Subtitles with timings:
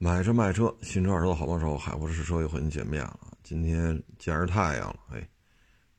[0.00, 3.36] 买车卖车，新车二手的好帮手，海博试车又和您见面了。
[3.42, 5.28] 今天见着太阳了，哎，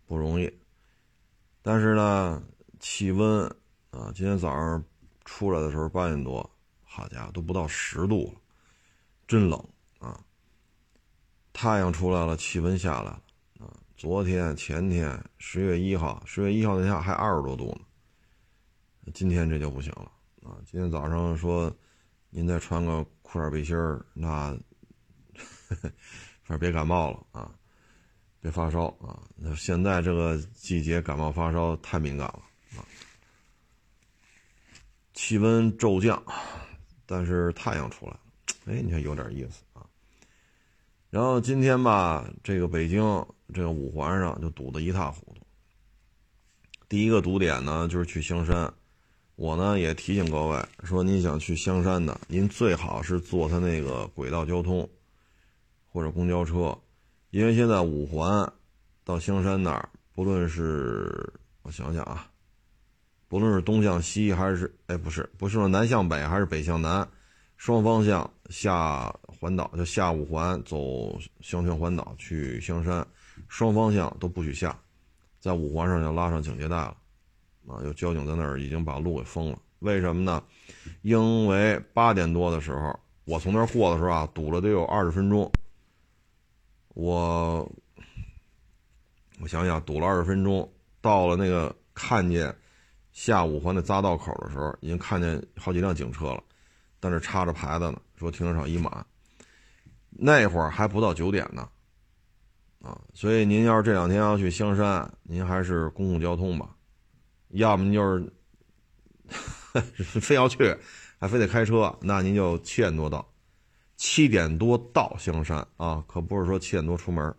[0.06, 0.50] 不容易。
[1.62, 2.41] 但是呢，
[2.79, 3.46] 气温
[3.91, 4.81] 啊，今天早上
[5.25, 6.49] 出来的时候八点多，
[6.81, 8.39] 好家伙，都不到十度了，
[9.27, 9.62] 真冷
[10.00, 10.18] 啊。
[11.52, 13.21] 太阳出来了，气温下来了
[13.59, 13.68] 啊。
[13.97, 19.11] 昨天、前天，十月一号，十月一号那天还二十多度呢。
[19.13, 20.09] 今天这就不行了
[20.41, 20.55] 啊！
[20.66, 21.70] 今天早上说。
[22.30, 24.57] 您再穿个裤衩背心儿，那
[26.43, 27.52] 反正别感冒了啊，
[28.39, 29.19] 别发烧啊。
[29.36, 32.42] 那现在这个季节感冒发烧太敏感了
[32.78, 32.86] 啊。
[35.14, 36.23] 气温骤降，
[37.05, 38.19] 但是太阳出来了，
[38.67, 39.86] 哎，你看有点意思啊。
[41.09, 43.02] 然后今天吧，这个北京
[43.53, 45.41] 这个五环上就堵得一塌糊涂。
[46.88, 48.72] 第一个堵点呢，就是去香山。
[49.39, 54.88] 我呢也提醒各位说，您想去香山的，您最好是坐他那个轨道交通
[55.88, 56.78] 或者公交车，
[57.30, 58.52] 因为现在五环
[59.05, 62.30] 到香山那儿，不论是我想想啊，
[63.30, 67.08] 不论是东向西还是哎不是不是说南向北还是北向南，
[67.56, 73.08] 双方向下环岛就下五环走香泉环岛去香山，
[73.47, 74.78] 双方向都不许下，
[75.39, 76.97] 在五环上就拉上警戒带了。
[77.70, 80.44] 啊，有交警在那儿已经把路给封了，为什么呢？
[81.03, 85.52] 因为八点多的时候，我从那儿过的时候啊，堵了得有二十分钟。
[86.95, 87.72] 我
[89.40, 90.67] 我想想，堵了二十分钟，
[91.00, 92.53] 到了那个看见
[93.12, 96.44] 下五环的匝道口的时候，已经看见好几辆警车了，
[97.00, 99.06] 但是插着牌子呢，说停车场已满。
[100.09, 101.70] 那会儿还不到九点呢，
[102.81, 106.75] 啊，所以您要是这两天要去香山，您还是公共交通吧。
[107.50, 108.31] 要么就是
[110.19, 110.75] 非要去，
[111.19, 113.28] 还非得开车，那您就七点多到，
[113.97, 117.33] 七点多到香山啊，可不是说七点多出门。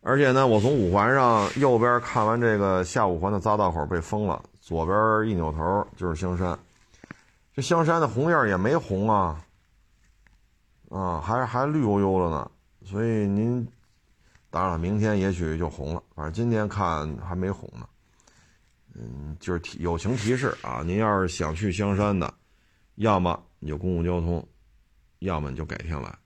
[0.00, 6.58] 而且呢，我从五环上右边看完这个下五环的匝道口被封了，左边一扭头就是香山。
[7.54, 9.42] 这香山的红叶也没红啊，
[10.90, 12.50] 啊，还还绿油油的呢。
[12.84, 13.66] 所以您，
[14.50, 17.86] 当然了，明天也许就红了，反正今天看还没红呢。
[18.96, 22.32] 嗯，就是提友情提示啊，您要是想去香山的，
[22.94, 24.46] 要么你就公共交通，
[25.18, 26.16] 要么你就改天来。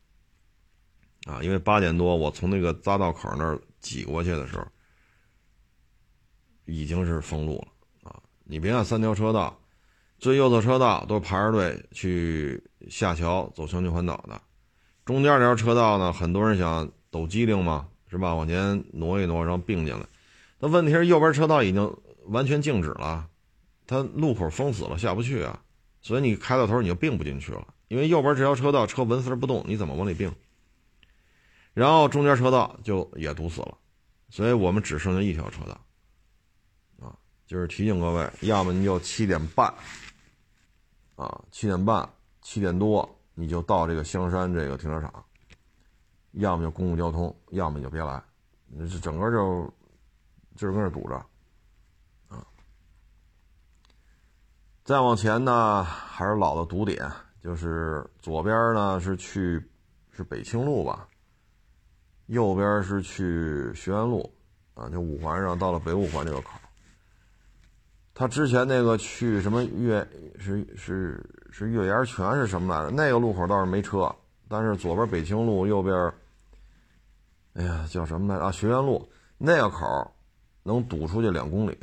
[1.27, 4.67] 啊，因为八点多我从那个匝道口那儿挤过去的时候，
[6.67, 8.21] 已经是封路了啊。
[8.45, 9.59] 你别看三条车道，
[10.19, 14.39] 最右侧车道都排着队去下桥走香泉环岛的，
[15.07, 18.35] 中间这条车道呢，很多人想抖机灵嘛，是吧？
[18.35, 20.07] 往前挪一挪，然后并进来。
[20.59, 21.91] 那问题是右边车道已经。
[22.29, 23.29] 完全静止了，
[23.87, 25.63] 它路口封死了，下不去啊，
[26.01, 30.33] 所以你开到头你就并不进去了，因为右边这条车道车纹丝不动，你怎么往里并？
[31.75, 33.79] 然后中间车道就也堵死了，
[34.31, 39.73] 所以我们只剩下一条车道，啊，就是提醒各位，要么你就七点半，
[41.17, 42.09] 啊，七点半、
[42.43, 45.25] 七点多你就到这个香山这个停车场，
[46.33, 48.23] 要么就公共交通，要么你就别来，
[48.79, 49.73] 这整个就
[50.57, 51.25] 就是跟这堵着。
[54.89, 57.13] 再往前呢，还是老的堵点，
[57.45, 59.63] 就是左边呢是去
[60.11, 61.07] 是北清路吧，
[62.29, 64.33] 右边是去学院路，
[64.73, 66.53] 啊，就五环上到了北五环这个口。
[68.15, 72.91] 他之前那个去什么月是是是月牙泉是什么来着？
[72.91, 74.11] 那个路口倒是没车，
[74.49, 76.11] 但是左边北清路，右边，
[77.53, 78.47] 哎呀，叫什么来着？
[78.47, 79.07] 啊，学院路
[79.37, 80.11] 那个口
[80.63, 81.79] 能堵出去两公里。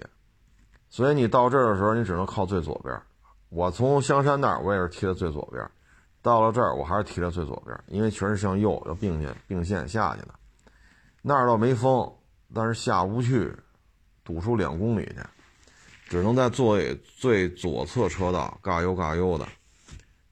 [0.90, 2.98] 所以你到这儿的时候，你只能靠最左边。
[3.50, 5.64] 我从香山那儿，我也是贴的最左边。
[6.22, 10.30] 到了这儿，我还是贴的最左边，因为全是向右要并线并线下去的。
[11.22, 12.12] 那儿倒没风，
[12.54, 13.56] 但是下不去，
[14.24, 15.16] 堵出两公里去，
[16.08, 19.48] 只能在最最左侧车道嘎悠嘎悠的。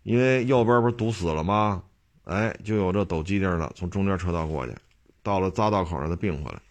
[0.04, 1.84] 因为右边不是堵死了吗？
[2.26, 4.76] 哎，就有这抖机灵的从中间车道过去，
[5.22, 6.62] 到了匝道口让他并回来，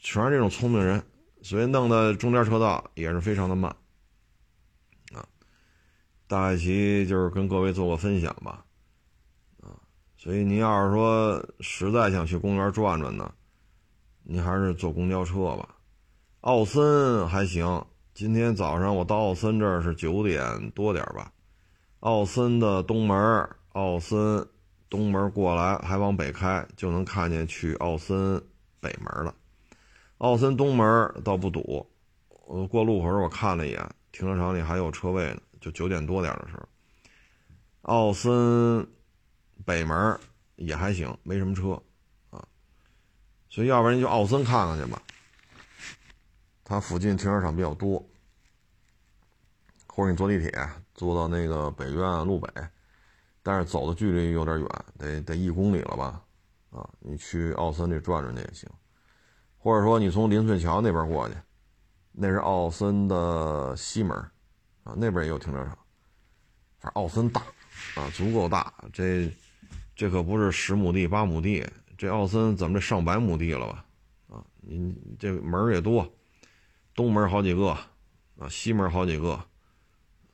[0.00, 1.02] 全是这种聪明人。
[1.42, 3.74] 所以弄的中间车道也是非常的慢，
[5.12, 5.26] 啊，
[6.26, 8.64] 大概其就是跟各位做个分享吧，
[9.62, 9.72] 啊，
[10.16, 13.32] 所以您要是说实在想去公园转转呢，
[14.22, 15.76] 您还是坐公交车吧。
[16.42, 17.84] 奥森还行，
[18.14, 21.32] 今天早上我到奥森这儿是九点多点吧，
[22.00, 24.46] 奥森的东门，奥森
[24.88, 28.42] 东门过来还往北开，就能看见去奥森
[28.80, 29.34] 北门了。
[30.20, 30.86] 奥森东门
[31.24, 31.90] 倒不堵，
[32.46, 35.40] 我过路口时我看了一眼，停车场里还有车位呢。
[35.62, 36.68] 就九点多点的时候，
[37.82, 38.86] 奥森
[39.64, 40.18] 北门
[40.56, 41.82] 也还行，没什么车，
[42.28, 42.46] 啊，
[43.48, 45.00] 所以要不然就奥森看看去吧，
[46.64, 48.06] 它附近停车场比较多，
[49.86, 50.50] 或者你坐地铁
[50.94, 52.50] 坐到那个北苑路北，
[53.42, 54.68] 但是走的距离有点远，
[54.98, 56.22] 得得一公里了吧，
[56.70, 58.70] 啊，你去奥森这转转去也行，
[59.60, 61.34] 或者说你从林翠桥那边过去，
[62.10, 64.18] 那是奥森的西门，
[64.82, 65.78] 啊，那边也有停车场，
[66.80, 67.40] 反正奥森大。
[67.94, 69.32] 啊，足够大，这
[69.96, 71.66] 这可不是十亩地八亩地，
[71.96, 73.84] 这奥森怎么这上百亩地了吧？
[74.28, 76.06] 啊，你这门也多，
[76.94, 77.68] 东门好几个，
[78.38, 79.32] 啊，西门好几个，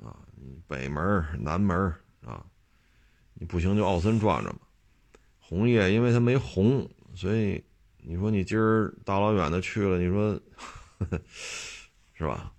[0.02, 0.18] 啊，
[0.66, 1.94] 北门南门
[2.24, 2.44] 啊，
[3.34, 4.62] 你不行就奥森转转吧。
[5.38, 7.64] 红叶因为它没红，所以
[8.08, 10.40] 你说你今儿大老远的去了，你说
[12.14, 12.52] 是吧？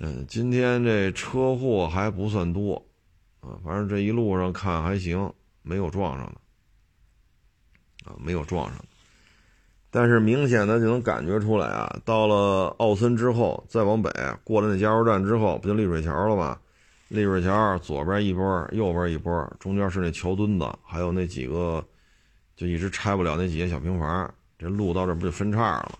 [0.00, 2.82] 嗯，今天这车祸还不算多。
[3.40, 5.30] 啊，反正这一路上看还行，
[5.62, 8.82] 没有撞上的，啊，没有撞上。
[9.90, 14.10] 但是明显的就能感觉出来啊，到了奥森之后，再往北
[14.42, 16.58] 过了那加油站之后，不就丽水桥了吗？
[17.08, 21.86] 丽水桥左边一波，右边一波，中间是那桥墩子，还有那几个
[22.58, 24.34] 就一直拆不了那几间小平房。
[24.58, 25.98] 这路到这不就分叉了？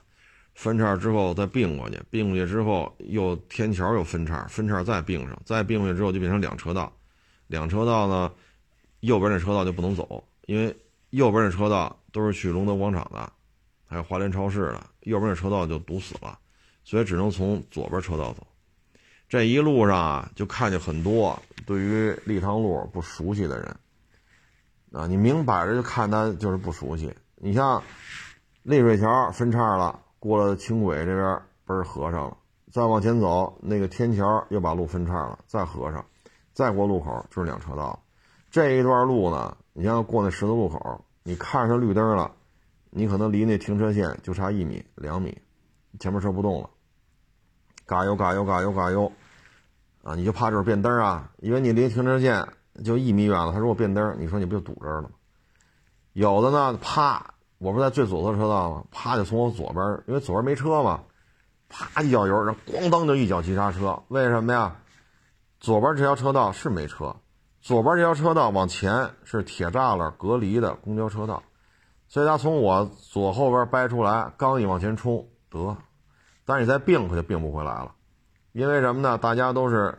[0.54, 6.92] 分叉之后再并过去，并过去之后又天桥又分叉，分叉再并上，再并过去之后就变成两车道。
[7.46, 8.32] 两车道呢，
[8.98, 10.76] 右边那车道就不能走，因为
[11.10, 13.32] 右边那车道都是去隆德广场的，
[13.86, 16.36] 还有华联超市的，右边那车道就堵死了，
[16.82, 18.44] 所以只能从左边车道走。
[19.28, 23.76] 这一路上啊，就看见很多对于立汤路不熟悉的人，
[24.92, 27.14] 啊，你明摆着就看他就是不熟悉。
[27.36, 27.82] 你像
[28.62, 32.36] 丽水桥分叉了，过了轻轨这边嘣合上了，
[32.72, 36.04] 再往前走，那个天桥又把路分叉了，再合上。
[36.52, 38.02] 再过路口就是两车道，
[38.50, 42.32] 这一段路呢，你像过那十字路口，你看上绿灯了，
[42.90, 45.40] 你可能离那停车线就差一米两米，
[46.00, 46.68] 前面车不动了，
[47.86, 49.12] 嘎悠嘎悠嘎悠嘎悠，
[50.02, 52.44] 啊，你就怕这是变灯啊，因为你离停车线
[52.84, 55.10] 就一米远了，他如果变灯，你说你不就堵这儿了吗？
[56.12, 58.84] 有的呢，啪，我不是在最左侧车道吗？
[58.90, 61.00] 啪就从我左边，因为左边没车嘛，
[61.68, 64.76] 啪一脚油，然后咣当就一脚急刹车，为什么呀？
[65.60, 67.16] 左边这条车道是没车，
[67.60, 71.42] 左边这条车道往前是铁栅栏隔离的公交车道，
[72.06, 75.76] 所以他从我左后边掰出来，刚一往前冲得，
[76.44, 77.92] 但是你再并可就并不回来了，
[78.52, 79.18] 因为什么呢？
[79.18, 79.98] 大家都是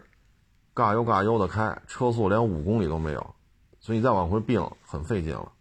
[0.74, 3.36] 嘎悠嘎悠的开，车速连五公里都没有，
[3.80, 5.52] 所以你再往回并很费劲了。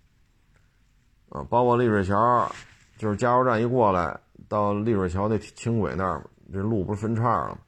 [1.31, 2.51] 啊，包括丽水桥，
[2.97, 4.19] 就是加油站一过来
[4.49, 6.23] 到丽水桥那轻轨那儿，
[6.53, 7.59] 这路不是分叉了吗？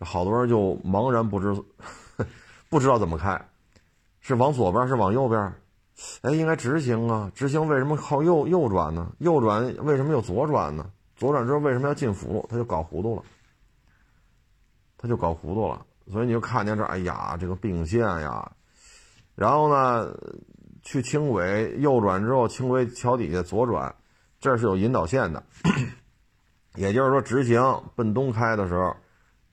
[0.00, 1.52] 好多人就茫然不知，
[2.70, 3.48] 不知道怎么开，
[4.20, 5.52] 是往左边是往右边？
[6.22, 7.28] 哎，应该直行啊！
[7.34, 9.12] 直行为什么靠右右转呢？
[9.18, 10.88] 右转为什么又左转呢？
[11.16, 12.46] 左转之后为什么要进辅路？
[12.48, 13.22] 他就搞糊涂了，
[14.96, 15.84] 他就搞糊涂了。
[16.10, 18.52] 所以你就看见这，哎呀，这个并线呀！
[19.34, 20.12] 然后呢，
[20.82, 23.94] 去轻轨右转之后，轻轨桥底下左转，
[24.40, 25.42] 这是有引导线的，
[26.76, 27.62] 也就是说直行
[27.94, 28.96] 奔东开的时候。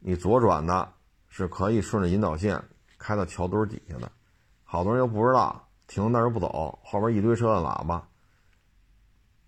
[0.07, 0.87] 你左转的
[1.29, 2.63] 是可以顺着引导线
[2.99, 4.11] 开到桥墩底下的，
[4.63, 8.07] 好多人又不知道，停那儿又不走，后边一堆车按喇叭，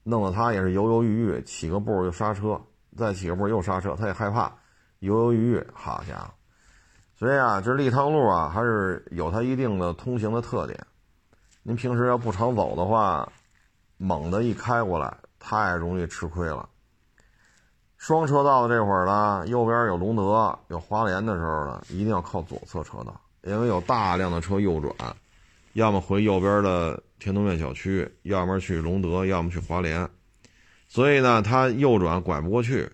[0.01, 2.59] 弄得他也是犹犹豫豫，起个步又刹车，
[2.95, 4.51] 再起个步又刹车，他也害怕，
[4.97, 6.33] 犹犹豫豫，好家伙！
[7.17, 10.79] 所以啊，这立汤路啊，还是有它一定的通行的特点。
[11.63, 13.27] 您平时要不常走的话，
[13.97, 16.69] 猛的一开过来，太容易吃亏了。
[17.97, 24.93] 双车道的这会儿呢，右边有龙德、有华联的时候呢，一定要靠左侧车道，因为有大量的车右转，
[25.73, 30.07] 要么回右边的天通苑小区，要么去龙德，要么去华联，
[30.87, 32.87] 所以呢，它右转拐不过去，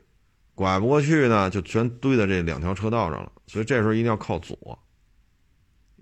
[0.56, 4.80] 拐不过去呢，就全堆在这两条车道上了，所以这时候一定要靠左，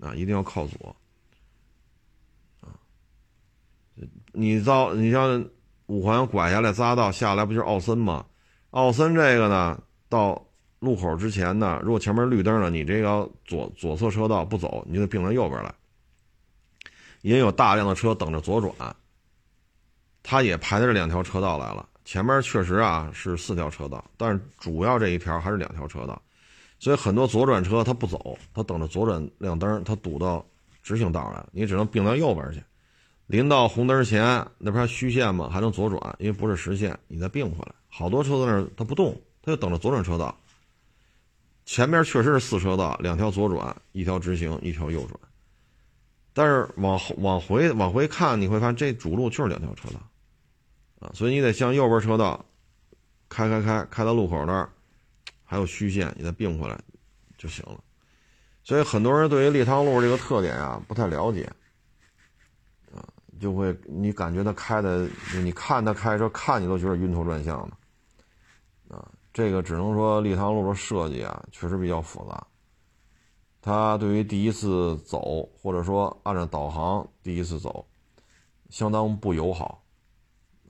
[0.00, 0.94] 啊，一定要靠左，
[2.60, 2.68] 啊，
[4.32, 5.44] 你遭你像
[5.86, 8.26] 五环拐下来匝道下来，不就是奥森吗？
[8.70, 10.46] 奥森这个呢，到
[10.80, 15.74] 路口之前呢，如果前面绿灯了，你这个左左侧车道不走，你就得并到右边来。
[17.22, 18.96] 也有大量的车等着左转，
[20.22, 21.88] 他也排在这两条车道来了。
[22.04, 26.20] 前面确实啊是四条车道，但是主要这一条还是两条车道，
[26.78, 30.44] 所以很多左转车他不走，他等着左转亮灯，他堵到
[30.82, 32.62] 直行道来了，你只能并到右边去。
[33.26, 35.48] 临到红灯前，那不是虚线吗？
[35.50, 37.72] 还能左转，因为不是实线，你再并回来。
[37.88, 40.36] 好多车在那儿，它不动，它就等着左转车道。
[41.64, 45.18] 前面确实是四车道，两条左转，一条直行，一条右转。
[46.34, 50.00] 但是往后往回往回看，你会发现这主路就是两条车道，
[51.02, 52.44] 啊，所以你得向右边车道
[53.28, 54.70] 开开开，开到路口那儿，
[55.44, 56.78] 还有虚线，你再并回来
[57.36, 57.82] 就行了。
[58.62, 61.50] 所以很多人对于立汤路这个特点啊不太了解，
[62.94, 63.02] 啊，
[63.40, 65.08] 就会你感觉他开的，
[65.42, 72.46] 你看他开车看你都觉得晕头转向的，啊，这个只能说立汤路的设计啊确实比较复杂。
[73.60, 77.84] 他对于第一次走，或者说按照导航第一次走，
[78.70, 79.81] 相当不友好，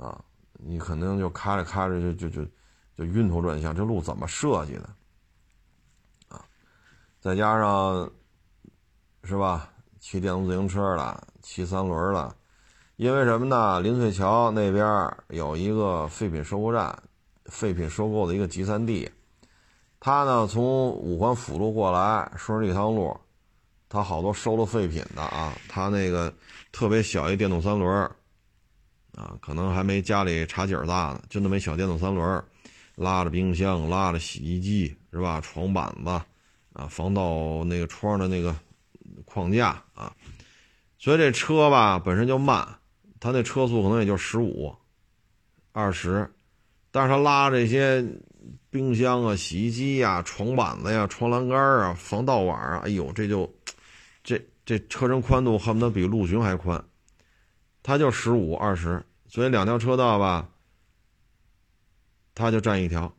[0.02, 0.20] 啊，
[0.54, 2.50] 你可能就开着开着就就就
[2.96, 4.88] 就晕头转向，这路怎么设计的？
[6.28, 6.44] 啊，
[7.20, 8.10] 再加上
[9.22, 12.34] 是吧，骑电动自行车了，骑三轮了，
[12.96, 13.80] 因为什么呢？
[13.80, 14.84] 林翠桥那边
[15.28, 17.00] 有一个废品收购站，
[17.44, 19.08] 废品收购的一个集散地。
[20.00, 23.16] 他呢，从五环辅路过来，顺着立汤路，
[23.88, 25.52] 他好多收了废品的啊。
[25.68, 26.34] 他那个
[26.72, 28.10] 特别小一电动三轮
[29.14, 32.44] 啊，可能还没家里茶几大呢，就那么一小电动三轮
[32.94, 35.40] 拉着冰箱，拉着洗衣机，是吧？
[35.40, 36.10] 床板子
[36.72, 38.54] 啊，防盗那个窗的那个
[39.24, 40.12] 框架啊。
[40.98, 42.66] 所以这车吧本身就慢，
[43.20, 44.74] 他那车速可能也就十五、
[45.72, 46.30] 二十，
[46.90, 48.04] 但是他拉这些。
[48.70, 53.48] 冰箱啊，洗衣机呀，床板子呀，床栏杆啊，防盗网啊，哎呦，这就，
[54.24, 56.82] 这这车身宽度恨不得比陆巡还宽，
[57.82, 60.48] 它就十五二十，所以两条车道吧，
[62.34, 63.14] 它就占一条，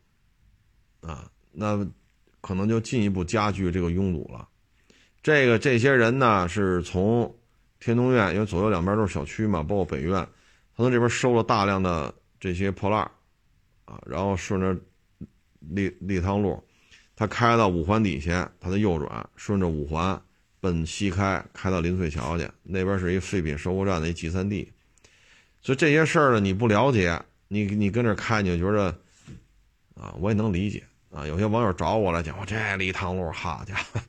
[1.02, 1.86] 啊，那
[2.42, 4.48] 可能就进一步加剧这个拥堵了。
[5.22, 7.36] 这个这些人呢，是从
[7.80, 10.16] 天通苑，因为左右两边都是小区嘛，包括北苑，
[10.76, 13.02] 他从这边收了大量的这些破烂
[13.86, 14.76] 啊，然后顺着。
[15.70, 16.62] 立立汤路，
[17.16, 20.22] 他开到五环底下，他的右转，顺着五环
[20.64, 24.72] 奔西开，开到林翠桥去，那边是一废品收购站的一集散地。
[25.62, 28.98] 所以这些事儿呢，你不了解，你你跟这开，你就觉着
[29.94, 31.28] 啊，我也能理解啊。
[31.28, 34.00] 有些网友找我来讲，我这一趟路，好家伙，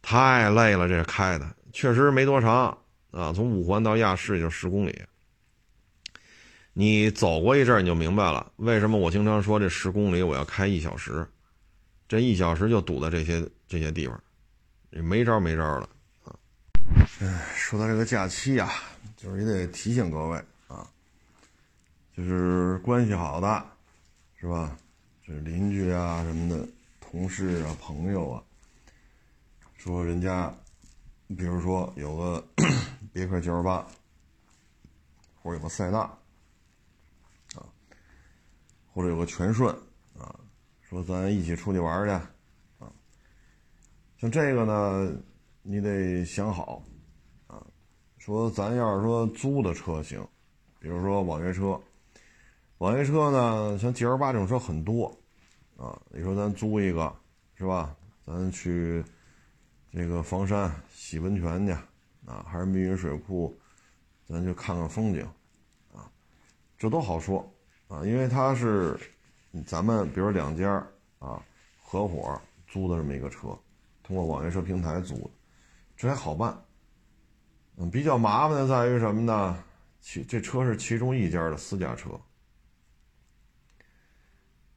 [0.00, 2.78] 太累了，这开的确实没多长
[3.10, 5.02] 啊，从五环到亚市就十公里。
[6.72, 11.28] 你走过一阵你就明白了，为什么我经常说这十公里我要开一小时，
[12.08, 14.18] 这一小时就堵在这些这些地方，
[14.90, 15.88] 也没招没招了
[16.24, 16.36] 啊！
[17.20, 18.70] 哎，说到这个假期呀，
[19.16, 20.86] 就是也得提醒各位啊，
[22.16, 23.64] 就是关系好的，
[24.36, 24.76] 是吧？
[25.24, 26.68] 这邻居啊什么的，
[27.00, 28.42] 同事啊朋友啊，
[29.76, 30.52] 说人家，
[31.28, 32.44] 比如说有个
[33.12, 33.84] 别克 GL8，
[35.42, 36.10] 或者有个塞纳。
[38.92, 39.72] 或者有个全顺
[40.18, 40.34] 啊，
[40.82, 42.26] 说咱一起出去玩去，
[44.20, 45.10] 像这个呢，
[45.62, 46.82] 你得想好
[47.46, 47.66] 啊。
[48.18, 50.22] 说咱要是说租的车型，
[50.78, 51.80] 比如说网约车，
[52.76, 55.06] 网约车呢，像 G L 八这种车很多
[55.78, 55.98] 啊。
[56.10, 57.10] 你说咱租一个
[57.54, 57.96] 是吧？
[58.26, 59.02] 咱去
[59.90, 61.72] 这个房山洗温泉去
[62.26, 63.58] 啊，还是密云水库，
[64.28, 65.26] 咱去看看风景
[65.94, 66.12] 啊，
[66.76, 67.50] 这都好说。
[67.88, 69.00] 啊，因为它是
[69.66, 70.86] 咱们，比如两家
[71.18, 71.42] 啊
[71.82, 73.58] 合伙租的这么一个车，
[74.10, 75.30] 通过网约车平台租，
[75.96, 76.60] 这还好办。
[77.76, 79.62] 嗯，比较麻烦的在于什么呢？
[80.00, 82.10] 其这车是其中一家的私家车，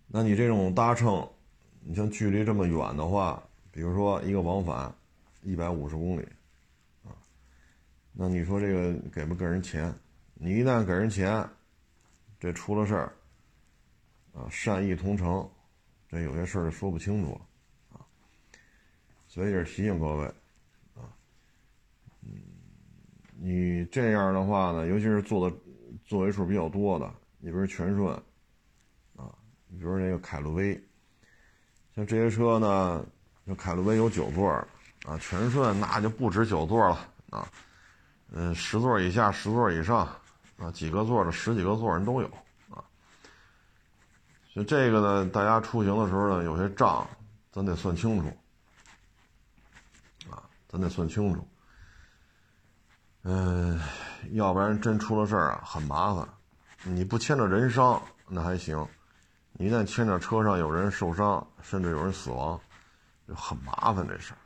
[0.05, 1.27] 那你这种搭乘，
[1.81, 4.93] 你像距离这么远的话，比如说一个往返
[5.41, 6.27] 一百五十公里，
[7.03, 7.09] 啊，
[8.11, 9.91] 那你说这个给不给人钱？
[10.35, 11.43] 你一旦给人钱。
[12.39, 13.13] 这出了事儿，
[14.33, 15.49] 啊，善意同城，
[16.07, 17.41] 这有些事儿就说不清楚了，
[19.33, 20.25] 所以也是提醒各位，
[20.93, 21.09] 啊，
[22.21, 22.29] 嗯，
[23.39, 25.55] 你这样的话呢，尤其是做的
[26.05, 28.13] 座位数比较多的，你比如全顺，
[29.15, 29.33] 啊，
[29.67, 30.79] 你比如那个凯路威，
[31.95, 33.03] 像这些车呢，
[33.47, 34.47] 像凯路威有九座，
[35.03, 37.51] 啊，全顺那就不止九座了，啊，
[38.29, 40.07] 嗯，十座以下，十座以上。
[40.57, 42.27] 啊，几个座的，十几个座人都有
[42.69, 42.85] 啊。
[44.53, 47.05] 所以这个呢，大家出行的时候呢，有些账
[47.51, 48.31] 咱得算清楚，
[50.73, 51.47] 咱得算清楚。
[53.21, 53.79] 嗯，
[54.31, 56.27] 要不然真出了事儿啊，很麻烦。
[56.81, 58.85] 你不牵着人伤那还行，
[59.51, 62.59] 你一旦牵着车上有人受伤，甚至有人死亡，
[63.27, 64.37] 就很麻烦这事儿。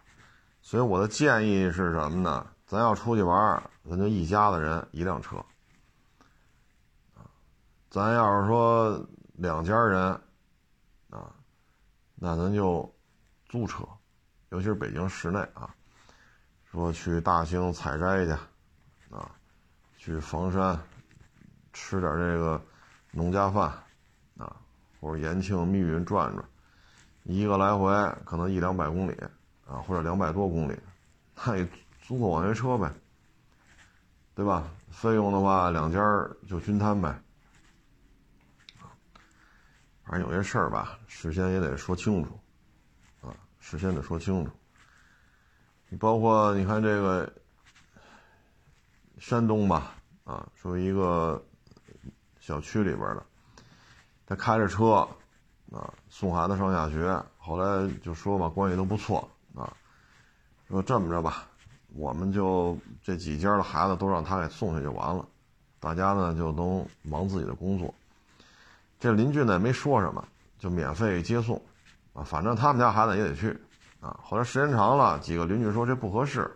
[0.62, 2.46] 所以我的建议是什么呢？
[2.66, 5.38] 咱要出去玩，咱就一家子人一辆车。
[7.90, 10.12] 咱要是说两家人，
[11.10, 11.34] 啊，
[12.16, 12.94] 那咱就
[13.48, 13.88] 租车，
[14.50, 15.74] 尤其是北京市内啊。
[16.78, 18.32] 说去大兴采摘去，
[19.10, 19.32] 啊，
[19.98, 20.80] 去房山
[21.74, 22.62] 吃点这个
[23.10, 23.68] 农家饭，
[24.38, 24.56] 啊，
[25.02, 26.46] 或者延庆、密云转转，
[27.24, 27.92] 一个来回
[28.24, 29.14] 可能一两百公里，
[29.66, 30.78] 啊，或者两百多公里，
[31.34, 31.68] 那也
[32.00, 32.94] 租个网约车呗，
[34.36, 34.70] 对吧？
[34.92, 36.00] 费用的话，两家
[36.48, 37.20] 就均摊呗。
[40.04, 42.40] 反正有些事儿吧，事先也得说清楚，
[43.22, 44.52] 啊，事先得说清楚。
[45.90, 47.32] 你包括你看这个
[49.20, 51.42] 山东吧，啊，说一个
[52.40, 53.24] 小区里边的，
[54.26, 55.08] 他开着车，
[55.72, 59.72] 啊，送孩子上下学，后来就说嘛，关系都不错，啊，
[60.68, 61.48] 说这么着吧，
[61.96, 65.26] 我们就这几家的孩子都让他给送去就完了，
[65.80, 67.94] 大家呢就都忙自己的工作。
[69.00, 70.28] 这邻居呢也没说什么，
[70.60, 71.62] 就免费接送，
[72.14, 73.58] 啊，反正他们家孩子也得去，
[74.00, 76.56] 啊，后来时间长了，几个邻居说这不合适，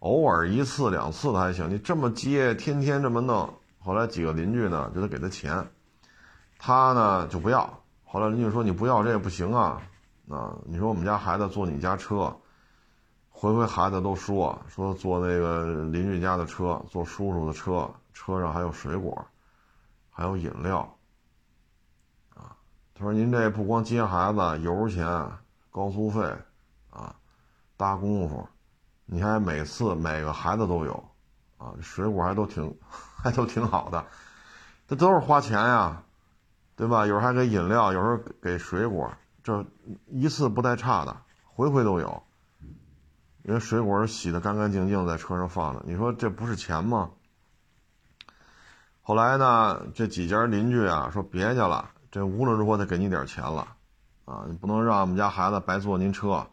[0.00, 5.64] 偶尔一次两次的还行，你这么接，天天这么弄，后来几个邻居呢就得给他钱，
[6.58, 9.80] 他呢就不要，后来邻居说你不要这也不行啊，
[10.28, 12.36] 啊，你说我们家孩子坐你家车，
[13.30, 19.24] 回回孩子都说说坐那个邻居家的车，坐叔叔的车，车上还有水果，
[20.10, 20.80] 还有饮料。
[22.34, 22.56] 啊
[22.94, 25.06] 他说：“您这不光接孩子，油钱、
[25.70, 26.20] 高速费，
[26.90, 27.14] 啊，
[27.76, 28.48] 搭功夫，
[29.06, 31.04] 你还每次每个孩子都有，
[31.56, 34.04] 啊，水果还都挺， 还都挺好的，
[34.88, 36.02] 这都是花钱呀，
[36.76, 37.06] 对吧？
[37.06, 39.12] 有时候还给饮料，有时候给水果，
[39.44, 39.64] 这
[40.06, 42.22] 一次不带差的，回回都有。
[43.44, 47.10] 因为水果洗的干干净净，在车上放着，你说这不是钱吗？
[49.02, 53.76] 后来呢，这几家邻居啊说别去了。”这无论如何得给你点钱了，
[54.28, 56.46] 啊，你不能让我们家孩子白坐您车，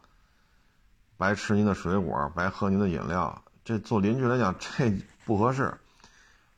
[1.18, 3.42] 白吃您的水果，白喝您的饮料。
[3.64, 4.90] 这做邻居来讲，这
[5.26, 5.74] 不合适。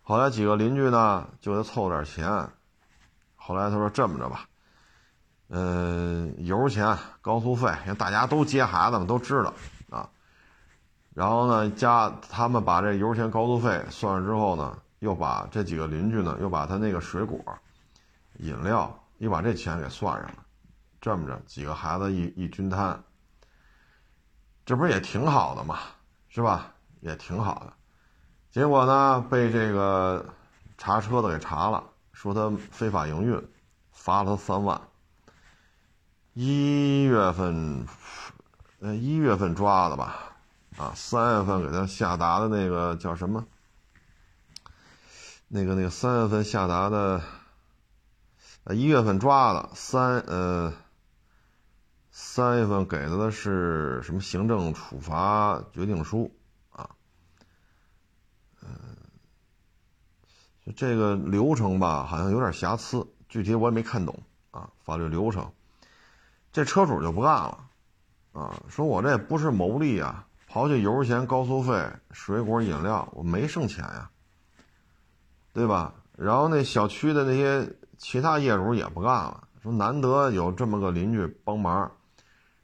[0.02, 2.48] 后来几个邻居呢，就得凑点钱。
[3.34, 4.46] 后来他说这么着吧，
[5.48, 9.52] 嗯，油钱、高速费，因为大家都接孩子嘛，都知道
[9.90, 10.08] 啊。
[11.14, 17.42] 然后呢，加他们把这油钱、高速费算上之后呢，又把这几个邻居呢，又把他那个水果。
[18.38, 20.34] 饮料，又把这钱给算上了，
[21.00, 23.02] 这么着几个孩子一一均摊，
[24.66, 25.78] 这不是也挺好的嘛，
[26.28, 26.74] 是吧？
[27.00, 27.72] 也挺好的。
[28.50, 30.26] 结果呢，被这个
[30.76, 33.48] 查车的给查了，说他非法营运，
[33.92, 34.80] 罚了他三万。
[36.34, 37.86] 一月份，
[38.80, 40.36] 呃，一月份抓的吧？
[40.76, 43.46] 啊，三月份给他下达的那个叫什么？
[45.46, 47.22] 那个那个三月份下达的。
[48.70, 50.74] 一月份抓的，三呃，
[52.20, 56.28] 三月份给他的是什么行政处罚决定书
[56.68, 56.90] 啊？
[58.60, 58.68] 嗯，
[60.66, 64.68] 就这个流程吧，好像有点瑕疵，具体我也没看懂啊。
[64.82, 65.48] 法律流程，
[66.52, 67.70] 这车主就不干了
[68.32, 74.10] 啊，说我这不是牟利啊，刨去油钱、高速费、水果、饮料，我没剩钱呀，
[75.52, 75.94] 对吧？
[76.16, 77.76] 然后那小区的那些。
[77.96, 81.90] 其他业主也不干了，说难得有这么个邻居帮忙，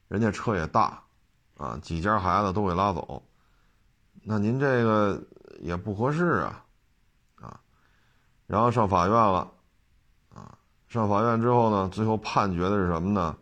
[0.09, 1.03] 人家车也大，
[1.57, 3.23] 啊，几家孩子都给拉走，
[4.23, 5.23] 那您这个
[5.61, 6.64] 也不合适啊，
[7.37, 7.61] 啊，
[8.47, 9.51] 然后上法院了，
[10.35, 13.37] 啊，上法院之后呢，最后判决的是什么呢？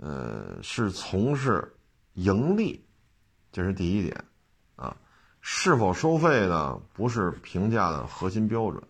[0.00, 1.76] 呃，是从事
[2.14, 2.84] 盈利，
[3.52, 4.24] 这是第一点，
[4.76, 4.96] 啊，
[5.40, 6.80] 是否收费呢？
[6.92, 8.82] 不是评价的核心标准。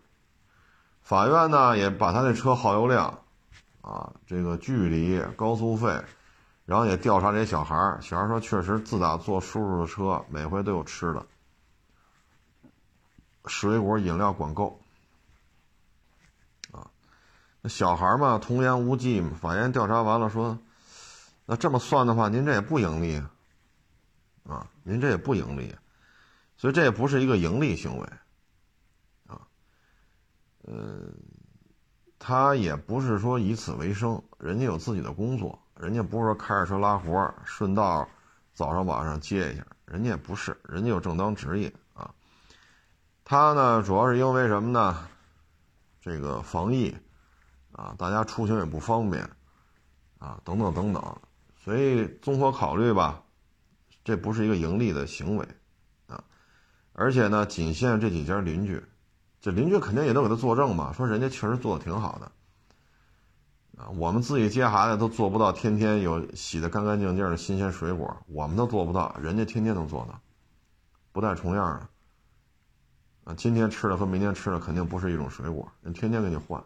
[1.01, 3.19] 法院呢也把他那车耗油量，
[3.81, 6.03] 啊，这个距离、高速费，
[6.65, 8.01] 然后也调查这些小孩儿。
[8.01, 11.25] 小孩说，确实自打坐叔叔的车，每回都有吃的，
[13.45, 14.79] 水果、饮料管够。
[16.71, 16.89] 啊，
[17.61, 19.37] 那小孩嘛，童言无忌嘛。
[19.39, 20.57] 法院调查完了说，
[21.45, 23.23] 那这么算的话，您这也不盈利，
[24.43, 25.75] 啊，您这也不盈利，
[26.57, 28.07] 所以这也不是一个盈利行为。
[29.27, 29.41] 啊
[30.63, 31.13] 呃，
[32.17, 38.07] 他也不是说以此为生，人家有自己的工作，人家不是说开着车拉活顺道
[38.53, 42.09] 早上晚上接一下，人家也不是，人家有正当职业啊。
[43.23, 45.07] 他呢，主要是因为什么呢？
[45.99, 46.95] 这个防疫
[47.71, 49.29] 啊，大家出行也不方便
[50.19, 51.17] 啊，等等等等，
[51.57, 53.21] 所以综合考虑吧，
[54.03, 55.45] 这不是一个盈利的行为
[56.07, 56.23] 啊，
[56.93, 58.81] 而且呢，仅限这几家邻居。
[59.41, 62.31] 这邻居肯定也都给他作证嘛，说人家确实做的挺好的。
[63.77, 70.21] 啊，我们自己接孩子都做不到天天有洗的干干净净的新鲜水果，我们都做不到，人家天天能做到，
[71.11, 71.89] 不带重样的。
[73.25, 76.63] 啊，今天吃的和明天吃的肯定不是一种水果，人天天给你换。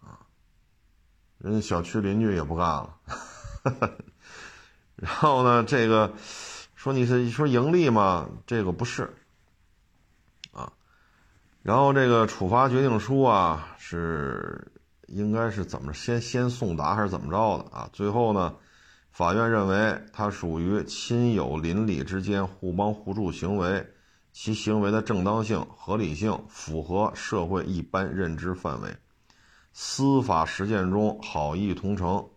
[0.00, 0.18] 啊，
[1.38, 2.96] 人家小区邻居也不干了。
[4.96, 6.12] 然后呢，这个
[6.74, 8.28] 说你是说盈利吗？
[8.48, 9.14] 这个不是。
[10.50, 10.72] 啊，
[11.62, 14.72] 然后这个处罚决定书啊是。
[15.06, 17.88] 应该是怎么先先送达还是怎么着的啊？
[17.92, 18.54] 最后呢，
[19.10, 23.86] 法院认为他属于亲友邻里之间互帮互助行为，
[24.32, 28.96] 其行为的正当性、合理性符合社会一般认知范围，
[29.72, 32.28] 司法实践中好意同城、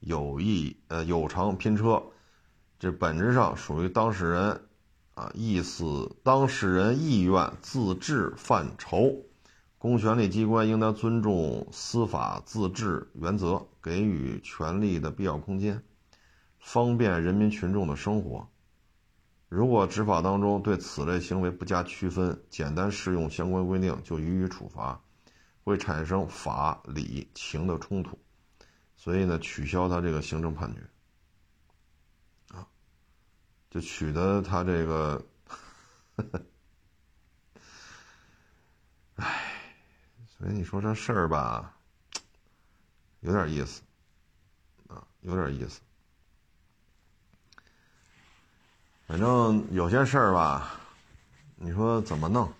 [0.00, 2.02] 有意呃有偿拼车，
[2.78, 4.60] 这本质上属于当事人
[5.14, 9.12] 啊意思当事人意愿自治范畴。
[9.82, 15.82] 公权力机关应当尊重司法自治原则，给予权力的必要空间，
[16.60, 18.48] 方便人民群众的生活。
[19.48, 25.02] 如果执法当中对此类行为不加区分，简单适用相关规定就予以处罚，
[25.64, 28.16] 会产生法理情的冲突。
[28.94, 30.80] 所以呢，取消他这个行政判决，
[32.56, 32.68] 啊，
[33.68, 35.26] 就取得他这个，
[39.16, 39.48] 唉。
[40.42, 41.72] 所以你说这事儿吧，
[43.20, 43.80] 有点意思，
[44.88, 45.80] 啊，有点意思。
[49.06, 50.80] 反正有些事儿吧，
[51.54, 52.52] 你说怎么弄，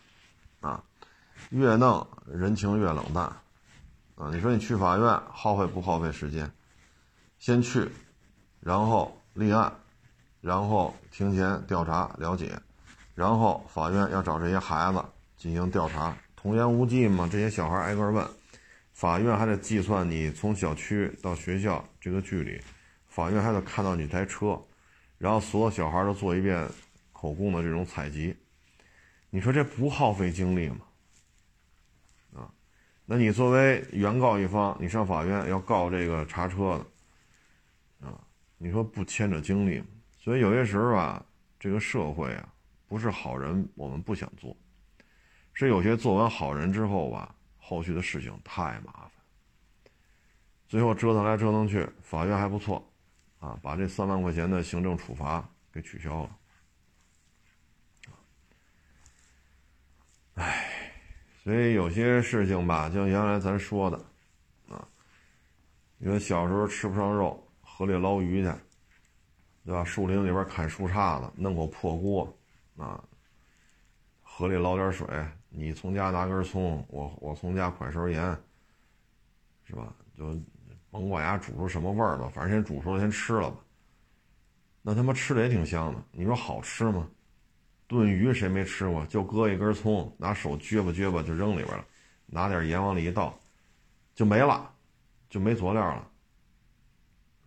[0.61, 0.81] 啊，
[1.51, 3.25] 越弄人情越冷淡，
[4.15, 6.49] 啊，你说你去法院耗费不耗费时间？
[7.41, 7.91] 先去，
[8.61, 9.73] 然后立案，
[10.41, 12.57] 然后庭前调查了解，
[13.17, 15.05] 然后法院要找这些孩子
[15.37, 16.17] 进行调查。
[16.43, 18.29] 童言无忌嘛，这些小孩挨个问，
[18.93, 22.61] 法院还得计算你从小区到学校这个距离，
[23.07, 24.61] 法院还得看到你台车，
[25.19, 26.69] 然后所有小孩都做一遍
[27.13, 28.35] 口供的这种采集，
[29.31, 30.79] 你说这不耗费精力吗？
[32.35, 32.51] 啊，
[33.07, 36.85] 那你作为原告一方，你上法院要告这个查车
[38.01, 38.19] 的，啊，
[38.59, 39.87] 你说不牵扯精力吗？
[40.19, 41.25] 所以有些时候啊，
[41.61, 42.53] 这个社会啊，
[42.89, 44.57] 不是好人，我们不想做。
[45.55, 49.13] 是有些做完好人之后吧，后续的事情太麻烦，
[50.67, 52.83] 最后折腾来折腾去，法院还不错，
[53.39, 56.37] 啊，把这三万块钱的行政处罚给取消了。
[60.35, 60.67] 唉，
[61.45, 63.99] 所以有些事情吧，就像原来咱说的，
[64.71, 64.89] 啊，
[65.99, 68.51] 因为小时候吃不上肉，河里捞鱼去，
[69.67, 69.85] 对吧？
[69.85, 72.35] 树林里边砍树杈子，弄口破锅，
[72.79, 73.05] 啊，
[74.23, 75.07] 河里捞点水。
[75.55, 78.37] 你从家拿根葱，我我从家蒯勺盐，
[79.65, 79.95] 是吧？
[80.17, 80.35] 就
[80.91, 83.59] 甭管家煮出什么味儿吧，反正先煮出来先吃了吧。
[84.81, 87.09] 那他妈吃的也挺香的，你说好吃吗？
[87.87, 89.05] 炖鱼谁没吃过？
[89.07, 91.85] 就搁一根葱，拿手撅吧撅吧就扔里边了，
[92.27, 93.39] 拿点盐往里一倒，
[94.15, 94.75] 就没了，
[95.29, 96.11] 就没佐料了。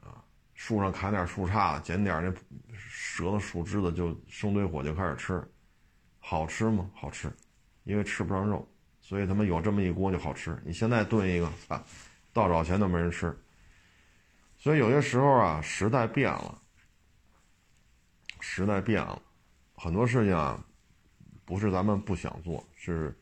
[0.02, 2.32] 啊，树上砍点树杈，捡点那
[3.18, 5.44] 折的树枝子，就生堆火就开始吃，
[6.20, 6.88] 好吃吗？
[6.94, 7.32] 好吃。
[7.86, 8.68] 因为吃不上肉，
[9.00, 10.60] 所以他们有这么一锅就好吃。
[10.66, 11.82] 你现在炖一个，操，
[12.34, 13.36] 倒找钱都没人吃。
[14.58, 16.60] 所以有些时候啊，时代变了，
[18.40, 19.22] 时代变了，
[19.76, 20.60] 很多事情啊，
[21.46, 23.16] 不是咱们不想做，是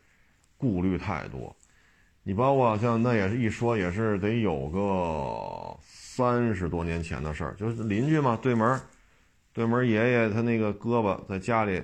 [0.58, 1.54] 顾虑太多。
[2.24, 8.80] 你包括像那也是一说也是得有个三十多年前的事儿，就是邻居嘛，对门，
[9.52, 11.84] 对门爷爷他那个胳膊在家里。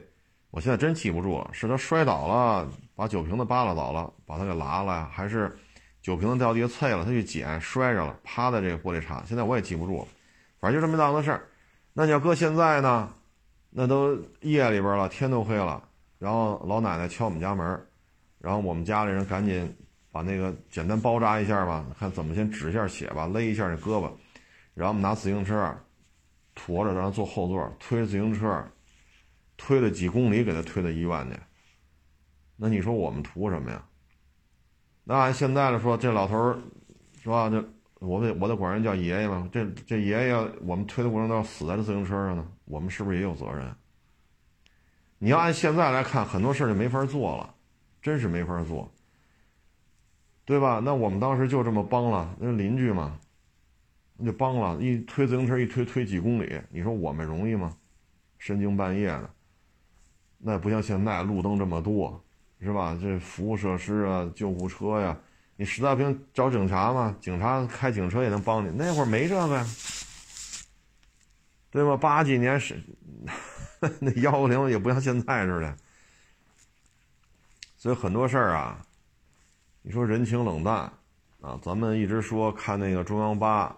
[0.52, 5.06] 我现在真记不住了，是他摔倒了，把酒瓶子扒拉倒了，把他给拉了？
[5.12, 5.56] 还是
[6.02, 9.24] 酒瓶子掉地下碎了，他去捡摔着了，趴在这个玻璃碴？
[9.28, 10.08] 现在我也记不住了，
[10.60, 11.44] 反正就这么档子事儿。
[11.94, 13.14] 那你要搁现在呢？
[13.70, 15.84] 那都夜里边了，天都黑了，
[16.18, 17.80] 然后老奶奶敲我们家门，
[18.40, 19.72] 然后我们家里人赶紧
[20.12, 24.10] 把那个简单包扎一下吧，看怎么先止一下血吧，勒一下这胳膊，
[24.74, 25.78] 然后我们拿自行车
[26.56, 28.66] 驮着，让他坐后座，推着自行车。
[29.62, 31.38] 推了几公里给他推到医院去，
[32.56, 33.86] 那你说我们图什么呀？
[35.04, 36.58] 那按现在来说，这老头儿
[37.22, 37.50] 是吧？
[37.50, 37.64] 这
[38.00, 39.50] 我得我得管人叫爷爷嘛。
[39.52, 43.76] 这这爷爷我们推的过程中死在这自行车上呢，我们是不是也有责任？
[45.18, 47.54] 你要按现在来看，很多事儿就没法做了，
[48.02, 48.90] 真是没法做，
[50.46, 50.80] 对吧？
[50.82, 53.20] 那我们当时就这么帮了，那邻居嘛，
[54.16, 57.76] 那就帮了一推自行车一推推几公里，你说我们容易吗？
[58.38, 59.30] 深更半夜的。
[60.42, 62.24] 那不像现在路灯这么多，
[62.62, 62.98] 是吧？
[63.02, 65.18] 这服务设施啊，救护车呀，
[65.58, 68.72] 你实在不行找警察嘛，警察开警车也能帮你。
[68.74, 69.66] 那会儿没这个，
[71.72, 71.98] 对吧？
[71.98, 72.82] 八几年是
[74.00, 75.78] 那幺幺零也不像现在似的，
[77.78, 78.86] 所以很多事儿啊，
[79.82, 80.92] 你说人情冷淡
[81.42, 83.76] 啊，咱们一直说看那个中央八，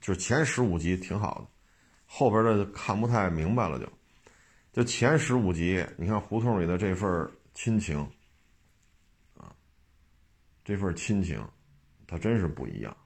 [0.00, 1.46] 就是前十五集挺好的，
[2.06, 3.88] 后边的看不太明白了就。
[4.74, 7.96] 就前十五集，你看胡同里的这份亲情，
[9.36, 9.54] 啊，
[10.64, 11.48] 这份亲情，
[12.08, 12.96] 它真是不一样，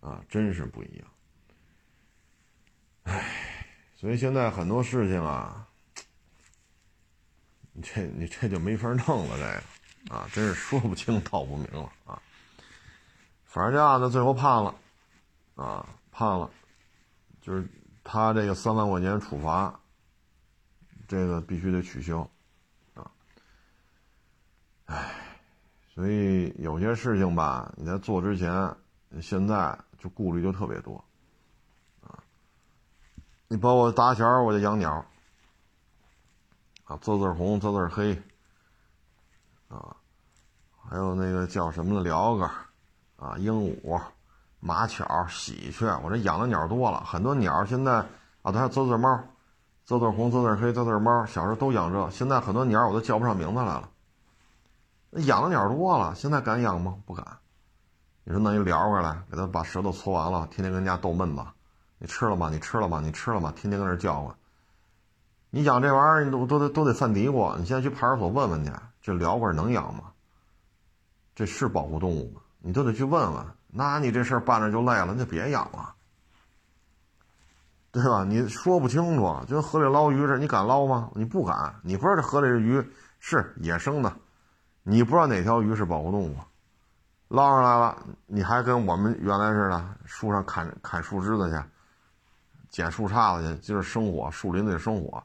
[0.00, 1.06] 啊，真是不一样。
[3.02, 5.68] 唉，所以现在很多事情啊，
[7.74, 12.18] 你这你这就没法弄了，这个啊，真是说不清道不明了啊。
[13.44, 14.74] 反正这案子最后判了，
[15.54, 16.50] 啊，判了，
[17.42, 17.68] 就是
[18.02, 19.78] 他这个三万块钱处罚。
[21.08, 22.20] 这个必须得取消，
[22.94, 23.10] 啊，
[24.86, 25.14] 唉，
[25.94, 28.74] 所以有些事情吧，你在做之前，
[29.20, 31.04] 现在就顾虑就特别多，
[32.02, 32.16] 啊，
[33.48, 35.04] 你包括打小我就养鸟，
[36.84, 38.22] 啊，字字红，字字黑，
[39.68, 39.94] 啊，
[40.88, 42.44] 还有那个叫什么的鹩个，
[43.16, 44.00] 啊，鹦鹉、
[44.60, 47.92] 麻雀、喜鹊，我这养的鸟多了，很多鸟现在
[48.40, 49.22] 啊，都还有字字猫。
[49.84, 53.88] 字字红，字字黑，字字猫，小时候都养这，现在很多鸟我都叫不上名字来了。
[55.10, 56.96] 养的鸟多了，现在敢养吗？
[57.04, 57.26] 不敢。
[58.24, 61.42] 你说弄一撩过来，给它把舌头搓完了，天天跟人家逗闷子。
[61.98, 62.48] 你吃了吗？
[62.50, 63.00] 你吃了吗？
[63.00, 63.52] 你吃了吗？
[63.54, 64.34] 天天跟那叫唤。
[65.50, 67.56] 你养这玩意儿，你都都得都得犯嘀咕。
[67.58, 70.12] 你现在去派出所问问去，这撩过能养吗？
[71.34, 72.40] 这是保护动物吗？
[72.60, 73.44] 你都得去问问。
[73.66, 75.94] 那你这事儿办着就累了，那就别养了。
[77.92, 78.24] 对吧？
[78.24, 81.10] 你说不清楚，就跟河里捞鱼似的，你敢捞吗？
[81.14, 81.74] 你不敢。
[81.82, 82.82] 你不知道这河里的鱼
[83.20, 84.10] 是野生的，
[84.82, 86.34] 你不知道哪条鱼是保护动物，
[87.28, 87.94] 捞上来了，
[88.26, 91.62] 你还跟我们原来似的，树上砍砍树枝子去，
[92.70, 95.22] 捡树杈子去，就是生火，树林里生火。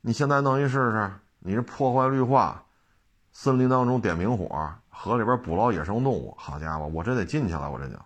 [0.00, 2.62] 你现在弄一试试，你这破坏绿化，
[3.32, 7.96] 森林当中点明火，河里边捕捞野生动物，好家伙，我这得进去了，我这就。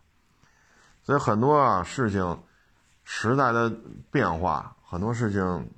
[1.03, 2.43] 所以很多啊事情。
[3.05, 3.71] 时代的
[4.11, 5.71] 变化，很多事情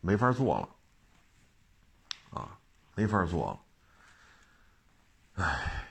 [0.00, 0.68] 没法做了，
[2.38, 2.58] 啊，
[2.94, 3.50] 没法做
[5.36, 5.42] 了。
[5.44, 5.88] 唉，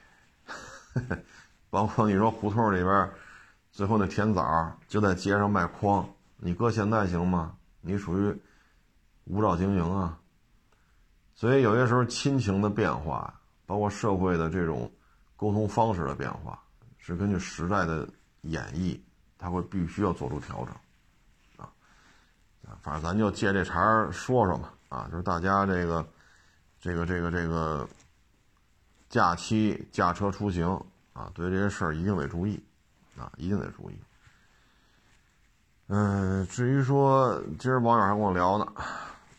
[1.70, 3.12] 包括你说胡同里边，
[3.72, 7.58] 最后那甜枣就在街上卖筐，你搁现在行吗？
[7.82, 8.42] 你属于
[9.26, 10.18] 无照经营啊。
[11.36, 14.90] 所以有些时候亲情的变化，包括社会的这种
[15.36, 16.64] 沟通方式的变化，
[16.98, 18.08] 是根据时代的
[18.42, 19.02] 演绎。
[19.44, 20.74] 他会必须要做出调整，
[21.58, 21.68] 啊，
[22.82, 26.08] 反正咱就借这茬说说嘛，啊，就是大家这个，
[26.80, 27.86] 这个，这个，这个
[29.10, 30.66] 假期驾车出行
[31.12, 32.64] 啊，对这些事儿一定得注意，
[33.18, 34.00] 啊，一定得注意。
[35.88, 38.66] 嗯，至于说今儿网友还跟我聊呢，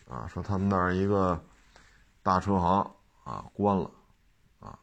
[0.07, 1.43] 啊，说他们那儿一个
[2.23, 2.91] 大车行
[3.25, 3.91] 啊关了，
[4.61, 4.79] 啊，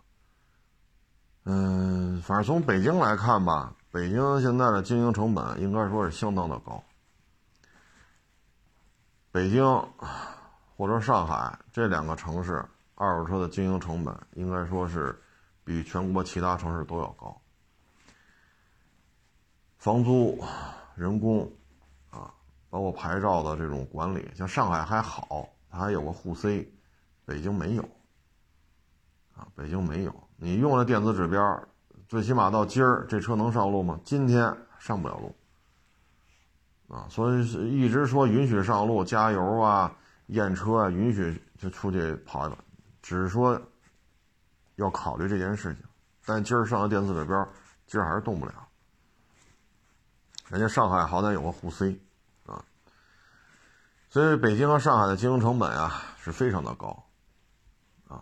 [1.43, 3.71] 嗯，反正从北京来看吧。
[3.91, 6.81] 北京现在的经营成本应该说是相当的高。
[9.31, 9.63] 北京
[10.77, 15.21] 或者上海这两个城市二手车的经营成本应该说是
[15.65, 17.39] 比全国其他城市都要高。
[19.77, 20.41] 房租、
[20.95, 21.51] 人工
[22.11, 22.33] 啊，
[22.69, 26.71] 包括牌照的这种管理，像上海还好，它还有个沪 C，
[27.25, 27.83] 北京没有。
[29.35, 31.67] 啊，北京没有，你用了电子指标。
[32.11, 33.97] 最起码到今儿，这车能上路吗？
[34.03, 35.33] 今天上不了路，
[36.93, 39.95] 啊，所以一直说允许上路加油啊、
[40.25, 42.57] 验车啊，允许就出去跑一跑，
[43.01, 43.57] 只是说
[44.75, 45.85] 要考虑这件事情。
[46.25, 47.47] 但今儿上了电子指标，
[47.87, 48.67] 今儿还是动不了。
[50.49, 51.97] 人家上海好歹有个沪 C，
[52.45, 52.61] 啊，
[54.09, 57.05] 所以北京和上海的经营成本啊是非常的高，
[58.09, 58.21] 啊，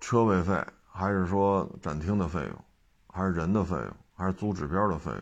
[0.00, 0.60] 车位费。
[0.96, 2.64] 还是说展厅的费用，
[3.08, 5.20] 还是人的费用，还是租指标的费用，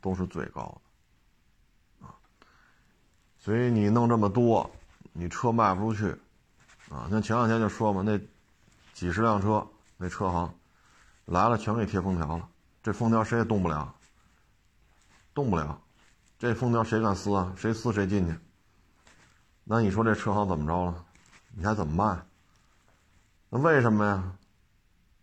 [0.00, 0.80] 都是最高
[2.00, 2.16] 的，啊，
[3.38, 4.68] 所以你弄这么多，
[5.12, 6.10] 你车卖不出去，
[6.90, 8.18] 啊，像前两天就说嘛，那
[8.94, 9.66] 几十辆车，
[9.98, 10.54] 那车行
[11.26, 12.48] 来了全给贴封条了，
[12.82, 13.94] 这封条谁也动不了，
[15.34, 15.78] 动不了，
[16.38, 17.52] 这封条谁敢撕啊？
[17.58, 18.34] 谁撕谁进去。
[19.64, 21.04] 那你说这车行怎么着了？
[21.50, 22.22] 你还怎么卖？
[23.50, 24.32] 那为什么呀？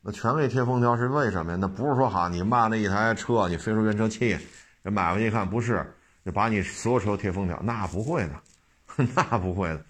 [0.09, 1.57] 那全给贴封条是为什么呀？
[1.59, 4.37] 那不是说哈，你骂那一台车，你飞出原车器，
[4.81, 5.85] 人买回去一看不是，
[6.23, 8.41] 就把你所有车贴封条，那不会的，
[9.13, 9.85] 那不会的，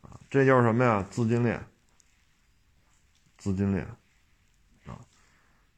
[0.00, 1.04] 啊，这就是什么呀？
[1.10, 1.62] 资金链，
[3.36, 3.86] 资金链
[4.86, 4.96] 啊，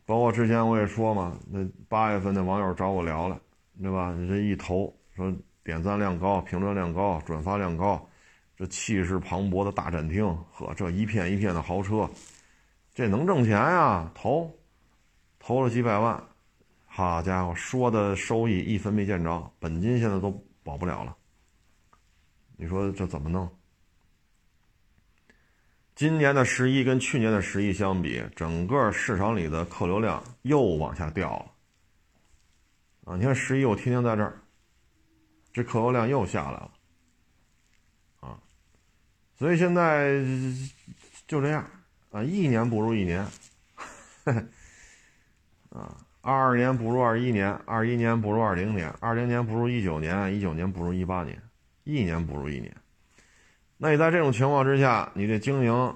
[0.06, 3.40] 包括之前我也说嘛，那八月份那网友找我聊了，
[3.82, 4.14] 对吧？
[4.16, 8.08] 你这一投说点赞量高、评论量高、转发量高，
[8.56, 12.08] 这气势磅礴的大展厅呵这一片一片的豪车，
[12.98, 14.10] 这能挣钱呀？
[14.12, 14.52] 投
[15.38, 16.20] 投了几百万，
[16.84, 20.32] 好家伙，说的收益一分没见着，本金现在都
[20.64, 21.16] 保不了了。
[22.56, 23.48] 你说这怎么弄？
[25.94, 31.52] 今年的十一跟去年的十一相比，整个市场里的客流量又往下掉了。
[33.12, 34.42] 啊，你看十一我天天在这儿，
[35.52, 36.72] 这客流量又下来了。
[38.18, 38.40] 啊，
[39.38, 40.20] 所以现在
[41.28, 41.64] 就这样
[42.22, 43.26] 一年不如一年。
[45.70, 51.40] 啊，二二年不如二一年，二一年不如二零年，二零年不如一九年，一九年不如一八年，
[51.84, 52.74] 一年不如一年。
[53.76, 55.94] 那你在这种情况之下，你这经营，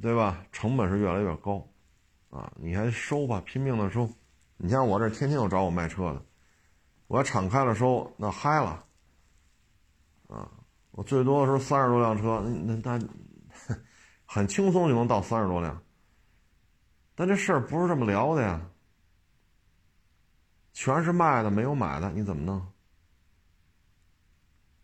[0.00, 0.44] 对吧？
[0.52, 1.66] 成本是越来越高，
[2.30, 4.08] 啊，你还收吧，拼命的收。
[4.56, 6.22] 你像我这天天有找我卖车的，
[7.08, 8.84] 我要敞开了收，那嗨了，
[10.28, 10.48] 啊，
[10.92, 12.98] 我最多的时候三十多辆车，那那
[14.34, 15.80] 很轻松就能到三十多辆。
[17.14, 18.60] 但这事儿不是这么聊的呀，
[20.72, 22.60] 全是卖的，没有买的，你怎么弄？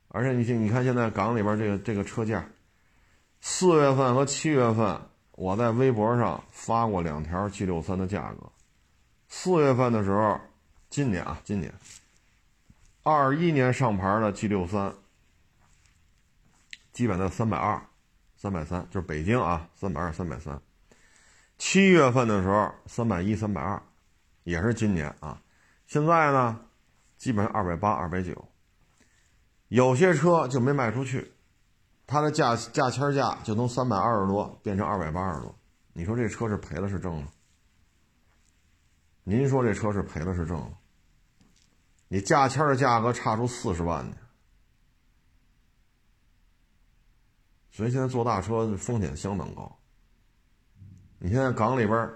[0.06, 2.48] 而且你你看现在港里边这个这个车价，
[3.40, 5.00] 四月份和七月份，
[5.32, 8.52] 我在微博上发过两条 G 六三的价格。
[9.26, 10.40] 四月份的时候，
[10.90, 11.74] 今年啊，今年，
[13.02, 14.94] 二一年上牌的 G 六三，
[16.92, 17.82] 基本在三百二、
[18.40, 20.58] 三百三，就是北京啊，三百二、三百三。
[21.58, 23.82] 七月份的时候，三百一、三百二，
[24.44, 25.42] 也是今年啊。
[25.86, 26.58] 现在呢，
[27.18, 28.48] 基本上二百八、二百九。
[29.68, 31.34] 有些车就没卖出去，
[32.06, 35.54] 它的价价签价就从三百二十多变成二百八十多，
[35.92, 37.28] 你说这车是赔了是挣了？
[39.22, 40.70] 您说这车是赔了是挣了？
[42.08, 44.16] 你价签的价格差出四十万去，
[47.80, 49.74] 所以现在做大车风险相当高。
[51.18, 52.10] 你现在港里边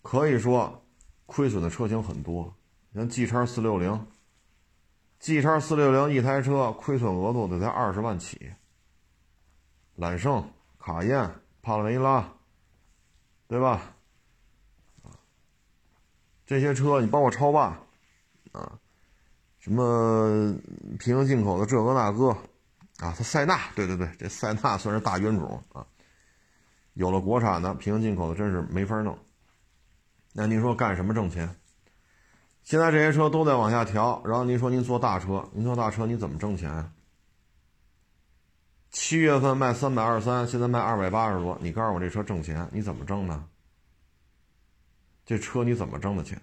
[0.00, 0.80] 可以说
[1.26, 2.54] 亏损的车型很多，
[2.94, 4.06] 像 G 叉四六零。
[5.18, 8.52] G 叉四六零一台车亏损额度得在二十万起。
[9.96, 11.28] 揽胜、卡宴、
[11.62, 12.32] 帕拉梅拉，
[13.48, 13.92] 对吧？
[16.46, 17.76] 这些车你包括超霸，
[18.52, 18.78] 啊，
[19.58, 20.54] 什么
[21.00, 22.36] 平行进口的这个那个，
[22.98, 25.86] 啊，它塞纳，对对对，这塞纳算是大冤种啊。
[26.94, 29.16] 有了国产的，平行进口的真是没法弄。
[30.32, 31.54] 那您说干什么挣钱？
[32.64, 36.92] 现在这些车都在往下调，然后您说您做大车，您做大车你怎么挣钱？
[38.90, 43.44] 七月份卖三百二十三，现在卖二百八十多，你告诉我这车挣钱，你怎么挣的？
[45.24, 46.40] 这车你怎么挣的钱？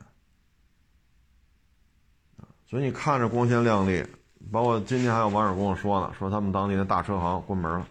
[2.67, 4.05] 所以你看着光鲜亮丽，
[4.51, 7.87] 包括今天还有网友跟我说呢，说他们当地的大车行关门了，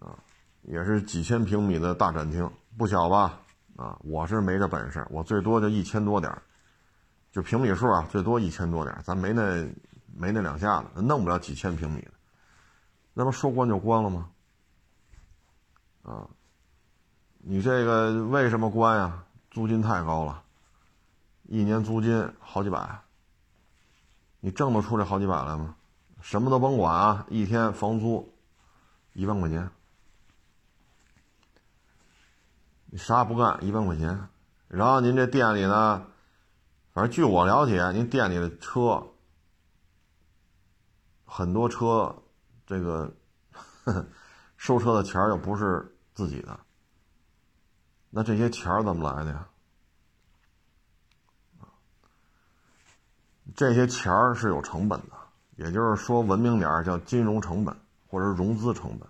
[0.00, 0.18] 啊，
[0.62, 3.40] 也是几千平米的大展厅，不小吧？
[3.76, 6.42] 啊，我是没这本事，我最多就一千多点儿。
[7.30, 9.68] 就平米数啊，最多一千多点，咱没那
[10.16, 12.12] 没那两下子，弄不了几千平米的，
[13.14, 14.30] 那不说关就关了吗？
[16.02, 16.26] 啊，
[17.38, 19.24] 你这个为什么关呀？
[19.50, 20.42] 租金太高了，
[21.44, 23.00] 一年租金好几百，
[24.40, 25.74] 你挣得出这好几百来吗？
[26.20, 28.34] 什么都甭管啊，一天房租
[29.12, 29.70] 一万块钱，
[32.86, 34.28] 你啥也不干一万块钱，
[34.66, 36.06] 然后您这店里呢？
[36.92, 39.06] 反正据我了解，您店里的车
[41.24, 42.12] 很多车，
[42.66, 43.14] 这个
[44.56, 46.58] 收车的钱又不是自己的，
[48.10, 49.48] 那这些钱怎么来的呀？
[53.56, 55.16] 这些钱儿是有成本的，
[55.56, 57.76] 也就是说文明点儿叫金融成本
[58.08, 59.08] 或者融资成本。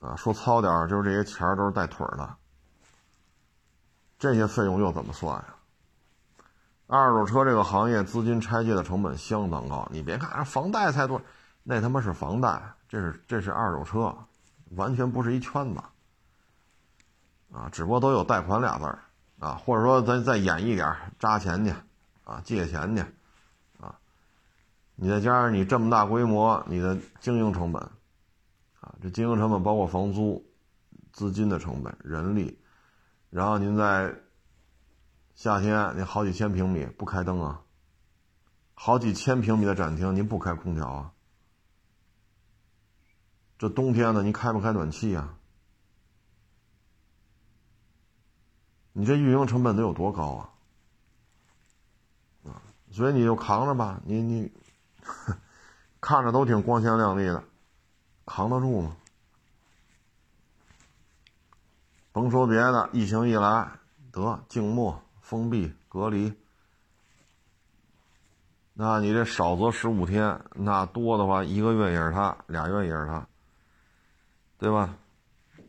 [0.00, 2.36] 啊，说糙点儿就是这些钱儿都是带腿儿的，
[4.16, 5.44] 这些费用又怎么算呀？
[6.86, 11.20] 二手车这个行业资金拆借的成本相当高，你别看房贷才多，
[11.64, 14.16] 那他妈是房贷，这是这是二手车，
[14.76, 15.80] 完全不是一圈子，
[17.52, 19.00] 啊，只不过都有贷款俩字儿，
[19.40, 21.74] 啊，或者说咱再演一点，扎钱去，
[22.28, 23.02] 啊，借钱去，
[23.80, 23.98] 啊，
[24.94, 27.82] 你再加上你这么大规模，你的经营成本，
[28.80, 30.44] 啊，这经营成本包括房租、
[31.12, 32.58] 资金的成本、人力，
[33.30, 34.14] 然后您在。
[35.34, 37.62] 夏天你好几千平米不开灯啊，
[38.74, 41.12] 好几千平米的展厅您不开空调啊？
[43.56, 45.38] 这冬天呢，您开不开暖气啊？
[48.92, 50.50] 你这运营成本得有多高啊？
[52.98, 54.50] 所以你就扛着吧，你你
[56.00, 57.44] 看着都挺光鲜亮丽的，
[58.26, 58.96] 扛得住吗？
[62.10, 63.70] 甭说别的，疫情一来，
[64.10, 66.34] 得静默、封闭、隔离，
[68.72, 73.24] 那你这少则十五天，那多的话一个月也是他，俩月也是他，
[74.58, 74.92] 对吧？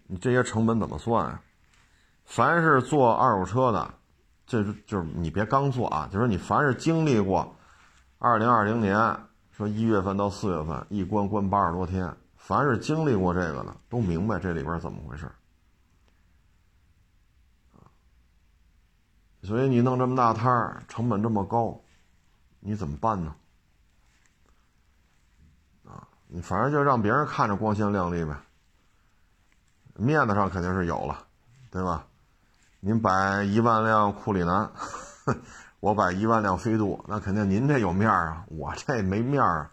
[0.08, 1.44] 你这些成本怎么算啊？
[2.26, 3.94] 凡是做二手车的，
[4.50, 7.56] 这是就是你别刚做啊，就是你凡是经历过
[8.18, 8.98] 二零二零年
[9.52, 15.32] 说一月份到四月份一关关八十多天，凡是经历过这个的，都明白这里边怎么回事。
[19.44, 21.80] 所以你弄这么大摊儿，成本这么高，
[22.60, 23.36] 你怎么办呢？
[25.86, 28.36] 啊，你反正就让别人看着光鲜亮丽呗，
[29.94, 31.28] 面子上肯定是有了，
[31.70, 32.08] 对吧？
[32.82, 34.72] 您摆一万辆库里南，
[35.82, 39.72] 我摆一万辆飞度，那肯定您这有面儿啊，我这没面儿啊。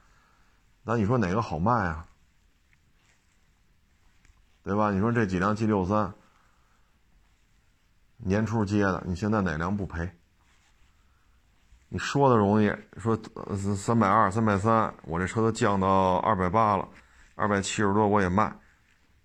[0.82, 2.06] 那你说哪个好卖啊？
[4.64, 4.90] 对吧？
[4.90, 6.12] 你说这几辆 G 六三。
[8.18, 10.10] 年初接的，你现在哪辆不赔？
[11.88, 13.16] 你说的容易，说
[13.76, 16.88] 三百二、三百三，我这车都降到二百八了，
[17.36, 18.52] 二百七十多我也卖。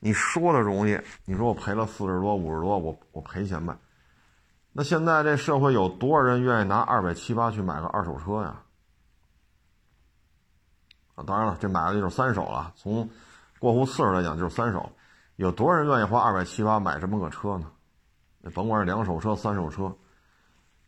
[0.04, 3.78] 你说的容易，你说我赔了四十多、五十多，我我赔钱卖。
[4.74, 8.62] 那现在这社会有多少人愿意拿二百七八去买个二手车呀？
[11.16, 12.74] 啊，当然了，这买的就是三手了。
[12.76, 13.08] 从
[13.60, 14.92] 过户次数来讲，就是三手。
[15.36, 17.72] 有多少人愿意花二百七八买这么个车呢？
[18.56, 19.96] 甭管是两手车、三手车，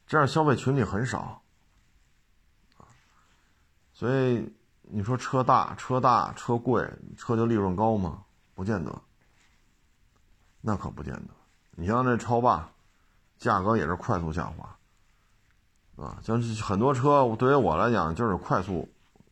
[0.08, 1.44] 这样消费群体很少，
[3.94, 4.52] 所以
[4.82, 6.84] 你说车大、车大、车贵，
[7.16, 8.24] 车就利润高吗？
[8.54, 9.02] 不见得，
[10.62, 11.30] 那可不见得。
[11.72, 12.70] 你像这超霸，
[13.38, 14.78] 价格也是快速下滑，
[16.04, 18.88] 啊，像很多车对于我来讲就是快速、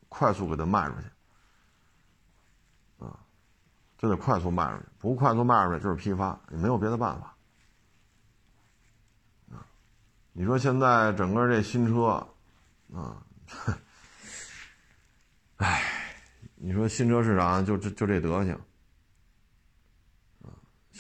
[0.10, 3.20] 快速给它卖出去，啊，
[3.98, 7.36] 就得快速卖出去，不快速卖出去就是批发，也没有别的办法。
[9.52, 9.66] 啊
[10.34, 12.26] 你说现在整个这新车，
[12.94, 13.22] 啊，
[15.58, 15.84] 唉，
[16.56, 18.58] 你说新车市场就这就这德行，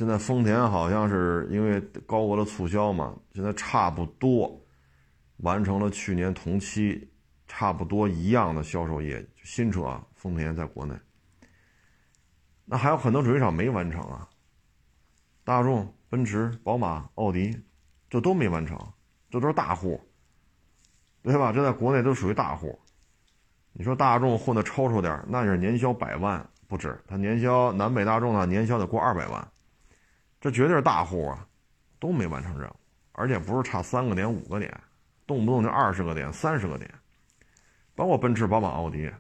[0.02, 4.60] 现在丰田好像是因为高额的促销嘛，现在差不多
[5.38, 7.08] 完成了去年同期
[7.48, 10.96] 差不多一样的销售业绩，新车啊，丰田在国内，
[12.66, 14.28] 那还有很多主机厂没完成啊，
[15.44, 17.56] 大众、奔驰、宝马、奥迪，
[18.10, 18.76] 这都没完成。
[19.30, 20.02] 这都是大户，
[21.22, 21.54] 对吧？
[21.54, 22.82] 这在国内都属于大户。
[23.72, 27.00] 你说大众混的抽抽点，那是年销百万不止。
[27.08, 29.48] 他年销南北大众呢，年销得过二百万，
[30.42, 31.48] 这绝对是大户啊，
[32.00, 32.76] 都没完成任务，
[33.14, 34.76] 而且不是差三个点、五个点，
[35.26, 36.92] 动不动就二十个点、三十个点。
[37.94, 39.12] 包括奔驰、宝马、奥迪，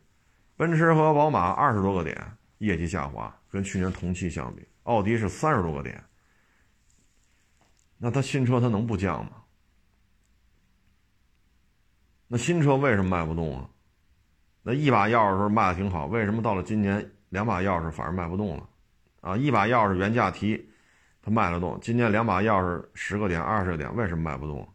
[0.57, 2.19] 奔驰和宝马二十多个点
[2.57, 6.03] 业绩下滑，跟去年同期相比，奥迪是三十多个点。
[7.97, 9.43] 那他新车他能不降吗？
[12.27, 13.69] 那新车为什么卖不动啊？
[14.63, 18.67] 那一把钥匙卖的挺好，为什么到了今年两把钥匙反而卖不动了？
[19.19, 20.70] 啊，一把钥匙原价提，
[21.21, 24.67] 它卖得动，今年两把钥匙十个点、二十个点，为什么卖不动？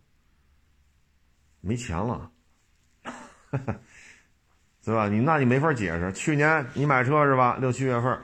[1.60, 2.30] 没钱了，
[4.84, 5.08] 对吧？
[5.08, 6.12] 你那你没法解释。
[6.12, 7.56] 去年你买车是吧？
[7.60, 8.16] 六七月份，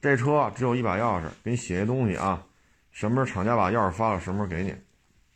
[0.00, 2.44] 这车只有一把钥匙，给你写一东西啊，
[2.90, 4.74] 什么时候厂家把钥匙发了，什么时候给你，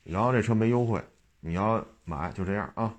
[0.02, 1.00] 然后这车没优惠，
[1.38, 2.92] 你要买就这样啊。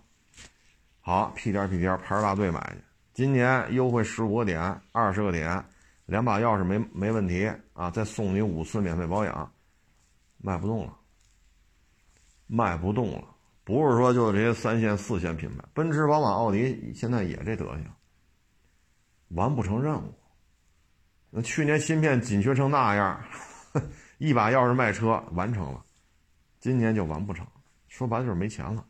[1.02, 2.82] 好，屁颠屁颠排着大队买去。
[3.14, 5.62] 今年优惠十五个点、二十个点，
[6.06, 7.90] 两把钥匙没没问题啊！
[7.90, 9.54] 再送你五次免费保养，
[10.38, 10.98] 卖不动了，
[12.48, 13.36] 卖不动了。
[13.64, 17.86] 不是说就这些三线、四线品牌，奔驰、宝马、奥迪现在也这德行，
[19.30, 20.14] 完不成任务。
[21.30, 23.24] 那去年芯片紧缺成那样，
[24.20, 25.86] 一把钥匙卖车完成了，
[26.60, 27.48] 今年就完不成。
[27.88, 28.86] 说白了就是没钱了。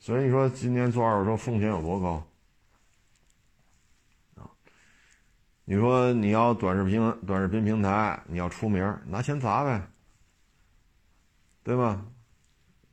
[0.00, 2.26] 所以你说今年做二手车风险有多高
[4.36, 4.48] 啊？
[5.70, 9.86] 你说你要短视频短视频平台，你要出名，拿钱砸呗，
[11.62, 12.02] 对吧？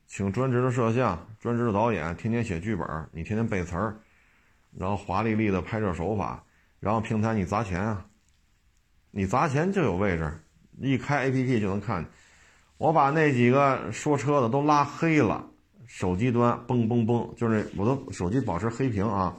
[0.06, 3.96] 请专职的摄像、专职的导演，天天写剧本，你天天背词儿，
[4.78, 6.44] 然后华丽丽的拍摄手法，
[6.82, 8.06] 然后平台你砸钱啊，
[9.10, 10.30] 你砸钱就有位置，
[10.82, 12.06] 一开 APP 就能看。
[12.78, 15.50] 我把那几个说车的都拉黑了。
[15.88, 19.34] 手机端嘣嘣嘣，就是我的手机保持黑屏啊，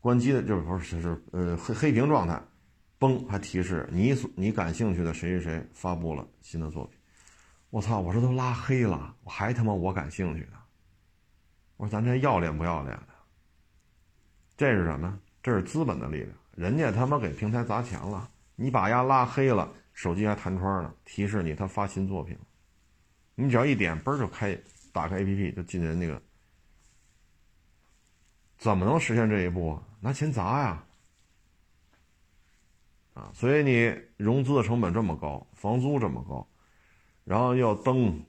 [0.00, 2.40] 关机的就是不是是呃黑黑屏状态，
[3.00, 6.98] 嘣还提示你所你感兴趣的谁谁谁发布了新的作品，
[7.70, 7.98] 我操！
[7.98, 10.58] 我说都拉黑了，我还他妈我感兴趣呢。
[11.78, 13.08] 我说咱这要脸不要脸的？
[14.54, 15.18] 这是什么？
[15.42, 22.36] 这是资本的力量，人家他妈给平台砸钱了，你把丫拉黑了，手机还弹窗呢，提示你他发新作品。
[23.34, 24.54] 你只要一点，嘣就开，
[24.92, 26.20] 打开 APP 就进人那个。
[28.58, 29.80] 怎么能实现这一步？
[30.00, 30.84] 拿钱砸呀！
[33.14, 36.46] 啊，所以你融资的成本这么高，房租这么高，
[37.24, 38.22] 然后要灯，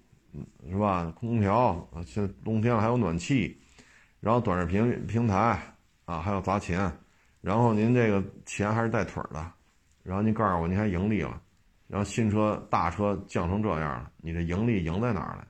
[0.69, 1.11] 是吧？
[1.19, 3.57] 空调，现在冬天了还有暖气，
[4.19, 5.59] 然后短视频平台
[6.05, 6.91] 啊还要砸钱，
[7.41, 9.51] 然后您这个钱还是带腿的，
[10.03, 11.41] 然后您告诉我您还盈利了，
[11.87, 15.47] 然后新车大车降成这样了，你的盈利赢在哪儿了？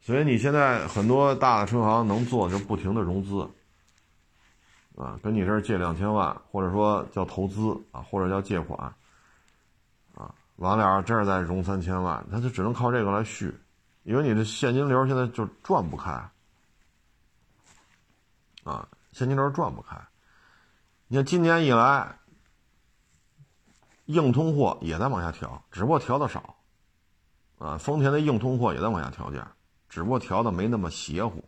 [0.00, 3.46] 所以你现在很多大的车行能做就不停的融资，
[4.98, 8.92] 啊，跟你这儿借两千万，或者说叫投资啊，或者叫借款，
[10.16, 13.56] 啊，完了这儿再融三千万，他就只能靠这个来续，
[14.02, 16.10] 因为你的现金流现在就转不开，
[18.64, 19.96] 啊，现金流转不开。
[21.06, 22.18] 你看今年以来，
[24.06, 26.56] 硬通货也在往下调，只不过调的少，
[27.58, 29.46] 啊，丰田的硬通货也在往下调价。
[29.88, 31.42] 只不过调的没那么邪乎，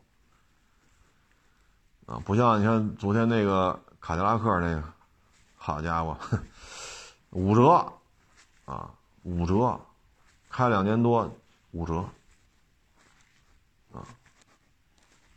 [2.10, 4.82] 啊，不像你看昨天那个卡迪拉克那个，
[5.54, 6.18] 好家伙，
[7.30, 7.86] 五折，
[8.64, 8.90] 啊，
[9.22, 9.80] 五折，
[10.48, 11.30] 开两年多
[11.70, 12.04] 五折，
[13.92, 14.02] 啊，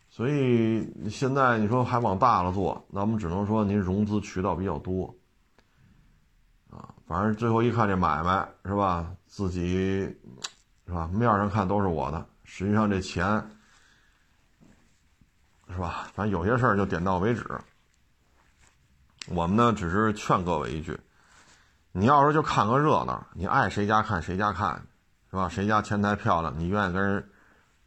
[0.10, 5.14] 所以现在你说还往大了做，那我们只能说您融资渠道比较多，
[6.72, 10.12] 啊，反正最后一看这买卖是吧，自己
[10.88, 12.26] 是吧，面上看都是我的。
[12.46, 13.48] 实际上这钱，
[15.74, 16.08] 是吧？
[16.14, 17.46] 反正有些事儿就点到为止。
[19.28, 21.00] 我们呢，只是劝各位一句：
[21.92, 24.86] 你要是就看个热闹，你爱谁家看谁家看，
[25.30, 25.50] 是吧？
[25.50, 27.30] 谁家前台漂亮，你愿意跟人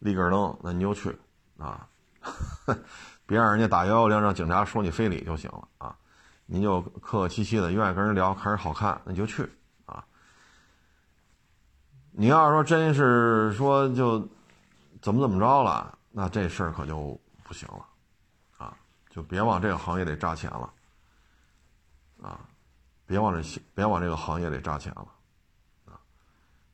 [0.01, 1.17] 立个灯，那你就去
[1.59, 1.87] 啊，
[3.27, 5.97] 别让人家打幺幺零，让警察说你非礼就行了啊。
[6.47, 9.49] 你就客客气气的，愿意跟人聊，看人好看，那你就去
[9.85, 10.05] 啊。
[12.11, 14.29] 你要是说真是说就。
[15.03, 15.97] 怎么怎么着了？
[16.11, 17.87] 那这事儿可就不行了，
[18.59, 18.77] 啊，
[19.09, 20.73] 就别往这个行业里扎钱了，
[22.21, 22.41] 啊，
[23.07, 25.07] 别往这别往这个行业里扎钱了，
[25.85, 25.95] 啊，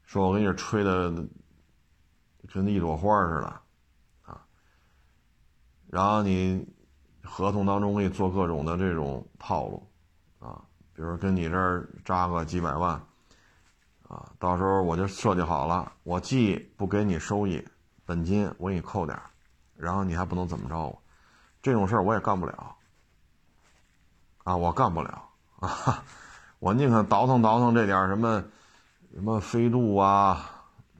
[0.03, 1.12] 说我给你吹的
[2.51, 3.61] 跟一朵花似的，
[4.23, 4.43] 啊，
[5.89, 6.66] 然后你
[7.23, 9.87] 合同当中给你做各种的这种套路，
[10.39, 10.64] 啊，
[10.95, 12.95] 比如跟你这儿扎个几百万，
[14.09, 17.62] 啊，到时候我就设计好了，我既不给你收益。
[18.05, 19.31] 本金我给你扣点儿
[19.83, 20.97] 然后你还不能怎么着我，
[21.61, 22.76] 这种事儿我也干不了，
[24.45, 25.28] 啊，我干不了
[25.59, 26.05] 啊，
[26.61, 28.45] 我宁可倒腾倒腾这点什么，
[29.12, 30.49] 什么飞度啊，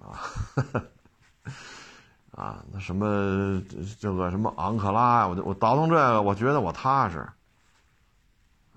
[0.01, 0.19] 啊，
[2.35, 3.63] 啊，那什么
[4.01, 7.21] 这个什么昂克拉呀，我就我倒腾这个，我觉得我踏实，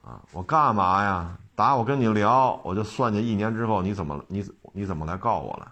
[0.04, 1.36] 啊，我干嘛呀？
[1.56, 5.72] 打我跟你聊，我就算计一年之后你怎么你你怎么来告我了？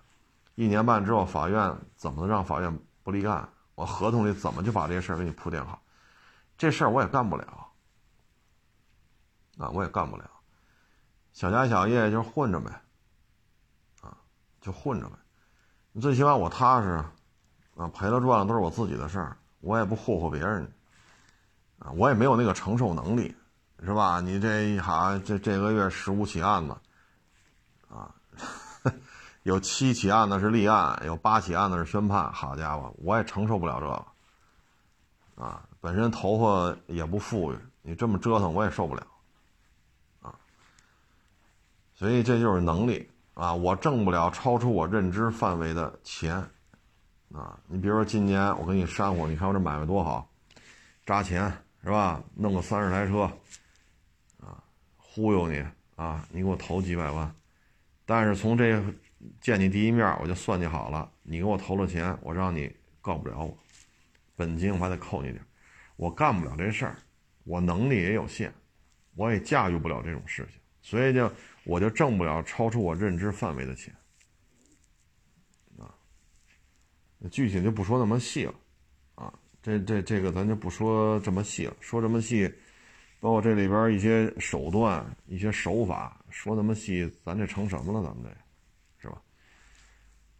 [0.55, 3.47] 一年半之后，法院怎么让法院不立案？
[3.75, 5.81] 我合同里怎么就把这事儿给你铺垫好？
[6.57, 7.67] 这事儿我也干不了，
[9.57, 10.29] 啊，我也干不了。
[11.33, 12.71] 小家小业就混着呗，
[14.01, 14.15] 啊，
[14.61, 15.15] 就混着呗。
[15.91, 17.03] 你最起码我踏实，
[17.75, 20.71] 啊，赔了赚了都是我自己的事儿，我也不霍霍别人，
[21.79, 23.35] 啊，我也没有那个承受能力，
[23.83, 24.21] 是吧？
[24.21, 26.77] 你这一哈这这个月十五起案子，
[29.43, 32.31] 有七起案子是立案，有八起案子是宣判。
[32.31, 39.05] 好家伙，我也承受不了这个，啊，本身头发也不富裕，你这么折腾我也受不了，
[40.21, 40.33] 啊，
[41.93, 46.35] 所以这就是能力啊，我挣不了超出我认知范围的钱，
[47.33, 50.25] 啊，你比如说今年我给你煽火，你看我这买卖多好，
[51.05, 51.51] 扎钱
[51.83, 52.23] 是吧？
[52.33, 53.23] 弄个三十台车，
[54.39, 54.63] 啊，
[54.95, 55.61] 忽悠你
[55.97, 57.35] 啊，你给我投几百万，
[58.05, 58.81] 但是从这。
[59.39, 63.57] 见你第一面，我就算计好了，你给我投了钱，我让你告不了我，
[64.35, 65.43] 本金我还得扣你点，
[65.95, 66.95] 我干不了这事儿，
[67.43, 68.53] 我能力也有限，
[69.15, 71.31] 我也驾驭不了这种事情，所以就
[71.63, 73.95] 我就挣不了超出我认知范围的钱，
[75.77, 75.93] 啊，
[77.31, 78.55] 具体就不说那么细了，
[79.15, 82.53] 啊，这这这个咱就不说这么细了，说这么细，
[83.19, 88.05] 包括这里边一些手段、一些手法，说那么细，咱这成什么了？
[88.05, 88.42] 咱们这。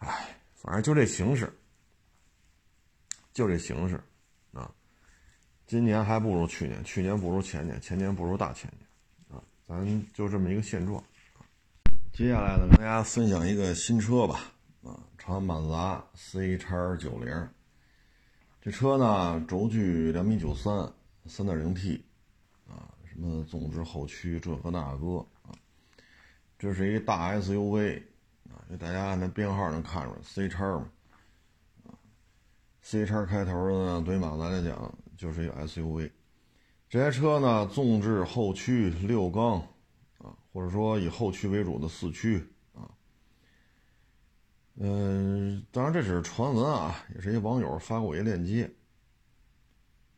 [0.06, 1.52] 哎，反正就这形式，
[3.34, 4.00] 就这形式，
[4.52, 4.70] 啊，
[5.66, 11.04] 今年还不如去年，去年不如前年，前年不如大前年，啊，咱就这么一个现状。
[12.12, 14.52] 接下来呢，跟大家分享一个新车吧，
[14.84, 17.50] 啊，长安马自达 C 叉九零。
[18.62, 20.92] 这车呢，轴距两米九三，
[21.26, 22.06] 三点零 T，
[22.68, 25.52] 啊，什么纵置后驱这个那个啊，
[26.60, 28.04] 这是一大 SUV，
[28.64, 30.90] 啊，给大家按那编号能看出来，C 叉嘛，
[31.86, 31.92] 啊
[32.82, 36.12] ，C 叉开头的呢，对马自达来讲就是一个 SUV。
[36.90, 39.60] 这台车呢，纵置后驱六缸。
[40.20, 42.88] 啊或者说以后驱为主的四驱啊，
[44.76, 48.72] 嗯，当然这只是传闻啊，也是一网友发过一个链接。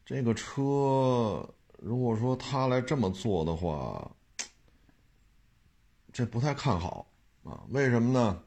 [0.05, 4.11] 这个车如果说他来这么做的话，
[6.11, 7.07] 这不太看好
[7.45, 7.63] 啊？
[7.69, 8.41] 为什么呢？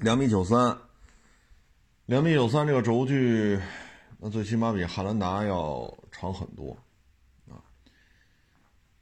[0.00, 0.78] 两米九三，
[2.06, 3.58] 两米九三这个轴距，
[4.18, 6.70] 那最起码比汉兰达要长很多。
[7.48, 7.58] 啊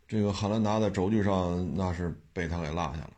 [0.09, 3.13] 这个汉兰达在轴距上那是被他给落下了，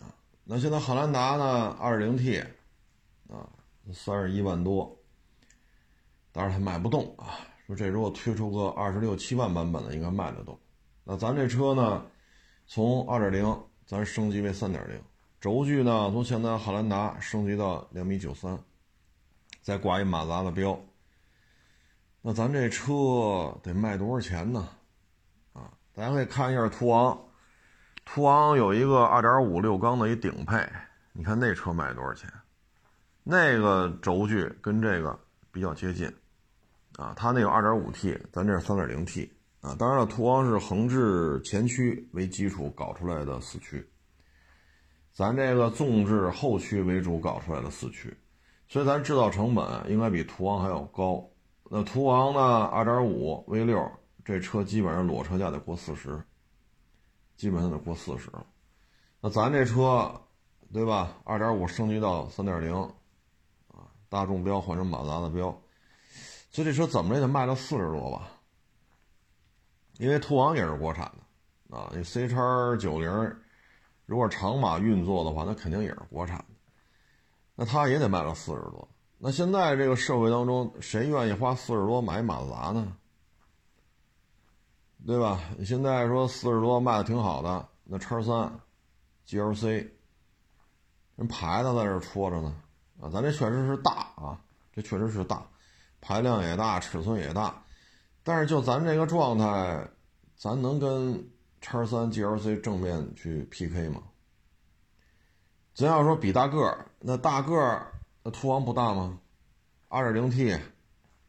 [0.00, 0.12] 啊，
[0.44, 2.44] 那现在汉兰达呢，2.0T，
[3.28, 3.48] 啊，
[3.94, 4.94] 三十一万多，
[6.30, 7.40] 但是它卖不动啊。
[7.66, 10.58] 说这如果推出个二十六七万版本的，应该卖得动。
[11.04, 12.06] 那咱这车呢，
[12.66, 14.78] 从2.0咱升级为3.0，
[15.40, 18.58] 轴距呢从现在汉兰达升级到两米九三，
[19.62, 20.78] 再挂一马自达的标，
[22.20, 24.68] 那咱这车得卖多少钱呢？
[25.54, 27.18] 啊大家可以看一下途昂，
[28.04, 30.68] 途昂有一个2.5六缸的一顶配，
[31.14, 32.30] 你看那车卖多少钱？
[33.24, 35.18] 那个轴距跟这个
[35.50, 36.06] 比较接近，
[36.96, 39.30] 啊，它那个 2.5T，咱这是 3.0T，
[39.60, 43.88] 啊，当然了，途昂是横置前驱为基础搞出来的四驱，
[45.12, 48.16] 咱这个纵置后驱为主搞出来的四驱，
[48.68, 51.28] 所以咱制造成本应该比途昂还要高。
[51.70, 53.90] 那途昂呢，2.5 V6。
[54.24, 56.22] 这车基本上裸车价得过四十，
[57.34, 58.30] 基本上得过四十。
[59.22, 60.20] 那咱这车，
[60.70, 61.16] 对吧？
[61.24, 62.74] 二点五升级到三点零，
[63.68, 65.44] 啊，大众标换成马自达的标，
[66.50, 68.28] 所以这车怎么也得卖到四十多吧？
[69.98, 71.12] 因为途昂也是国产
[71.68, 72.38] 的，啊，你 C 叉
[72.76, 73.36] 九零，
[74.06, 76.44] 如果长马运作的话，那肯定也是国产的，
[77.56, 78.88] 那它也得卖到四十多。
[79.18, 82.96] 那现在这个社会当中，谁愿意花四十多买马自达呢？
[85.06, 85.40] 对吧？
[85.56, 88.60] 你现在说四十多卖的挺好的，那叉三
[89.26, 89.88] ，GLC，
[91.16, 92.54] 人牌子在这戳着呢，
[93.00, 94.40] 啊，咱这确实是大啊，
[94.72, 95.46] 这确实是大，
[96.00, 97.62] 排量也大，尺寸也大，
[98.28, 99.88] 但是就咱这个状态，
[100.36, 101.30] 咱能跟
[101.62, 104.02] 叉三 GLC 正面去 PK 吗？
[105.72, 107.90] 咱要说比大个儿，那大个儿，
[108.22, 109.18] 那途昂不大吗？
[109.88, 110.54] 二点零 T，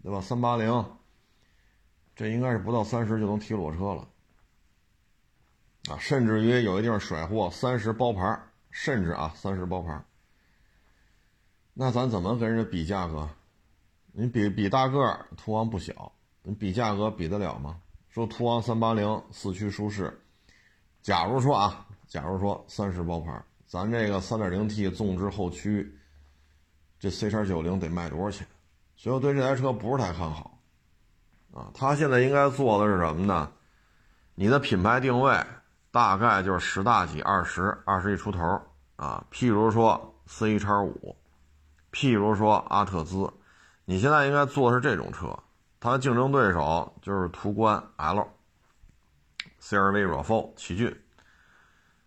[0.04, 0.20] 对吧？
[0.20, 0.86] 三八零。
[2.18, 4.06] 这应该是不到三十就能提裸车了，
[5.90, 8.38] 啊，甚至于有一地方甩货三十包牌，
[8.72, 10.04] 甚至啊三十包牌，
[11.74, 13.30] 那咱怎么跟人家比价格？
[14.12, 16.12] 你比比大个儿，途昂不小，
[16.44, 17.78] 你比价格比得了吗？
[18.10, 20.20] 说途昂三八零四驱舒适，
[21.02, 25.96] 假如说啊，假如说三十包牌，咱这个三点零 T 纵置后驱，
[27.00, 28.48] 这 C 叉九零得卖多少钱？
[28.96, 30.60] 所以我对这台车不是太看好。
[31.54, 33.52] 啊，他现在应该做的是什么呢？
[34.34, 35.40] 你的品牌定位
[35.92, 38.40] 大概就是十大几、二十、二十一出头
[38.96, 39.24] 啊。
[39.32, 41.16] 譬如说 C 叉五，
[41.92, 43.32] 譬如说阿特兹，
[43.86, 45.38] 你现在应该做的是这种车。
[45.80, 48.28] 它的竞争对手就是途观 L、
[49.62, 50.94] CR-V、RAV4、奇骏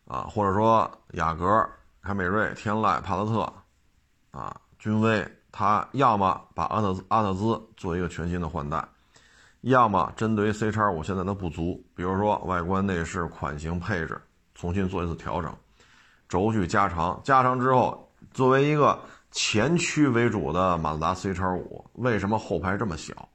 [0.06, 1.68] 啊，或者说雅阁、
[2.02, 3.52] 凯美瑞、天籁、帕萨特
[4.30, 5.26] 啊，君威。
[5.54, 8.82] 它要么把阿特阿特兹做一个全新的换代。
[9.60, 14.18] 要么针对 C 叉五现在的不足，比如说外观内饰、款型、配置，
[14.54, 15.54] 重新做一次调整，
[16.26, 18.98] 轴距加长，加长之后，作为一个
[19.30, 23.28] 前驱为主的马自达 C 叉五，为什么后排这么小？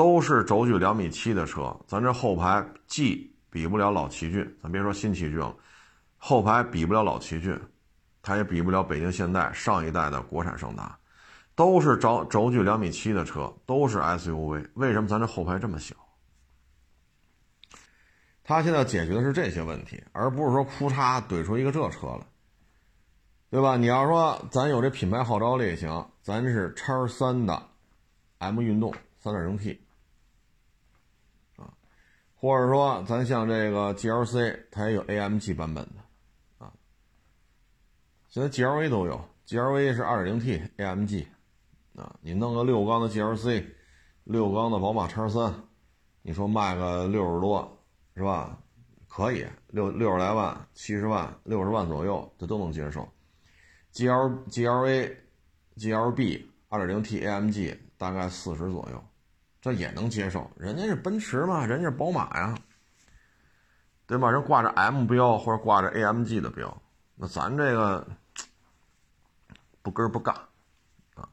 [0.00, 5.54] 都是轴距两米七的车，咱这后排既比不了老奇骏，咱别说新奇骏了，
[6.16, 7.60] 后排比不了老奇骏，
[8.22, 10.98] 它也比不了北京现代上一代的国产胜达。
[11.54, 15.94] 都是轴轴距两米七的车，都是 SUV，为什么咱这后排这么小？
[18.42, 22.26] 他现在解决的是这些问题，而不是说哭嚓怼出一个这车来，
[23.50, 23.76] 对吧？
[23.76, 27.62] 你要说咱有这品牌号召力行，咱是叉三的
[28.38, 29.78] M 运动三点零 T，
[32.40, 36.72] 或者说咱像这个 GLC，它也有 AMG 版本的啊，
[38.28, 41.26] 现在 GLA 都有，GLA 是二点零 T AMG。
[41.96, 43.62] 啊，你弄个六缸的 GLC，
[44.24, 45.52] 六缸的宝马叉三，
[46.22, 47.78] 你说卖个六十多，
[48.16, 48.58] 是吧？
[49.06, 53.06] 可以六六十来万、七十万、六十万左右，这都能接受。
[53.90, 55.14] G L G L A
[55.76, 59.04] G L B 二点零 T A M G 大概四十左右，
[59.60, 60.50] 这也能接受。
[60.56, 62.54] 人家是奔驰嘛，人家是宝马呀，
[64.06, 64.30] 对吧？
[64.30, 66.82] 人挂着 M 标或者挂着 A M G 的标，
[67.14, 68.06] 那咱这个
[69.82, 70.34] 不根不干
[71.14, 71.28] 啊，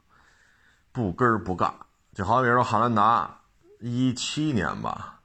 [0.92, 1.74] 不根不干。
[2.14, 3.40] 就好比说汉兰达，
[3.80, 5.20] 一七年吧。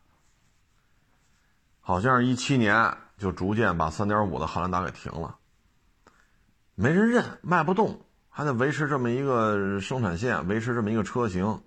[1.81, 5.37] 好像是一七年就逐渐把三点五的汉兰达给停了，
[6.75, 11.61] 没人认，卖不动，还得维持这么一个生产线，维持这么一个车型，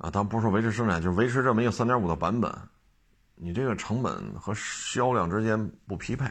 [0.00, 2.52] 啊，咱不是说维持生产，就是维持这么一个三点五的版本，
[3.34, 6.24] 你这个成本和销量之间不匹配，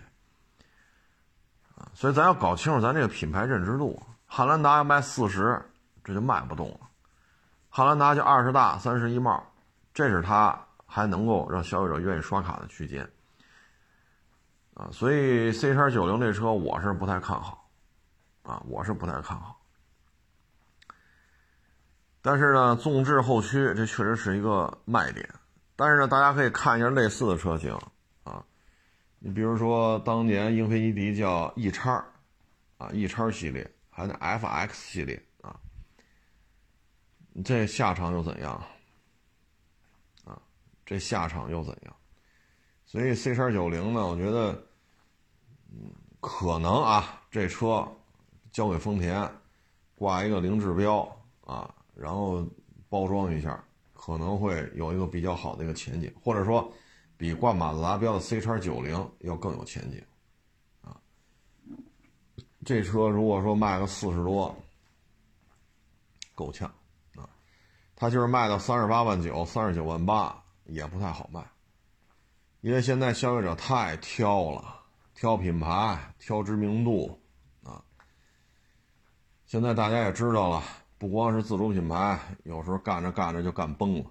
[1.75, 5.63] 啊，所以咱要搞清楚咱这个品牌认知度，汉兰达要卖四十，
[6.03, 6.79] 这就卖不动了，
[7.69, 9.41] 汉兰达就二十大三十一帽，
[9.93, 10.59] 这是它。
[10.91, 13.07] 还能够让消费者愿意刷卡的区间，
[14.73, 17.69] 啊，所以 C 叉九零这车我是不太看好，
[18.41, 19.58] 啊，我是不太看好。
[22.21, 25.27] 但是呢，纵置后驱这确实是一个卖点。
[25.75, 27.73] 但是呢，大家可以看一下类似的车型，
[28.23, 28.43] 啊，
[29.19, 32.03] 你比如说当年英菲尼迪叫 E 叉，
[32.77, 35.55] 啊，E 叉系列，还有那 FX 系列，啊，
[37.45, 38.51] 这下场又怎样？
[40.25, 40.41] 啊
[40.85, 41.95] 这下场又怎样？
[42.85, 44.51] 所以 C 叉九零呢，我觉得，
[45.71, 47.87] 嗯，可能啊，这车
[48.51, 49.31] 交给丰田，
[49.95, 51.07] 挂一个零指标
[51.45, 52.47] 啊，然后
[52.87, 56.71] 包装一下，可能会有一个比较好的一个前景，或者说，
[57.17, 60.03] 比挂马自达标的 C 叉九零要更有前景，
[60.81, 60.95] 啊，
[62.65, 64.55] 这车如果说卖个四十多，
[66.35, 66.73] 够呛
[67.15, 67.29] 啊，
[67.95, 70.41] 它就是卖到三十八万九、三十九万八。
[70.71, 71.43] 也不太好卖，
[72.61, 74.83] 因为现在消费者太挑了，
[75.15, 77.19] 挑品牌，挑知名度，
[77.63, 77.83] 啊。
[79.47, 80.63] 现在大家也知道了，
[80.99, 84.05] 不光是自主品牌，有时候干着干着就干崩了；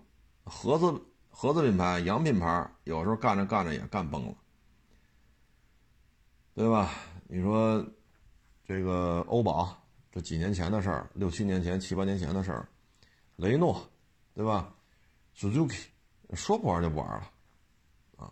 [0.45, 4.35] 合资合资品牌、洋品牌，有时候干着干着也干崩了，
[6.55, 6.91] 对吧？
[7.29, 7.87] 你说
[8.65, 9.77] 这个欧宝，
[10.11, 12.67] 这几年前的事儿，六七年前、七八年前的事儿，
[13.37, 13.87] 雷诺，
[14.35, 14.75] 对吧
[15.37, 15.85] ？Suzuki。
[16.35, 17.31] 说不玩就不玩了，
[18.17, 18.31] 啊，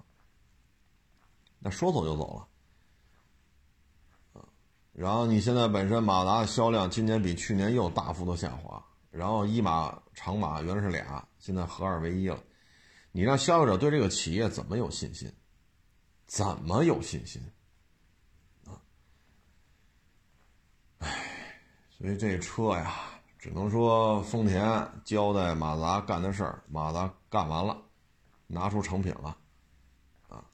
[1.58, 2.46] 那说走就走了，
[4.98, 12.42] 然后你现在本身马达销量今年比去年又大幅度下滑，然后一马长马原来是俩，现在合二为一了，
[13.12, 15.30] 你让消费者对这个企业怎么有信心？
[16.26, 17.42] 怎么有信心？
[18.64, 18.80] 啊，
[21.00, 21.14] 哎，
[21.90, 22.94] 所以这车呀，
[23.38, 27.82] 只能说丰田交代马达干的事儿，马达干完了。
[28.48, 29.36] 拿出成品了，
[30.28, 30.44] 啊，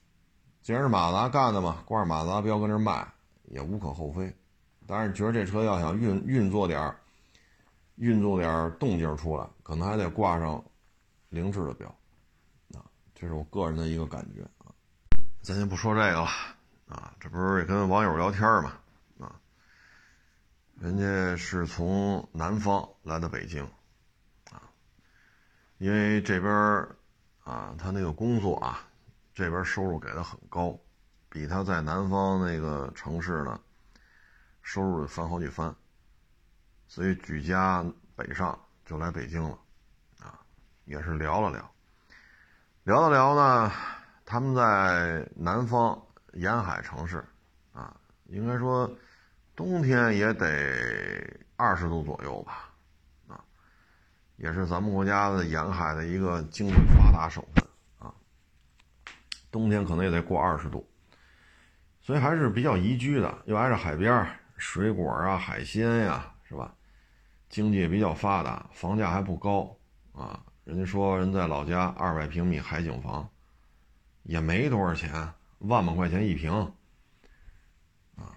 [0.63, 3.07] 既然是马达干的嘛，挂着马自达标跟这卖
[3.53, 4.35] 也无可厚非。
[4.85, 6.93] 但是觉得这车要想运运作点
[7.95, 10.61] 运作点动静出来，可能还得挂上
[11.29, 11.87] 凌志的标，
[12.73, 12.83] 啊，
[13.15, 14.73] 这是我个人的一个感觉啊。
[15.41, 16.27] 咱先不说这个了，
[16.87, 18.77] 啊，这不是也跟网友聊天嘛，
[19.19, 19.39] 啊，
[20.75, 23.63] 人家是从南方来的北京，
[24.51, 24.61] 啊，
[25.77, 26.85] 因为这边。
[27.45, 28.87] 啊，他那个工作啊，
[29.35, 30.79] 这边收入给的很高，
[31.33, 33.59] 比他在南方那个城市呢，
[34.61, 35.75] 收入翻好几番，
[36.87, 37.83] 所以举家
[38.15, 38.55] 北上
[38.85, 39.57] 就来北京了，
[40.19, 40.39] 啊，
[40.85, 41.71] 也是聊了聊，
[42.83, 43.71] 聊了聊呢，
[44.23, 45.99] 他们在南方
[46.33, 47.25] 沿海城市，
[47.73, 48.87] 啊，应该说
[49.55, 52.69] 冬天也得二十度左右吧。
[53.27, 53.43] 啊
[54.35, 57.65] 也是咱们国家的沿海的一个经济发达省份
[57.97, 58.13] 啊，
[59.49, 60.87] 冬天可能也得过二十度，
[62.03, 64.27] 所以还是比较宜居的，又挨着海边，
[64.57, 66.71] 水果啊、海鲜呀，是吧？
[67.49, 69.75] 经济也比较发达，房价还不高
[70.11, 70.43] 啊。
[70.65, 73.27] 人家说人在老家二百平米海景房，
[74.23, 75.11] 也没多少钱，
[75.59, 76.51] 万把块钱一平
[78.15, 78.35] 啊。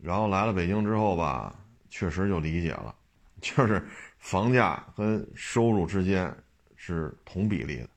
[0.00, 1.54] 然后来了北京之后吧，
[1.90, 2.94] 确实就理解了，
[3.42, 3.86] 就是。
[4.24, 6.34] 房价跟收入之间
[6.76, 7.88] 是同比例的，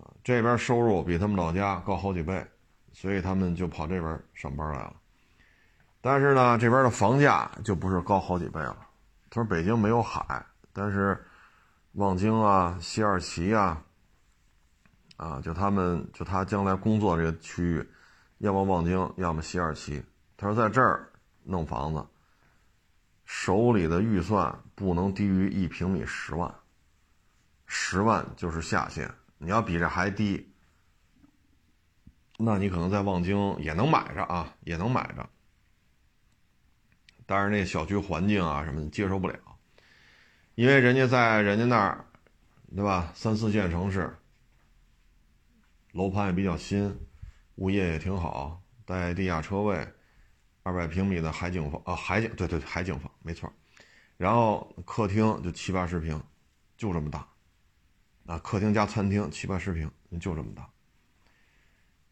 [0.00, 2.46] 啊，这边收入比他们老家高好几倍，
[3.00, 4.94] 所以他们就跑这边上班来了。
[6.02, 8.76] 但是呢，这边的房价就不是高好几倍了。
[9.30, 10.44] 他说北京没有海，
[10.74, 11.18] 但是
[11.92, 13.82] 望京啊、西二旗啊，
[15.16, 17.88] 啊，就他们就他将来工作这个区域，
[18.36, 20.04] 要么望京，要么西二旗。
[20.36, 21.10] 他说在这儿
[21.42, 22.06] 弄房子。
[23.24, 26.52] 手里的预算不能低于一平米十万，
[27.64, 29.08] 十万就是下限。
[29.38, 30.49] 你要比这还低，
[32.42, 35.28] 那你可能在望京也能买着啊，也能买着。
[37.26, 39.38] 但是那小区环境啊什么接受不了，
[40.54, 42.04] 因为人家在人家那儿，
[42.74, 43.12] 对吧？
[43.14, 44.16] 三四线城市，
[45.92, 46.98] 楼盘也比较新，
[47.56, 49.86] 物业也挺好，带地下车位，
[50.62, 53.52] 二百平米的海景房啊，海景对对海景房没错。
[54.16, 56.20] 然后客厅就七八十平，
[56.76, 57.28] 就这么大，
[58.26, 60.68] 啊，客厅加餐厅七八十平，就这么大。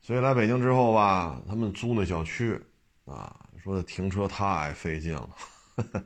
[0.00, 2.60] 所以来北京之后吧，他们租那小区，
[3.04, 5.30] 啊，说停车太费劲了。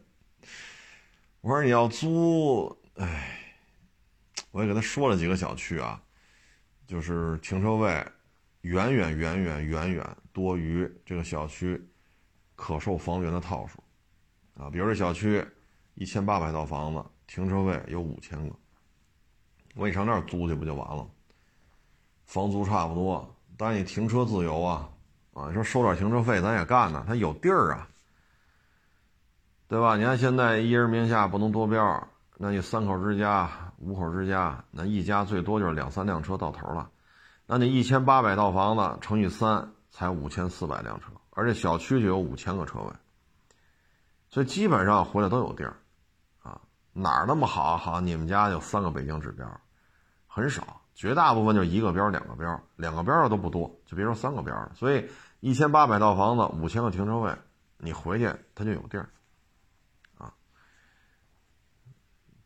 [1.40, 3.38] 我说你要租，哎，
[4.51, 6.03] 我也给他说了几个小区啊，
[6.86, 7.88] 就是停车位
[8.62, 11.80] 远远远远远远多于这个小区
[12.55, 13.82] 可售房源的套数，
[14.55, 15.47] 啊，比如这小区。
[15.95, 18.57] 一千八百套房子，停车位有五千个，
[19.74, 21.07] 我你上那儿租去不就完了？
[22.24, 24.88] 房租差不多，但是你停车自由啊，
[25.34, 27.88] 啊，你说收点停车费咱也干呢，他有地儿啊，
[29.68, 29.96] 对吧？
[29.96, 36.90] 你看现在一人名下不能多标，那你三口之家、五口之家，那一家最多就是两三辆车到头了，
[37.46, 42.92] 那你一千八百套房子乘以三，才五千四百辆车，而且小区就有五千个车位，
[44.28, 45.76] 所以基本上回来都有地儿。
[46.42, 46.61] 啊
[46.92, 47.78] 哪儿那么好？
[47.78, 49.61] 好，你们家有三个北京指标，
[50.26, 54.72] 很少，绝大部分就一个标、两个标，两个标的都不多，就别说三个标了。
[54.74, 55.09] 所以
[55.40, 57.34] 一千八百套房子，五千个停车位，
[57.78, 59.09] 你回去它就有地儿，
[60.18, 60.32] 啊。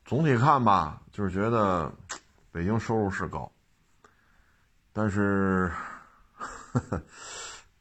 [0.04, 1.92] 总体看吧，就是觉得
[2.50, 3.50] 北京收入是高，
[4.92, 5.70] 但是，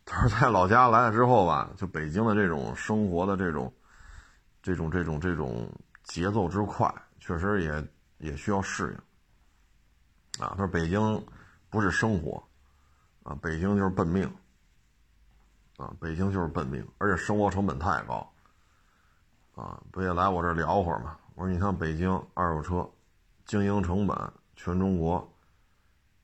[0.05, 3.73] 他说在老家来了之后吧，就北京的这种生活的这种，
[4.61, 5.69] 这种这种这种。
[6.05, 6.87] 节奏之快，
[7.19, 7.83] 确实也
[8.19, 9.01] 也需要适应。
[10.39, 11.25] 啊，他说北京
[11.69, 12.43] 不是生活，
[13.23, 14.31] 啊，北京就是奔命，
[15.77, 18.31] 啊，北京就是奔命，而且生活成本太高。
[19.55, 21.17] 啊，不也来我这聊会儿嘛？
[21.35, 22.89] 我说你看北京二手车
[23.45, 25.33] 经营成本，全中国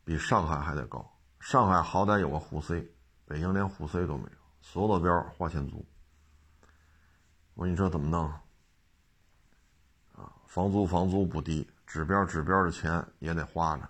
[0.04, 1.10] 比上海还得高。
[1.40, 2.94] 上海好歹有个沪 C，
[3.26, 5.86] 北京连沪 C 都没有，所有的标花钱租。
[7.54, 8.30] 我说你这怎么弄？
[10.14, 13.90] 啊房租房租不低，指标指标的钱也得花着，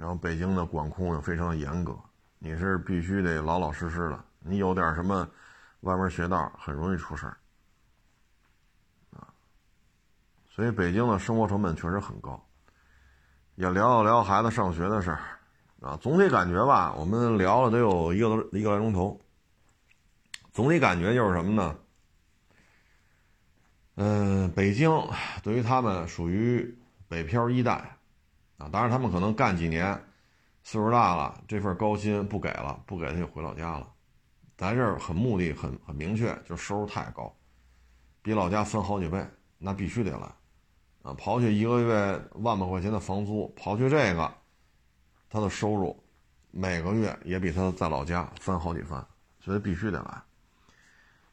[0.00, 1.94] 然后北京的管控又非常严格，
[2.38, 5.28] 你是必须得老老实实的，你有点什么
[5.80, 7.36] 歪门邪道，很容易出事儿，
[9.10, 9.28] 啊，
[10.48, 12.42] 所以北京的生活成本确实很高。
[13.56, 15.20] 也聊了聊孩子上学的事儿，
[15.82, 19.20] 啊，总体感觉吧，我们聊了得有一个多一个来钟头，
[20.50, 21.76] 总体感觉就是什么呢？
[23.96, 24.90] 嗯，北京
[25.42, 26.74] 对于他们属于
[27.06, 27.98] 北漂一代，
[28.60, 29.98] 啊，当然他们可能干几年，
[30.62, 33.88] 岁数大了，这份高薪不给了，不给他就回老家了。
[34.58, 37.34] 咱这儿很目的很很明确，就是收入太高，
[38.20, 40.26] 比老家分好几倍，那必须得来，
[41.02, 44.30] 啊，刨去一个月万把块钱的房租，刨去这个，
[45.30, 45.98] 他的收入
[46.50, 49.02] 每个月也比他在老家翻好几番，
[49.40, 50.22] 所以必须得来。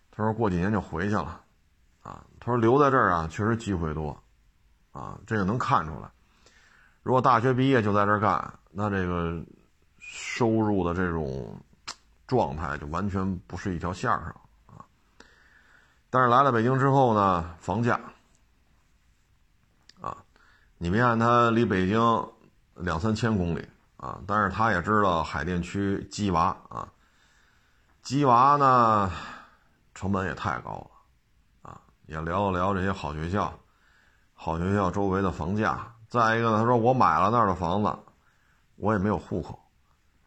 [0.10, 1.44] 他说过几年就回去了。
[2.04, 4.18] 啊，他说留在这儿啊，确实机会多，
[4.94, 6.10] 啊，这个能看出来。
[7.08, 9.42] 如果大学毕业就在这儿干，那这个
[9.98, 11.58] 收入的这种
[12.28, 14.36] 状态就完全不是一条线上
[14.66, 14.84] 啊。
[16.10, 17.98] 但是来了北京之后呢，房价
[20.02, 20.18] 啊，
[20.78, 21.98] 你别看他离北京
[22.76, 26.92] 两三千公里啊，但是他也知道海淀区鸡娃啊，
[28.02, 29.10] 鸡娃呢
[29.96, 31.80] 成本也太高了啊。
[32.08, 33.58] 也聊了聊这些好学校，
[34.34, 35.94] 好学校周围的房价。
[36.08, 37.94] 再一个呢，他说我买了那儿的房子，
[38.76, 39.60] 我也没有户口，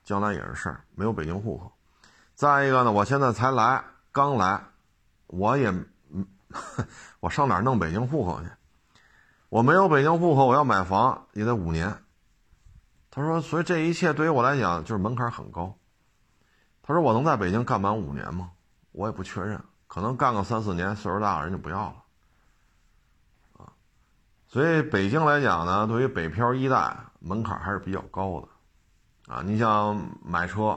[0.04, 1.72] 将来也是事儿，没有北京户口。
[2.34, 4.62] 再一个呢，我现在才来，刚来，
[5.26, 5.72] 我也，
[7.20, 8.48] 我上哪儿弄北京户口去？
[9.48, 12.02] 我没有北京户口，我要买房也得五年。
[13.10, 15.76] 他说，所以这一切对于我来讲就是门槛很高。
[16.82, 18.50] 他说，我能在北京干满五年吗？
[18.92, 19.60] 我也不确认。
[19.86, 21.99] 可能干个三四年，岁数大了人就不要了，
[24.50, 30.76] 所以北京来讲呢，对于北漂一代门槛还是比较高的，啊，你想买车，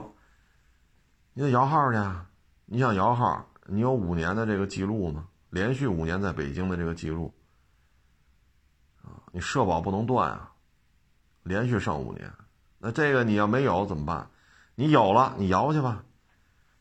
[1.32, 1.98] 你得摇号去，
[2.66, 5.24] 你想摇号，你有五年的这个记录吗？
[5.50, 7.34] 连续五年在北京的这个记录，
[9.02, 10.52] 啊，你社保不能断啊，
[11.42, 12.32] 连续上五年，
[12.78, 14.30] 那这个你要没有怎么办？
[14.76, 16.04] 你有了，你摇去吧。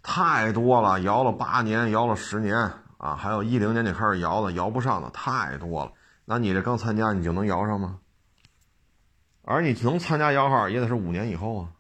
[0.04, 2.56] 太多了，摇了八年，摇了十年
[3.00, 5.91] 啊，还有一零年就开始摇的，摇不上的太多了。
[6.26, 8.00] 那你这刚参加，你就能摇上吗？
[9.42, 11.74] 而你能参加摇号，也得是五年以后啊。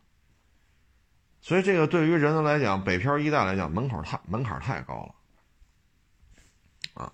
[1.39, 7.03] 所以这个对于人来讲，北漂一代来讲，门槛太门槛太高了。
[7.03, 7.13] 啊，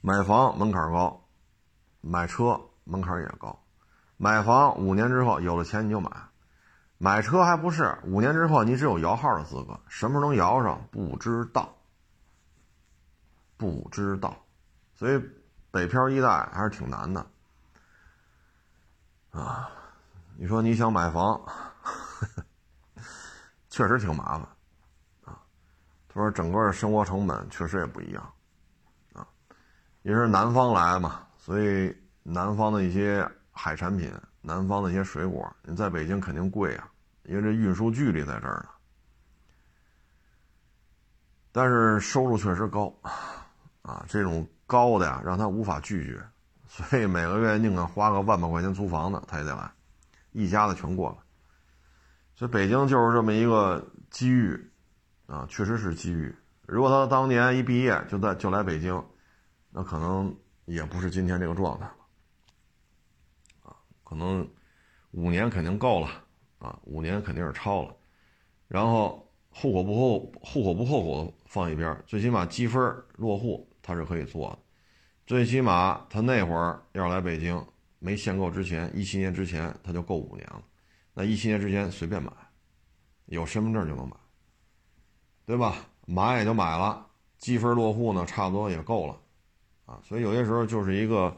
[0.00, 1.28] 买房门槛高，
[2.00, 3.58] 买车门槛也高。
[4.16, 6.10] 买房五年之后有了钱你就买，
[6.96, 11.76] 买车还不是五年之后你只有摇号的资格，什么时候能摇上不知道，
[13.56, 14.36] 不知道。
[14.94, 15.20] 所以
[15.72, 17.26] 北漂一代还是挺难的。
[19.30, 19.70] 啊，
[20.36, 21.40] 你说你想买房，
[23.70, 24.46] 确实挺麻烦，
[25.24, 25.40] 啊，
[26.06, 28.32] 他说整个生活成本确实也不一样，
[29.14, 29.26] 啊，
[30.02, 34.12] 也是南方来嘛，所以南方的一些海产品、
[34.42, 36.90] 南方的一些水果，你在北京肯定贵啊，
[37.22, 38.68] 因为这运输距离在这儿呢。
[41.50, 42.94] 但是收入确实高，
[43.80, 46.18] 啊，这种高的呀，让他无法拒绝。
[46.66, 49.70] 所以每个月宁可花个万把块钱租房子，他也得来，
[50.32, 51.16] 一家子全过来。
[52.34, 54.70] 所以北京就是这么一个机遇，
[55.26, 56.34] 啊，确实是机遇。
[56.66, 59.04] 如果他当年一毕业就在就来北京，
[59.70, 61.94] 那可能也不是今天这个状态了，
[63.64, 64.48] 啊，可能
[65.10, 66.08] 五年肯定够了，
[66.58, 67.94] 啊，五年肯定是超了。
[68.68, 72.80] 然后户口不后户口不户口放一边，最起码积分
[73.16, 74.58] 落户他是可以做的。
[75.26, 77.64] 最起码他那会儿要来北京
[77.98, 80.62] 没限购之前，一七年之前他就够五年了。
[81.14, 82.32] 那一七年之前随便买，
[83.26, 84.16] 有身份证就能买，
[85.44, 85.74] 对吧？
[86.06, 87.06] 买也就买了，
[87.38, 89.16] 积分落户呢，差不多也够了，
[89.86, 91.36] 啊，所以有些时候就是一个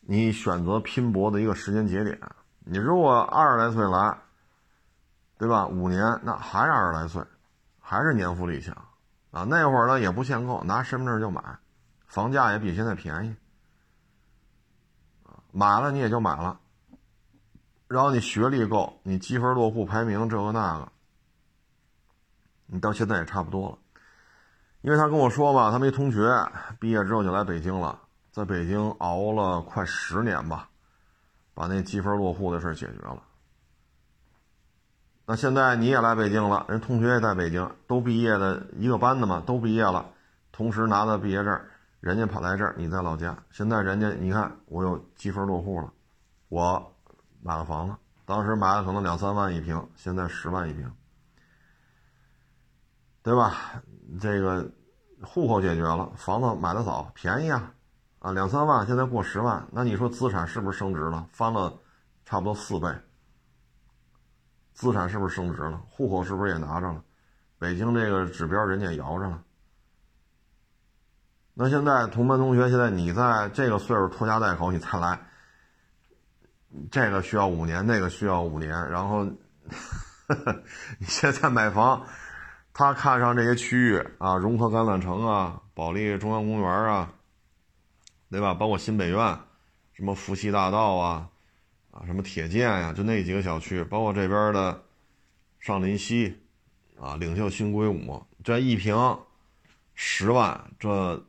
[0.00, 2.18] 你选择拼搏的一个时间节点。
[2.60, 4.16] 你如果二十来岁来，
[5.36, 5.66] 对吧？
[5.66, 7.22] 五年那还是二十来岁，
[7.78, 8.74] 还是年富力强
[9.34, 9.44] 啊。
[9.50, 11.42] 那会儿呢也不限购，拿身份证就买。
[12.06, 13.34] 房价也比现在便宜，
[15.50, 16.60] 买了你也就买了，
[17.88, 20.92] 然后你学历够，你积分落户排名这个那个，
[22.66, 23.78] 你到现在也差不多了。
[24.82, 26.22] 因为他跟我说嘛，他没同学
[26.78, 27.98] 毕业之后就来北京了，
[28.30, 30.68] 在北京熬了快十年吧，
[31.52, 33.20] 把那积分落户的事解决了。
[35.26, 40.04] 那现在你也来北京了，人同学也在北京，都毕业的一个班的嘛，都毕业了，
[40.52, 41.60] 同时拿的毕业证。
[42.00, 43.34] 人家跑来这儿，你在老家。
[43.50, 45.90] 现在人家，你看我有积分落户了，
[46.50, 46.94] 我
[47.42, 47.94] 买了房子，
[48.26, 50.92] 当时买了可能两三万一平，现在十万一平，
[53.22, 53.82] 对吧？
[54.20, 54.70] 这个
[55.22, 57.72] 户口解决了，房子买的早，便宜啊，
[58.18, 61.26] 啊两三万，现在过十万，那你说资产是不是升值了？
[61.32, 61.72] 翻了
[62.26, 62.86] 差不多四倍，
[64.74, 65.78] 资产是不是升值了？
[65.88, 67.02] 户口是不是也拿着了？
[67.58, 69.42] 北京这个指标人家也摇上了。
[71.54, 75.20] 那现在同班同学，现在你在这个岁数拖家带口，你再来，
[76.90, 79.24] 这个需要五年，那个需要五年，然后
[80.98, 82.04] 你现在买房，
[82.72, 87.12] 他看上这些区域啊，融合橄榄城啊，保利中央公园啊，
[88.28, 88.52] 对吧？
[88.52, 89.38] 包括新北苑，
[89.92, 91.28] 什么福熙大道啊，
[91.94, 94.84] 啊，什么铁建呀，就那几个小区，包括这边的
[95.60, 96.36] 上林西，
[97.00, 98.96] 啊，领袖新硅谷，这一平
[99.94, 101.24] 十万，这。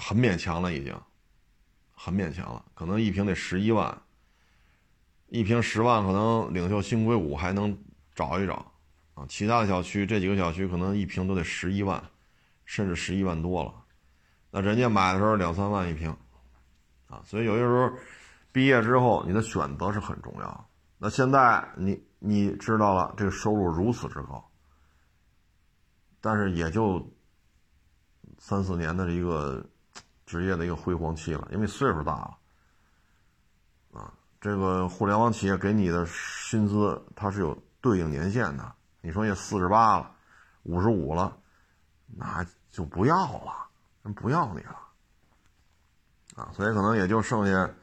[0.00, 0.94] 很勉强了，已经，
[1.92, 2.64] 很勉强了。
[2.72, 4.00] 可能一平得十一万，
[5.26, 7.76] 一平十万，可能领袖新硅谷还能
[8.14, 8.72] 找一找，
[9.14, 12.00] 啊，其他的小区这几个小区可能一平都得十一万，
[12.64, 13.74] 甚至十一万多了。
[14.52, 16.16] 那人家买的时候两三万一平，
[17.08, 17.90] 啊，所以有些时候
[18.58, 20.68] 毕业之后你的选择是很重要。
[20.98, 24.44] 那现在你你知道了，这个收入如此之高，
[26.20, 27.08] 但是也就
[28.38, 29.64] 三四年的一个。
[30.28, 38.74] 职业的一个辉煌期了，因为岁数大了，啊，这个互联网企业给你的薪资它是有对应年限的。
[39.00, 40.14] 你说也四十八了，
[40.64, 41.34] 五十五了，
[42.14, 44.76] 那就不要了，不要你了，
[46.36, 47.74] 啊，所以可能也就剩下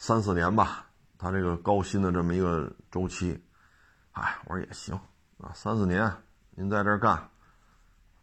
[0.00, 0.86] 三四年吧，
[1.18, 3.40] 他这个高薪的这么一个周期，
[4.12, 4.98] 哎，我说也行
[5.38, 6.10] 啊，三四年
[6.52, 7.28] 您在这干，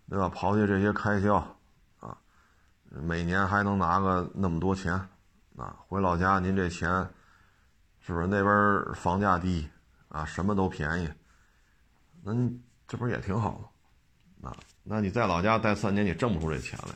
[0.09, 0.27] 对吧？
[0.35, 1.35] 刨去这些开销。
[1.99, 2.17] 啊
[2.89, 4.93] 每年还能拿个那么多钱，
[5.55, 6.89] 啊，回老家您这钱，
[7.99, 9.69] 是不是那边房价低，
[10.07, 11.09] 啊，什么都便宜，
[12.23, 13.59] 那你这不是也挺好
[14.41, 14.49] 吗？
[14.49, 16.95] 啊，那你在老家待三年，你挣不出这钱来，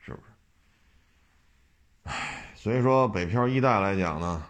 [0.00, 0.22] 是不是？
[2.04, 2.35] 唉，
[2.66, 4.44] 所以说北漂一代来讲呢，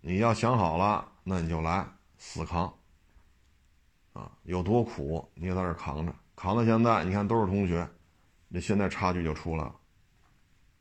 [0.00, 1.86] 你要想好了，那你就来
[2.18, 2.64] 死扛，
[4.12, 7.88] 啊，有多苦你也在这扛着，扛到现在，你看都是同学，
[8.52, 9.72] 这现在差距就出来了。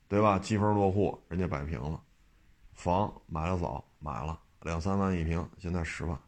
[0.07, 0.39] 对吧？
[0.39, 2.01] 积分落户，人家摆平了，
[2.73, 6.19] 房买的早，买了两三万一平，现在十万，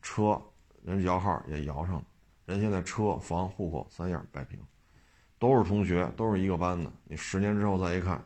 [0.00, 0.40] 车
[0.84, 2.04] 人摇号也摇上了，
[2.46, 4.60] 人现在车房户口三样摆平，
[5.40, 6.88] 都是同学，都是一个班的。
[7.02, 8.24] 你十年之后再一看，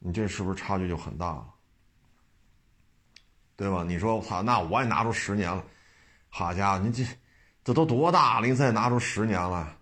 [0.00, 1.46] 你这是不是差距就很大了？
[3.54, 3.84] 对吧？
[3.86, 5.62] 你说我操，那我也拿出十年了，
[6.30, 7.04] 好家伙，你这
[7.62, 9.76] 这都多大了，你再拿出十年了？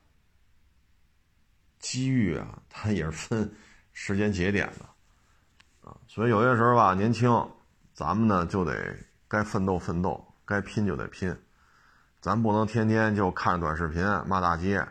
[1.79, 3.55] 机遇啊，它也是分
[3.93, 7.31] 时间节点的啊，所以有些时候吧，年轻，
[7.95, 8.97] 咱们呢就得
[9.29, 11.33] 该奋斗奋斗，该拼就得拼，
[12.21, 14.85] 咱不能天天就看短视频骂大街，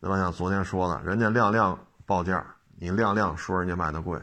[0.00, 0.16] 对吧？
[0.16, 2.42] 像昨天说的，人家亮亮报价，
[2.78, 4.18] 你亮亮说人家卖的贵，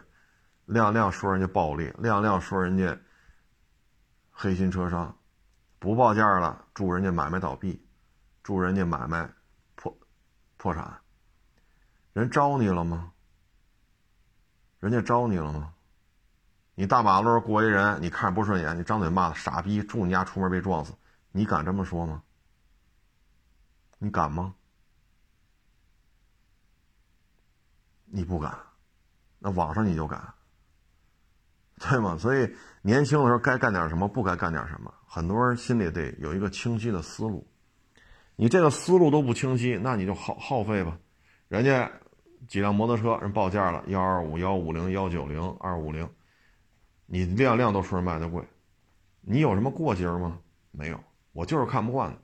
[0.69, 2.97] 亮亮说人家暴利，亮亮说人家。
[4.31, 5.17] 黑心车商
[5.79, 7.85] 不报价了，祝人家买卖倒闭，
[8.43, 9.29] 祝人家买卖
[9.75, 9.97] 破
[10.57, 11.01] 破产。
[12.13, 13.11] 人招你了吗？
[14.79, 15.73] 人家招你了吗？
[16.75, 20.93] 你大马路过一人，你看着不顺眼，你张嘴骂他傻逼，祝你家出门被撞死，
[21.31, 22.23] 你敢这么说吗？
[23.97, 24.53] 你敢吗？
[28.05, 28.57] 你不敢，
[29.39, 30.33] 那网上你就敢。
[31.79, 32.17] 对吗？
[32.17, 37.47] 所以年轻的时候该干点什么，不该干点什么，很多人心里得有一个清晰的思路。
[38.35, 40.97] 你这个思路都不清晰，那你就耗耗费吧。
[41.47, 41.91] 人家
[42.47, 46.07] 几辆摩托车人报价了，幺二五、幺五零、幺九零、二五零，
[47.05, 48.43] 你辆辆都说人卖的贵，
[49.21, 50.37] 你有什么过节吗？
[50.71, 50.99] 没有，
[51.33, 52.15] 我就是看不惯。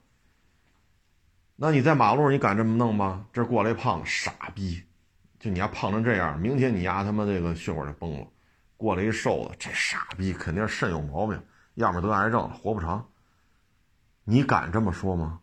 [1.55, 3.25] 那你在马路上你敢这么弄吗？
[3.33, 4.83] 这过来一胖，傻逼，
[5.39, 8.27] 就你丫胖成这样，明天你丫他妈这个血管就崩了。
[8.77, 11.41] 过来一瘦子，这傻逼肯定肾有毛病，
[11.75, 13.09] 要么得癌症，活不长。
[14.23, 15.41] 你敢这么说吗？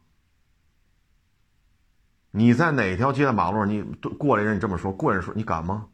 [2.30, 3.82] 你在哪条街的马路上，你
[4.18, 5.88] 过来人你这么说，过人说你敢吗？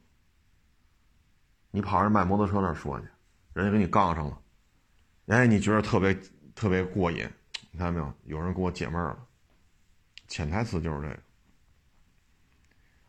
[1.71, 3.07] 你跑人卖摩托车那说去，
[3.53, 4.41] 人家给你杠上了，
[5.27, 6.19] 哎，你觉得特别
[6.55, 7.29] 特别过瘾？
[7.71, 8.13] 你看到没有？
[8.25, 9.19] 有人给我解闷了，
[10.27, 11.21] 潜台词就是这个。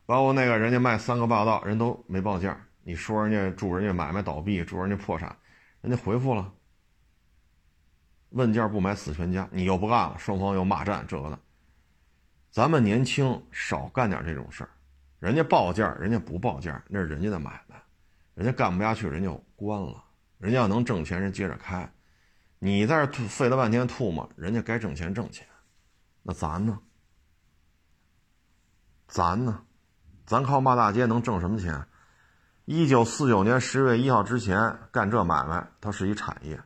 [0.05, 2.59] 包括那个人家卖三个霸道，人都没报价。
[2.90, 5.38] 你说人家祝人家买卖倒闭，祝人家破产，
[5.82, 6.52] 人家回复了，
[8.30, 9.48] 问价不买死全家。
[9.52, 11.38] 你又不干了，双方又骂战，这个的。
[12.50, 14.72] 咱们年轻少干点这种事儿，
[15.20, 17.80] 人家报价，人家不报价，那是人家的买卖，
[18.34, 20.04] 人家干不下去，人家关了。
[20.40, 21.88] 人家要能挣钱，人接着开。
[22.58, 25.46] 你在这吐费了半天吐沫，人家该挣钱挣钱，
[26.24, 26.80] 那咱呢？
[29.08, 29.64] 咱呢？
[30.26, 31.86] 咱靠骂大街能挣什么钱？
[32.72, 36.61] 一九四九年十月一号之前干这买卖，它是一产业。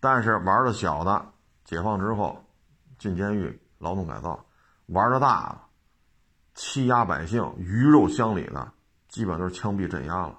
[0.00, 1.24] 但是玩的小的，
[1.64, 2.44] 解放之后
[2.98, 4.44] 进监狱劳动改造；
[4.86, 5.60] 玩的大的，
[6.56, 8.72] 欺压百姓、鱼肉乡里的，
[9.06, 10.36] 基本都是枪毙镇压了。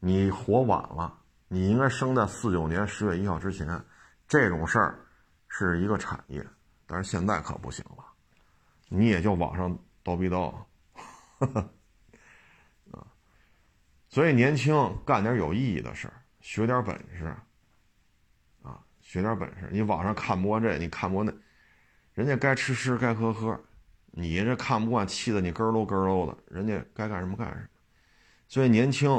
[0.00, 3.84] 你活晚了，你应该生在四九年十月一号之前。
[4.26, 5.06] 这种事儿
[5.46, 6.44] 是一个产业，
[6.88, 8.04] 但是现在可不行了，
[8.88, 10.52] 你也就网上叨逼叨。
[14.16, 17.26] 所以年轻干点有意义的事儿，学点本事，
[18.62, 19.68] 啊，学点本事。
[19.70, 21.34] 你网上看不惯这，你看不惯那，
[22.14, 23.60] 人家该吃吃，该喝喝，
[24.12, 26.34] 你这看不惯，气得你咯喽咯喽的。
[26.46, 27.68] 人家该干什么干什么。
[28.48, 29.10] 所以年轻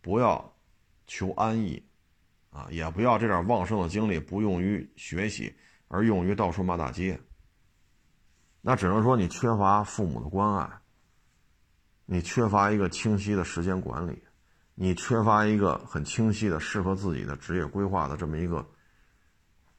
[0.00, 0.56] 不要
[1.06, 1.86] 求安逸，
[2.48, 5.54] 啊，也不要这点旺盛的精力不用于学习，
[5.88, 7.20] 而用于到处骂大街。
[8.62, 10.80] 那只能说你缺乏父母的关爱，
[12.06, 14.22] 你缺乏一个清晰的时间管理。
[14.78, 18.64] 你缺乏一个很清晰的适合自己的职业规划的这么一个，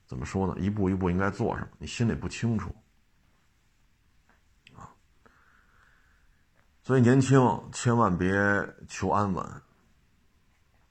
[0.07, 0.59] 怎么说呢？
[0.59, 1.67] 一步一步应该做什么？
[1.77, 2.75] 你心里不清楚
[4.75, 4.89] 啊。
[6.81, 7.39] 所以年轻
[7.71, 8.35] 千万别
[8.87, 9.45] 求安稳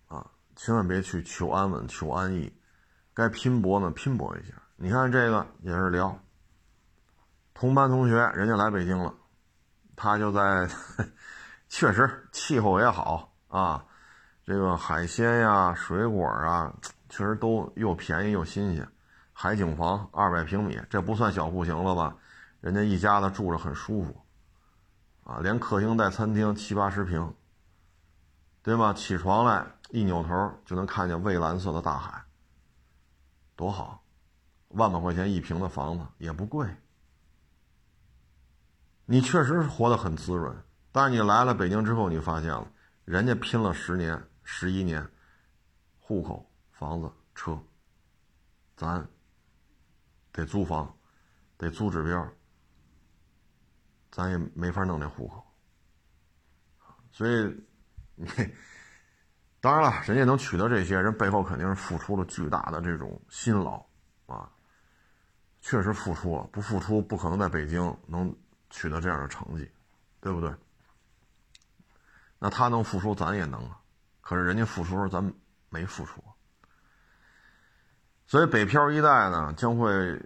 [0.07, 2.53] 啊，千万别去求安稳、求安逸。
[3.13, 4.55] 该拼搏呢，拼搏一下。
[4.77, 6.17] 你看这个也是聊，
[7.55, 9.13] 同班同学，人家来北京了，
[9.97, 10.69] 他就在，
[11.69, 13.85] 确实气候也好啊。
[14.47, 16.73] 这个海鲜呀、水果啊，
[17.09, 18.89] 确实都又便宜又新鲜。
[19.33, 22.17] 海景房二百平米，这不算小户型了吧？
[22.61, 24.25] 人家一家子住着很舒服，
[25.25, 27.35] 啊，连客厅带餐厅七八十平，
[28.63, 28.93] 对吗？
[28.93, 32.23] 起床来一扭头就能看见蔚蓝色的大海，
[33.57, 34.01] 多好！
[34.69, 36.69] 万把块钱一平的房子也不贵，
[39.07, 40.57] 你确实活得很滋润。
[40.93, 42.65] 但是你来了北京之后，你发现了
[43.05, 44.23] 人家拼了十年。
[44.49, 45.05] 十一年，
[45.99, 47.61] 户口、房子、车，
[48.77, 49.05] 咱
[50.31, 50.97] 得租房，
[51.57, 52.33] 得租指标，
[54.13, 55.45] 咱也没法弄这户口。
[57.11, 57.61] 所以，
[58.15, 58.27] 你
[59.61, 63.85] 当然了，人家能取得这些人背后肯定是付出了巨大的这种辛劳
[64.27, 64.49] 啊。
[65.61, 68.33] 确实付出了，不付出不可能在北京能
[68.71, 69.69] 取得这样的成绩，
[70.21, 70.55] 对不对？
[72.39, 73.81] 那他能付出，咱也能啊。
[74.29, 75.33] 可是人家付出时候，咱
[75.69, 76.21] 没付出。
[78.27, 80.21] 所以北漂一代呢，将会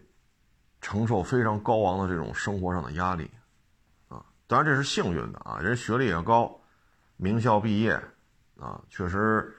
[0.81, 3.31] 承受非常高昂的这种生活上的压力，
[4.09, 6.59] 啊，当然这是幸运的啊，人学历也高，
[7.19, 7.93] 名校毕业，
[8.59, 9.55] 啊，确实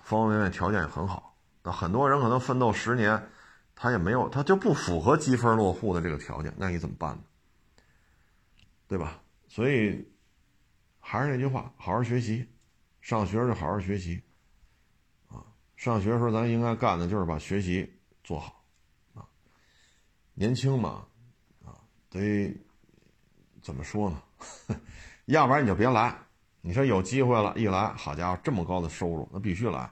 [0.00, 1.36] 方方面面条件也很好。
[1.64, 3.28] 那很多人可能奋斗十年，
[3.74, 7.22] 他也没有，他就不符合积分落户的这个条件，那你怎么办呢？
[8.86, 9.20] 对吧？
[9.48, 10.08] 所以
[11.00, 12.48] 还是那句话，好好学习，
[13.06, 14.20] 上学就好好学习。
[15.28, 15.38] 啊
[15.76, 17.88] 上学的时候，咱应该干的就是把学习
[18.24, 18.64] 做好，
[19.14, 19.24] 啊，
[20.34, 21.06] 年轻嘛，
[21.64, 21.78] 啊，
[22.10, 22.52] 得
[23.62, 24.20] 怎么说呢？
[25.26, 26.18] 要不然你就别来。
[26.62, 29.88] 你说有机会了，一来，好家伙，这么高的收入，那必须来。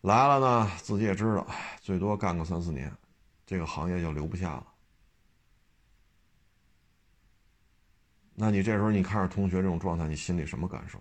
[0.00, 1.46] 来了呢，自己也知道，
[1.82, 2.90] 最多干个三四年，
[3.44, 4.66] 这个行业就留不下了。
[8.32, 10.98] 那你这时候你看着同学这种状态，你心里什么感受？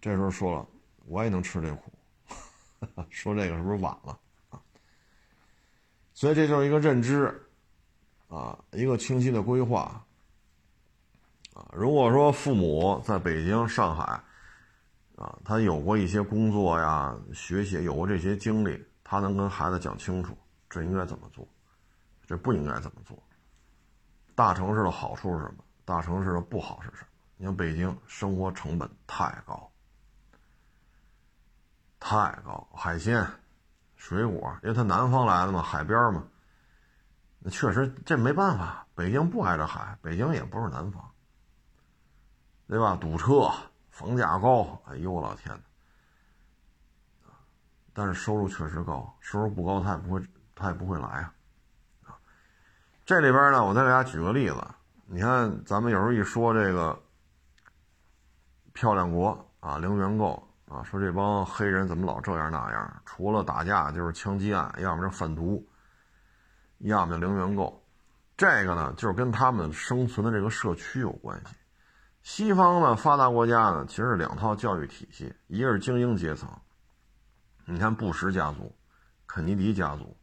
[0.00, 0.66] 这时候说了，
[1.06, 1.92] 我也能吃这苦。
[3.10, 4.18] 说这个是不是晚了
[4.48, 4.58] 啊？
[6.14, 7.46] 所以这就是一个认知
[8.28, 10.04] 啊，一个清晰的规划
[11.52, 11.68] 啊。
[11.74, 14.18] 如果说父母在北京、上海
[15.16, 20.34] 啊，他有过一些工作呀、学习，有过这些经历，他能跟孩子讲清楚，
[20.70, 21.46] 这应该怎么做，
[22.26, 23.22] 这不应该怎么做。
[24.34, 25.64] 大城市的好处是什么？
[25.84, 27.08] 大城市的不好是什么？
[27.36, 29.69] 你像北京生活成本太高。
[32.00, 33.24] 太高，海鲜、
[33.94, 36.24] 水果，因为他南方来的嘛，海边嘛，
[37.38, 38.86] 那确实这没办法。
[38.94, 41.02] 北京不挨着海，北京也不是南方，
[42.66, 42.96] 对吧？
[42.96, 43.50] 堵车，
[43.90, 45.62] 房价高，哎呦我老天
[47.92, 50.22] 但是收入确实高，收入不高他也不会，
[50.54, 51.34] 他也不会来啊。
[53.04, 54.66] 这里边呢，我再给大家举个例子，
[55.06, 56.98] 你看咱们有时候一说这个
[58.72, 60.49] 漂亮国啊，零元购。
[60.70, 63.02] 啊，说这帮黑人怎么老这样那样？
[63.04, 65.66] 除了打架就是枪击案，要么就贩毒，
[66.78, 67.84] 要么就零元购。
[68.36, 71.56] 这个呢，就是跟他们生存的这个社区有关系。
[72.22, 76.48] 西方呢，发达国家呢，其实是两套教育体系，一个是精英阶层，
[77.64, 78.72] 你看布什家族、
[79.26, 80.16] 肯尼迪家族，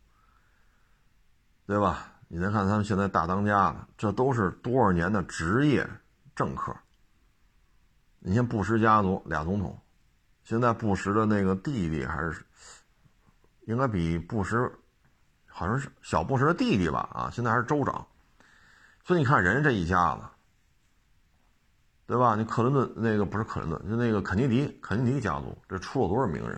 [1.65, 2.14] 对吧？
[2.30, 5.86] 你再看他们现在大当家的，这都是多少年的职业
[6.34, 6.74] 政客。
[8.19, 9.78] 你像布什家族俩总统。
[10.48, 12.41] 现在布什的那个弟弟还是
[13.65, 14.72] 应该比布什
[15.45, 16.99] 好像是小布什的弟弟吧？
[17.11, 18.07] 啊，现在还是州长。
[19.03, 20.22] 所以你看人家这一家子，
[22.06, 22.34] 对吧？
[22.38, 26.57] 你克林顿那个不是克林顿，就那个肯尼迪，肯尼迪家族这出了多少名人？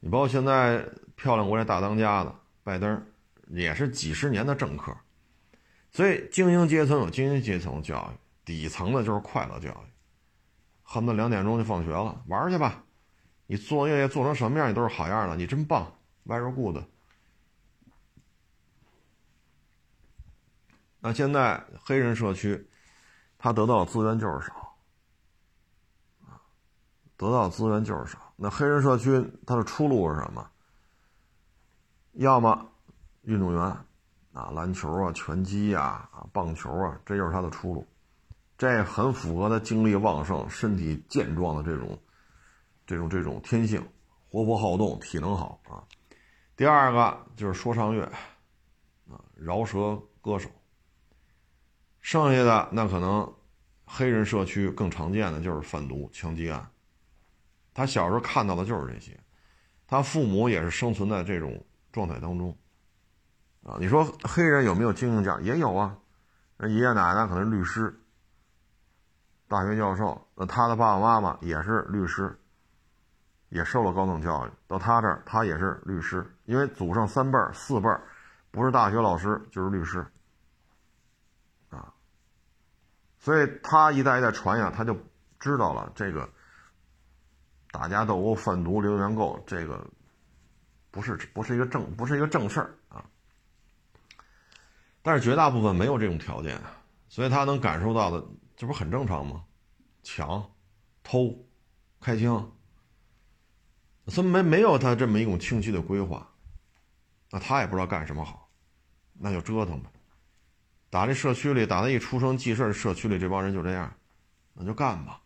[0.00, 0.84] 你包括现在
[1.14, 2.34] 漂亮国这大当家的
[2.64, 3.00] 拜登，
[3.46, 4.92] 也是几十年的政客。
[5.92, 9.95] 所以精英阶层有精英阶层教育，底层的就是快乐教育。
[10.88, 12.84] 恨不得两点钟就放学了，玩去吧！
[13.48, 15.92] 你作业做成什么样，你都是好样的，你真棒
[16.24, 16.78] ，very good。
[21.00, 22.68] 那现在黑人社区，
[23.36, 24.76] 他得到的资源就是少，
[26.24, 26.38] 啊，
[27.16, 28.32] 得到的资源就是少。
[28.36, 30.48] 那黑人社区它的出路是什么？
[32.12, 32.68] 要么
[33.22, 33.62] 运动员，
[34.32, 37.86] 啊，篮球啊，拳击啊，啊，棒球啊，这就是他的出路。
[38.58, 41.98] 这很符合他精力旺盛、身体健壮的这种、
[42.86, 43.86] 这种、这种天性，
[44.30, 45.84] 活泼好动，体能好啊。
[46.56, 48.02] 第二个就是说唱乐，
[49.10, 50.48] 啊，饶舌歌手。
[52.00, 53.30] 剩下的那可能
[53.84, 56.66] 黑人社区更常见的就是贩毒、枪击案。
[57.74, 59.20] 他小时候看到的就是这些，
[59.86, 61.62] 他父母也是生存在这种
[61.92, 62.56] 状态当中，
[63.62, 65.38] 啊，你说黑人有没有精英家？
[65.40, 65.98] 也有啊，
[66.60, 68.00] 爷爷奶奶可能是律师。
[69.48, 72.36] 大学教授，那他的爸爸妈妈也是律师，
[73.48, 74.50] 也受了高等教育。
[74.66, 78.02] 到他这儿，他也是律师，因为祖上三辈儿、四辈儿，
[78.50, 80.04] 不是大学老师就是律师，
[81.70, 81.94] 啊，
[83.20, 84.98] 所以他一代一代传下，他就
[85.38, 86.28] 知道了这个
[87.70, 89.86] 打架斗殴、贩毒、零元购，这个
[90.90, 93.04] 不是不是一个正不是一个正事儿啊。
[95.02, 96.60] 但是绝大部分没有这种条件，
[97.08, 98.26] 所以他能感受到的。
[98.56, 99.44] 这不很正常吗？
[100.02, 100.50] 抢、
[101.02, 101.46] 偷、
[102.00, 102.50] 开枪，
[104.06, 106.26] 怎么没没有他这么一种清晰的规划？
[107.30, 108.48] 那他也不知道干什么好，
[109.12, 109.90] 那就折腾呗。
[110.88, 113.92] 打这社区里，打他一出生记事社区里这帮人就这样，
[114.54, 115.20] 那就干吧。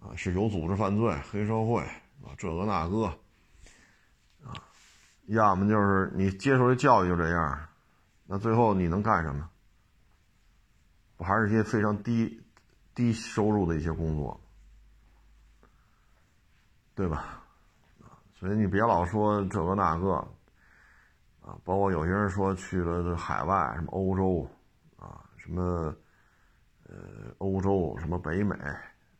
[0.00, 1.80] 啊，是有组织犯罪、黑社会
[2.22, 3.04] 啊，这个那个，
[4.44, 4.52] 啊，
[5.26, 7.68] 要么就是你接受的教育就这样，
[8.26, 9.48] 那最后你能干什么？
[11.18, 12.40] 不还是一些非常低
[12.94, 14.40] 低收入的一些工作，
[16.94, 17.42] 对吧？
[18.34, 20.14] 所以你别老说这个那个，
[21.40, 24.48] 啊，包括有些人说去了海外，什么欧洲，
[24.96, 25.92] 啊，什么，
[26.84, 26.94] 呃，
[27.38, 28.54] 欧洲，什么北美，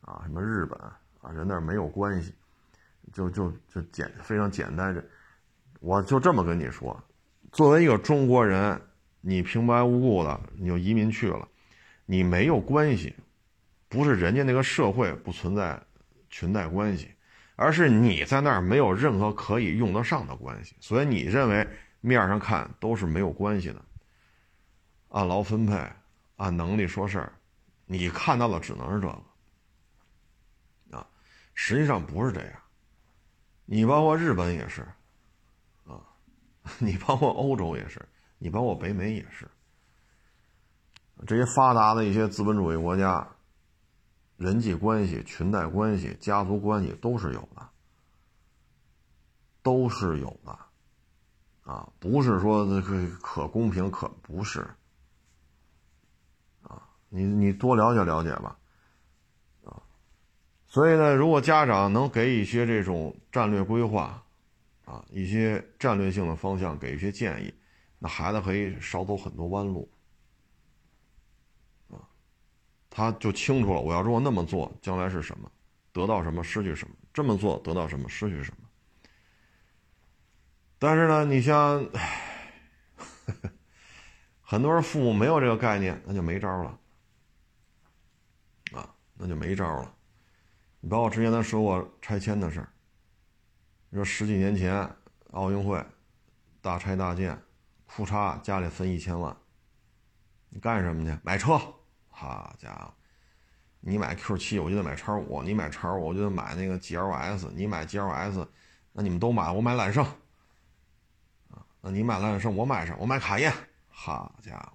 [0.01, 0.79] 啊，什么日本，
[1.21, 2.33] 啊，人那没有关系，
[3.11, 5.03] 就就就简非常简单，这
[5.81, 6.97] 我就这么跟你说，
[7.51, 8.81] 作为一个中国人，
[9.19, 11.45] 你平白无故的你就移民去了，
[12.11, 13.13] 你没有关系，
[13.87, 15.79] 不是人家那个社会不存在
[16.27, 17.11] 裙带关系。
[17.55, 21.67] 而是你在那儿没有任何可以用得上的关系，所以你认为
[22.01, 23.85] 面上看都是没有关系的。
[25.09, 25.87] 按劳分配，
[26.37, 27.31] 按能力说事儿，
[27.85, 30.97] 你看到的只能是这个。
[30.97, 31.07] 啊，
[31.53, 32.53] 实际上不是这样。
[33.65, 34.81] 你包括日本也是，
[35.85, 36.01] 啊，
[36.79, 38.03] 你包括欧洲也是，
[38.39, 39.47] 你包括北美也是。
[41.27, 43.27] 这些发达的一些资本主义国家。
[44.37, 47.69] 人际关系、裙带关系、家族关系都是有的，
[49.61, 50.57] 都是有的，
[51.69, 54.61] 啊，不是说这个可公平可不是，
[56.61, 58.57] 啊，你你多了解了解吧，
[59.65, 59.75] 啊，
[60.67, 64.23] 所以呢，如果家长能给一些这种战略规划，
[64.85, 67.53] 啊，一些战略性的方向，给一些建议，
[67.97, 69.91] 那孩子可以少走很多弯路。
[72.99, 75.49] 他就清楚了，我要如果那么做，将来是什么，
[75.93, 78.67] 得到什么，失去什么；这么做得到什么，失去什么。
[80.77, 81.89] 但是呢，你像，
[84.43, 86.77] 很多人父母没有这个概念，那就没招了，
[88.73, 89.95] 啊，那就没招了。
[90.81, 92.67] 你包括之前咱说过拆迁的事儿，
[93.89, 94.93] 你说十几年前
[95.31, 95.81] 奥运会
[96.61, 97.41] 大拆大建，
[97.85, 99.33] 裤衩家里分一千万，
[100.49, 101.17] 你干什么去？
[101.23, 101.57] 买车。
[102.19, 102.93] 好家伙，
[103.79, 108.45] 你买 Q 七，我就得买叉五；你买叉五，我就得买那个 GLS；你买 GLS，
[108.91, 110.03] 那你们都买，我买揽胜。
[111.49, 112.93] 啊，那你买揽胜，我买啥？
[112.97, 113.53] 我买卡宴。
[113.87, 114.73] 好家伙，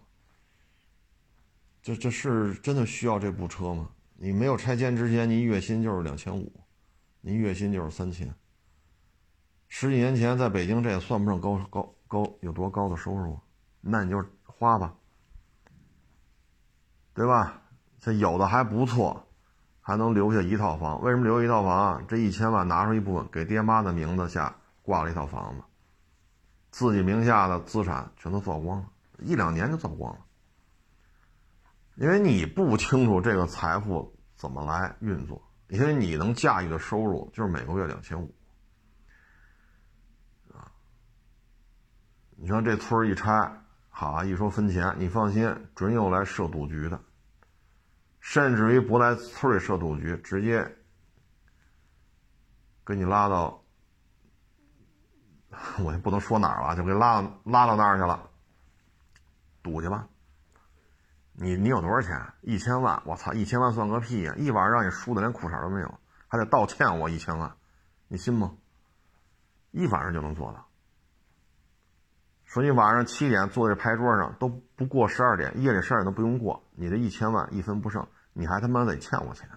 [1.82, 3.90] 这这是真的需要这部车吗？
[4.14, 6.50] 你没有拆迁之前，你月薪就是两千五，
[7.20, 8.34] 你月薪就是三千。
[9.68, 13.38] 十几年前在北京，这也算不上高高高有多高的收入，
[13.82, 14.94] 那你就花吧。
[17.14, 17.62] 对吧？
[18.00, 19.26] 这有的还不错，
[19.80, 21.00] 还能留下一套房。
[21.00, 22.04] 为什么留一套房？
[22.06, 25.62] 这一千万拿出一部分给爹妈的名字下挂了一套房子，
[26.70, 30.18] 自己名下的资产全都造光了，一两年就造光了。
[31.94, 38.34] 因为你不清楚这个财富怎么来运作，因为你能驾驭的收入就是每个月两千五，
[40.52, 40.68] 啊，
[42.36, 43.63] 你像这村一拆。
[43.96, 47.00] 好，一说分钱，你放心，准有来设赌局的，
[48.18, 50.76] 甚至于不来村里设赌局，直接
[52.84, 53.62] 给你拉到，
[55.78, 58.28] 我也不能说哪儿了，就给拉拉到那儿去了，
[59.62, 60.08] 赌去吧。
[61.34, 62.20] 你你有多少钱？
[62.42, 64.34] 一千万，我操，一千万算个屁呀！
[64.36, 67.56] 一晚上让你输的连裤衩都没有，还得道歉我一千万，
[68.08, 68.56] 你信吗？
[69.70, 70.68] 一晚上就能做到。
[72.54, 79.48] 说你晚上七点坐在牌桌上都不过十二点，夜里十二点都不用过，你这一千万一分不剩，你还他妈得欠我钱，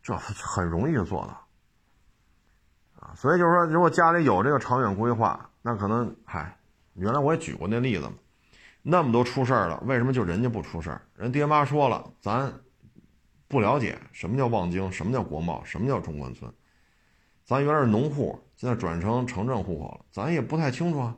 [0.00, 1.44] 这很容易就做到
[3.00, 3.12] 啊！
[3.16, 6.56] 所以就是说，如果家里有这个长远规划，那可能嗨，
[6.92, 8.08] 原来我也举过那例子，
[8.80, 11.02] 那么多出事儿了，为什么就人家不出事儿？
[11.16, 12.52] 人爹妈说了，咱
[13.48, 16.48] 不了解什么叫望京，什么叫国贸，什么叫中关村，
[17.44, 21.16] 咱原来是农户，现在转成城镇户口了，咱也不太清楚啊。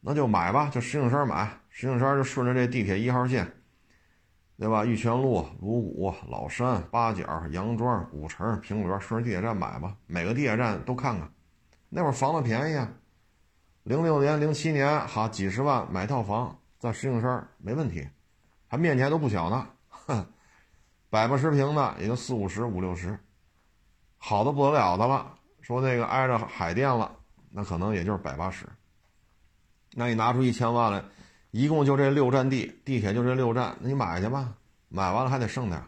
[0.00, 3.46] 那就买吧，就石景山买，石景山就顺着这地铁一号线，
[4.58, 4.84] 对吧？
[4.84, 9.94] 玉泉路、鲁谷、老山、八角、杨庄、古城、平乐，顺着地铁站买吧。
[10.06, 11.30] 每个地铁站都看看。
[11.88, 12.88] 那会儿房子便宜啊，
[13.82, 18.08] 零六年、零七年，好，几十万买套房，在石景山没问题，
[18.68, 20.26] 还面积还都不小呢，哼，
[21.10, 23.18] 百八十平的也就四五十、五六十，
[24.16, 25.34] 好的不得了的了。
[25.60, 27.14] 说那个挨着海淀了，
[27.50, 28.66] 那可能也就是百八十。
[29.94, 31.02] 那你拿出一千万来，
[31.50, 34.54] 一共就这六站地，地铁就这六站，那你买去吧，
[34.88, 35.82] 买完了还得剩点，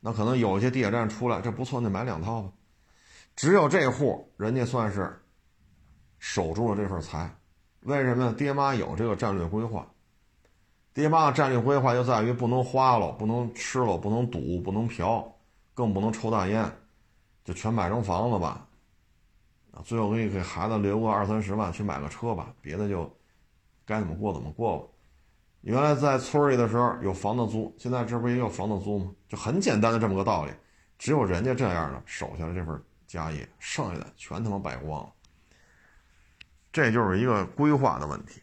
[0.00, 2.50] 那可能有些地铁站出来，这不错，那买两套吧。
[3.36, 5.22] 只有这户人家算是
[6.18, 7.34] 守住了这份财，
[7.82, 8.32] 为什么呢？
[8.32, 9.86] 爹妈有这个战略规划，
[10.92, 15.32] 爹妈的战略规划就在于不能花了，不能吃了，不能赌，不能嫖，
[15.74, 16.70] 更不能抽大烟，
[17.44, 18.66] 就全买成房子吧。
[19.72, 23.10] 啊，最后给你给孩子留个二三十万去买个车吧，别的就
[23.84, 24.88] 该怎么过怎么过吧。
[25.62, 29.10] 原来在村里的时候有房子租，现在这不也有房子租吗？
[29.28, 30.52] 就很简单的这么个道理。
[30.98, 35.12] 只有人家这样的守下了这份家业，剩下的全他妈败光了。
[36.72, 38.40] 这就是一个规划的问题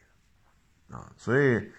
[0.91, 1.11] 啊！
[1.17, 1.71] 所以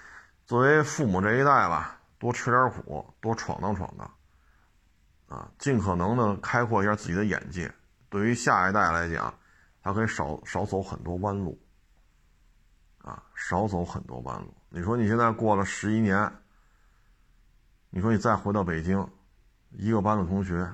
[0.46, 4.10] 作为父母这一代吧，多吃点苦，多闯荡闯荡
[5.28, 7.72] 啊，尽可能的开阔一下自己的眼界。
[8.08, 9.32] 对于下一代来讲，
[9.82, 11.60] 他可以少少走很多弯路
[12.98, 14.54] 啊，少走很多弯路。
[14.68, 16.32] 你说你现在过了十一年，
[17.90, 19.08] 你说你再回到北京。
[19.72, 20.68] 一个班的同学，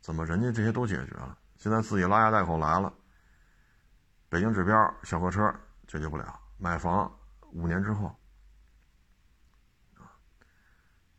[0.00, 1.36] 怎么人家这些都解决了？
[1.58, 2.90] 现在自己拉家带口来了。
[4.30, 5.54] 北京指标小客车
[5.86, 7.14] 解决不了，买房
[7.52, 8.16] 五年之后，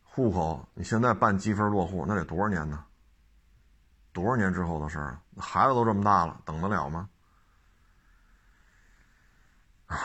[0.03, 2.83] 户口你现在办积分落户那得多少年呢？
[4.15, 5.21] 多少年之后的事儿啊？
[5.37, 7.07] 孩子都这么大了，等得了吗？
[9.85, 9.97] 唉，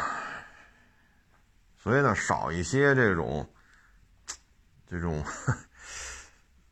[1.78, 3.48] 所以呢，少一些这种，
[4.86, 5.24] 这种。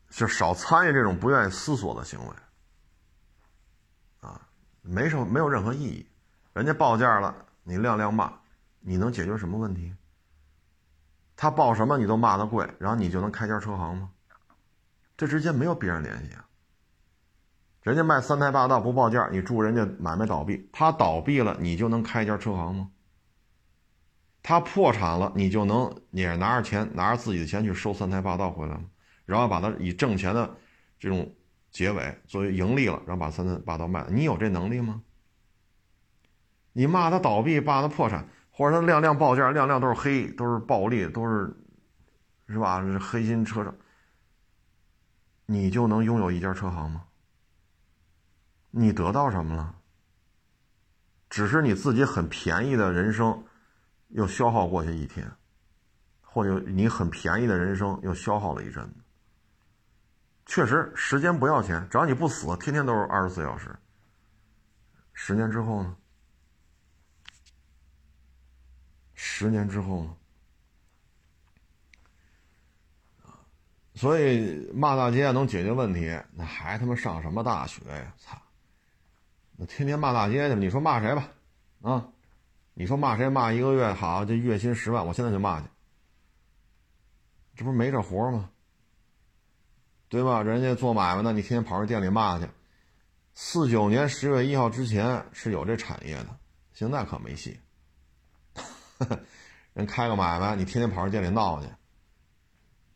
[0.09, 2.35] 就少参与这种不愿意思索的行为，
[4.19, 4.41] 啊，
[4.81, 6.05] 没什么，没有任何意义。
[6.51, 7.33] 人家报价了，
[7.63, 8.33] 你亮亮骂，
[8.81, 9.95] 你能解决什么问题？
[11.37, 14.11] 他报什么你都骂他贵，然后你就能开家车行吗？
[15.15, 16.45] 这之间没有必然联系啊。
[17.81, 22.89] 人家卖三台霸道不报价，你祝人家买卖倒闭，他倒闭了，你就能开一家车行吗？
[24.43, 28.83] 他破产了，你就能也拿着钱，拿着自己的钱去收三台霸道回来吗？
[29.25, 30.57] 然后把它以挣钱的
[30.99, 31.33] 这种
[31.71, 35.01] 结尾作为盈利了，然后把三台霸道卖了，你有这能力吗？
[36.73, 41.55] 你骂他倒闭，骂他破产，或者他亮亮报价，亮亮都是黑，都是暴利，都是
[42.47, 42.81] 是吧？
[42.81, 43.73] 是黑心车商，
[45.45, 47.03] 你就能拥有一家车行吗？
[48.71, 49.75] 你得到什么了？
[51.29, 53.43] 只是你自己很便宜的人生
[54.07, 55.31] 又消耗过去一天，
[56.21, 58.95] 或者你很便宜的人生又消耗了一阵子。
[60.47, 63.77] 确实，时间不要钱，只要你不死，天天都是二十四小时。
[65.13, 65.95] 十年之后呢？
[69.13, 70.15] 十年之后呢？
[73.93, 78.13] 所以骂大街能解决问题，那还他妈上什么大学呀？
[78.17, 78.41] 操！
[79.61, 81.29] 那天天骂大街去，你说骂谁吧？
[81.81, 82.07] 啊？
[82.73, 83.27] 你说骂谁？
[83.27, 85.67] 骂一个月好，这月薪十万，我现在就骂去，
[87.57, 88.49] 这不是没这活吗？
[90.07, 90.41] 对吧？
[90.41, 92.47] 人家做买卖的，你天天跑人店里骂去。
[93.33, 96.39] 四九年十月一号之前是有这产业的，
[96.71, 97.59] 现在可没戏。
[99.73, 101.67] 人开个买卖，你天天跑人店里闹去，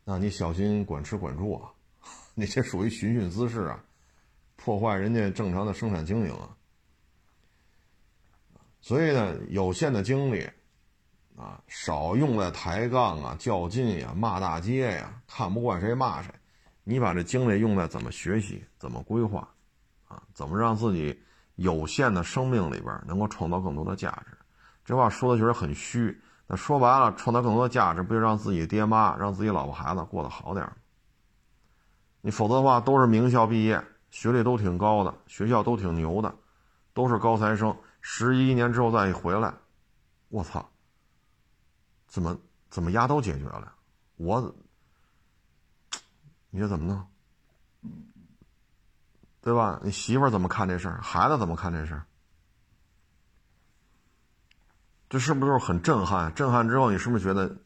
[0.06, 1.73] 那你小心管吃管住啊！
[2.35, 3.84] 你这属于寻衅滋事啊，
[4.64, 6.56] 破坏人家正常的生产经营啊。
[8.80, 10.49] 所以呢，有限的精力
[11.35, 16.31] 啊，少用在抬杠啊、较劲呀、骂大街呀，看不惯谁骂谁。
[16.85, 19.48] 你把这精力用在怎么学习、怎么规划，
[20.07, 21.22] 啊，怎么让自己
[21.56, 24.38] 有限的生命里边能够创造更多的价值？
[24.85, 26.22] 这话说的确实很虚。
[26.48, 30.73] 那说白了，创造更多的价值，不就让自己爹妈、让自己老婆孩子过得好点吗？
[32.19, 33.81] 你否则的话，都是名校毕业，
[34.14, 36.34] 学历都挺高的，学校都挺牛的，
[36.94, 37.76] 都是高材生。
[37.99, 39.52] 十一年之后再一回来，
[40.30, 40.69] 我操，
[42.06, 42.38] 怎么
[42.69, 43.73] 怎么丫都解决了？
[44.18, 44.53] 我。
[46.52, 47.91] 你说怎么弄？
[49.41, 49.81] 对吧？
[49.84, 51.02] 你媳妇怎么看这事儿？
[51.02, 52.06] 孩子怎么看这事儿？
[55.10, 56.31] 这是不是很震撼？
[56.35, 57.57] 震撼之后，你是不是觉得？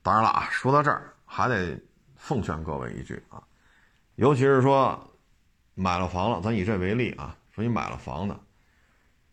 [0.00, 1.78] 当然了啊，说到这儿，还得
[2.16, 3.44] 奉劝各位一句啊，
[4.14, 5.11] 尤其是说
[5.74, 8.36] 买了房了，咱以这为例啊，说你买了房子，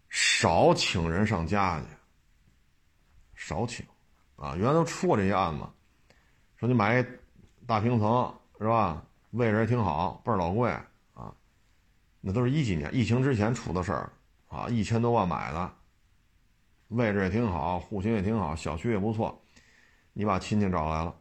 [0.09, 1.85] 少请人上家去，
[3.35, 3.85] 少请
[4.35, 4.55] 啊！
[4.55, 5.63] 原来都出过这些案子，
[6.57, 7.05] 说你买一
[7.65, 8.33] 大平层。
[8.61, 9.01] 是吧？
[9.31, 10.69] 位置也挺好，倍儿老贵
[11.13, 11.33] 啊！
[12.19, 14.11] 那都是一几年疫情之前出的事儿
[14.49, 15.73] 啊，一千多万买的，
[16.89, 19.41] 位置也挺好，户型也挺好，小区也不错。
[20.11, 21.15] 你把亲戚找来了，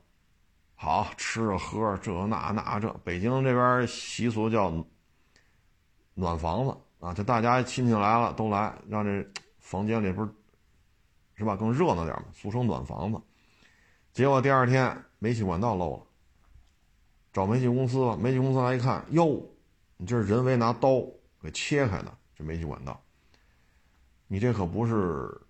[0.74, 4.84] 好吃着喝着这那那这，北京这边习俗叫
[6.18, 9.24] 暖房子啊，就大家亲戚来了都来，让这
[9.60, 10.28] 房间里不是
[11.36, 13.20] 是吧更热闹点嘛，俗称暖房子。
[14.12, 16.02] 结果第二天煤气管道漏了。
[17.32, 19.40] 找煤气公司了，煤气公司来一看，哟，
[19.96, 21.00] 你这是人为拿刀
[21.40, 23.00] 给切开的，这煤气管道。
[24.26, 25.40] 你这可不是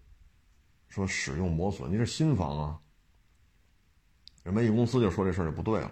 [0.88, 2.78] 说使用磨损，你是新房啊。
[4.44, 5.90] 这煤气公司就说这事儿就不对了。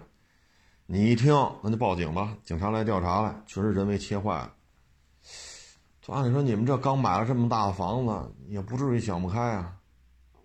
[0.85, 1.33] 你一听，
[1.63, 4.53] 那就报警吧，警察来调查来，确实人为切坏了。
[6.01, 9.73] 就按理说你们这刚买了这么大的房子，也不至于想不开啊，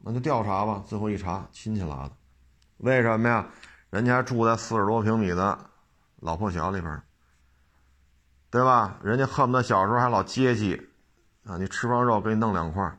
[0.00, 0.82] 那就调查吧。
[0.86, 2.12] 最后一查，亲戚拉的，
[2.78, 3.46] 为什么呀？
[3.90, 5.58] 人家还住在四十多平米的
[6.16, 7.02] 老破小里边，
[8.50, 8.98] 对吧？
[9.02, 10.88] 人家恨不得小时候还老接济，
[11.44, 12.90] 啊，你吃不上肉，给你弄两块；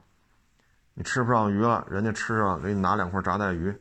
[0.93, 3.77] 你吃不上鱼了，人家吃上，给你拿两块炸带鱼。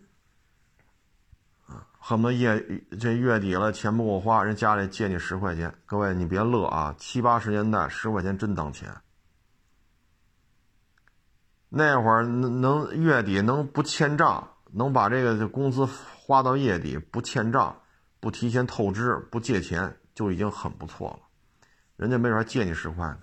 [2.04, 5.72] 恨不得月这月底了，钱不够花，人家里借你十块钱。
[5.86, 6.92] 各位，你别乐啊！
[6.98, 8.92] 七八十年代，十块钱真当钱。
[11.68, 17.80] 那会儿能能月底能不欠账，能把这个工资花到月底不欠账，
[18.18, 21.20] 不提前透支，不借钱，就已经很不错了。
[21.94, 23.18] 人家没准还借你十块呢。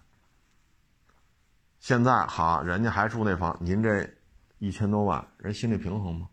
[1.81, 4.09] 现在好，人家还住那房，您这
[4.57, 6.29] 一千多万，人心里平衡吗？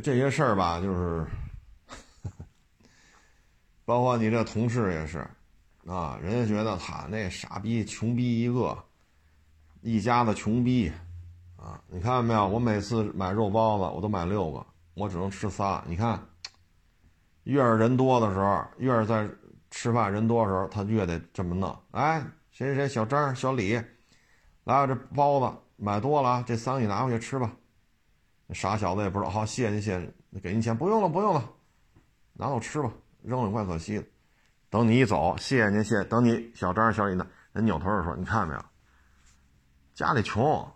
[0.00, 1.24] 这些事儿吧，就是，
[3.84, 5.18] 包括你这同事也是，
[5.86, 8.76] 啊，人家觉得他那傻逼穷逼一个，
[9.82, 10.90] 一家子穷逼，
[11.56, 12.48] 啊，你看到没有？
[12.48, 15.84] 我每次买肉包子，我都买六个，我只能吃仨。
[15.86, 16.20] 你看，
[17.44, 19.28] 越是人多的时候，越是在
[19.70, 21.76] 吃饭人多的时候，他越得这么弄。
[21.92, 23.80] 哎，谁谁谁，小张、小李，
[24.64, 27.52] 来，这包子买多了啊，这三个你拿回去吃吧。
[28.52, 31.42] 傻小子也不知道，好，谢谢您，谢谢，给您钱，不用了，不用了，
[32.34, 32.90] 拿走吃吧，
[33.22, 34.04] 扔了怪可惜的。
[34.68, 36.04] 等你一走，谢谢您，谢谢。
[36.04, 38.64] 等你小张、小李呢，人扭头就说：“你看没有，
[39.94, 40.70] 家里穷，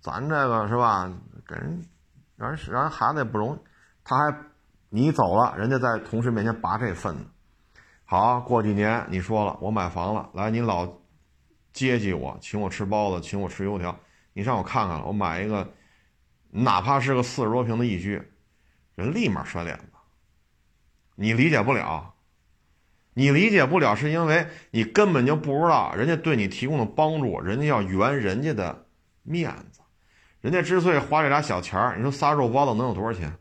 [0.00, 1.08] 咱这个是吧？
[1.46, 1.86] 给人
[2.36, 3.58] 让人让人孩子也不容易，
[4.02, 4.36] 他还
[4.88, 7.24] 你走了，人家在同事面前拔这份子。
[8.04, 10.88] 好，过几年你说了，我买房了，来，你老
[11.72, 13.96] 接济我，请我吃包子，请我吃油条，
[14.32, 15.64] 你让我看看，我买一个。”
[16.54, 18.22] 哪怕是个四十多平的一居，
[18.94, 19.84] 人立马甩脸子。
[21.14, 22.14] 你理解不了，
[23.14, 28.86] 你理解不了，是因为你根本就不知道人家对你提供的帮助，人家要圆人家的
[29.22, 29.80] 面子。
[30.42, 33.32] 人家之所以花这俩小钱，你说仨肉包子能有多少钱？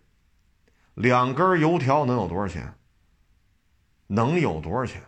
[0.94, 2.74] 两根油条能有多少钱？
[4.08, 5.02] 能有多少钱？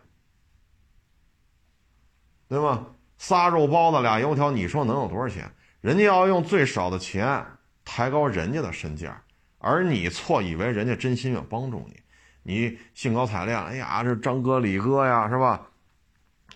[2.50, 2.86] 对吧？
[3.18, 5.50] 仨肉包子俩油条，你说能有多少钱？
[5.80, 7.46] 人家要用最少的钱。
[7.86, 9.22] 抬高人家的身价，
[9.60, 12.02] 而你错以为人家真心要帮助你，
[12.44, 15.68] 你兴高采烈，哎呀，这张哥、李哥呀，是吧？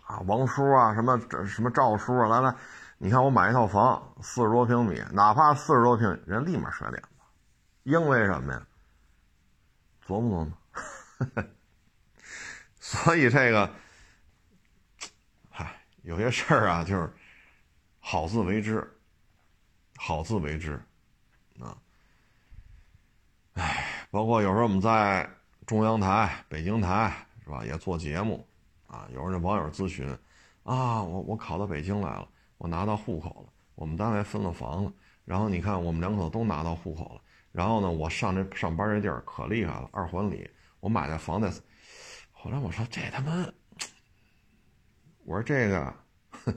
[0.06, 2.56] 啊，王叔啊，什么什么赵叔啊，来来，
[2.98, 7.10] 你看我买一套房，四十多平米，哪怕四十多平，人立马甩脸子，
[7.84, 8.68] 因为什么呀？
[10.06, 11.44] 琢磨琢磨。
[12.80, 13.70] 所以这个，
[15.50, 17.12] 嗨，有些事儿啊，就是
[18.00, 18.98] 好自为之，
[19.98, 20.82] 好自为之。
[23.58, 25.28] 哎，包括有时候我们在
[25.66, 27.12] 中央台、北京台
[27.44, 28.48] 是吧，也做节目，
[28.86, 30.08] 啊，有时候网友咨询，
[30.62, 32.28] 啊，我我考到北京来了，
[32.60, 34.94] 我拿到户口了，我们单位分了房了，
[35.26, 37.22] 然后你看我们两口都拿到户口了，
[37.52, 40.48] 然后呢，我上这上班这地儿可厉害了，二环里，
[40.80, 41.52] 我买的房在，
[42.32, 43.44] 后来我说这他妈，
[45.26, 45.94] 我说这个，
[46.30, 46.56] 哼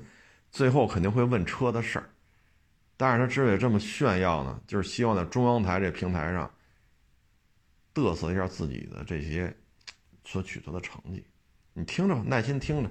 [0.51, 2.10] 最后肯定会问车的事儿。
[2.98, 6.51] 但是他之所以这么炫耀呢，就是希望在中央台这平台上
[7.95, 9.57] 嘚瑟一下自己的这些
[10.25, 11.27] 所取得的成绩。
[11.73, 12.91] 你听着，耐心听着，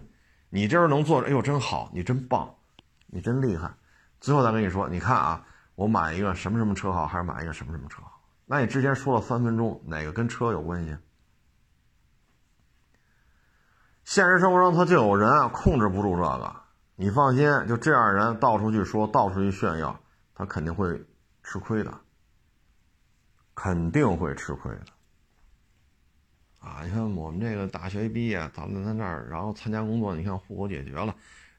[0.49, 2.55] 你这能做，哎呦，真好，你真棒，
[3.07, 3.73] 你真厉害。
[4.19, 5.45] 最后再跟你说，你看啊，
[5.75, 8.21] 我买一个什么什么车好，还是买一个什么什么车好？
[8.45, 10.97] 那你之前说了三分钟，哪个跟车有关系？
[14.03, 16.55] 现实生活中他就有人啊控制不住这个。
[16.95, 19.97] 你放心，就这样人到处去说，到处去炫耀，
[20.33, 21.05] 他肯定会
[21.43, 22.01] 吃亏的，
[23.61, 24.85] 肯定会吃亏的。
[26.59, 31.13] 啊，你看我们这个大学毕业，咱们在那儿，然后参加工作，你看户口解决了，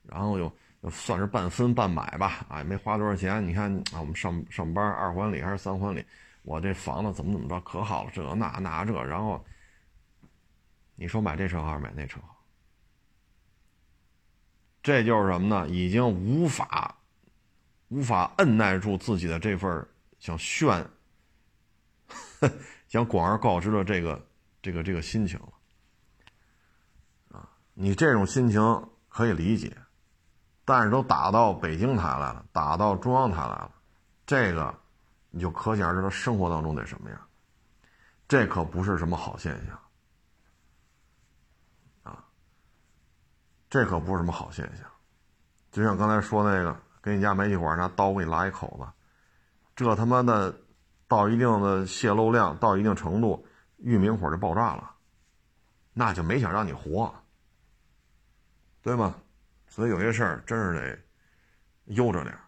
[0.04, 0.50] 然后又
[0.90, 3.46] 算是半分半买吧，啊，也没花多少钱。
[3.46, 6.02] 你看啊，我们上上班二环里还是三环里，
[6.42, 9.44] 我这房子怎么怎么着可好了，这那那这，然后
[10.94, 12.18] 你说买这车还是买那车？
[14.82, 15.68] 这就是什么呢？
[15.68, 16.96] 已经无法
[17.88, 19.86] 无法摁耐住自己的这份
[20.18, 20.82] 想炫、
[22.88, 24.20] 想广而告之的这个
[24.62, 25.52] 这个这个心情了
[27.38, 27.48] 啊！
[27.74, 28.60] 你这种心情
[29.08, 29.76] 可以理解，
[30.64, 33.70] 但是都打到北京台来了，打到中央台来了，
[34.26, 34.74] 这个
[35.30, 37.20] 你就可想而知，他生活当中得什么样？
[38.26, 39.74] 这可不是什么好现象。
[42.02, 42.24] 啊
[43.68, 44.86] 这可不是什么好现象，
[45.70, 48.88] 就像刚才说那个，给你家煤气管拿刀给你拉一口子，
[49.76, 50.52] 这他妈的
[51.10, 53.44] 到一定的泄漏量到一定程度
[53.78, 54.94] 玉明火就爆炸了
[55.92, 57.12] 那就没想让你活
[58.80, 59.16] 对吗？
[59.66, 60.98] 所以有些事真是得
[61.86, 62.38] 悠着点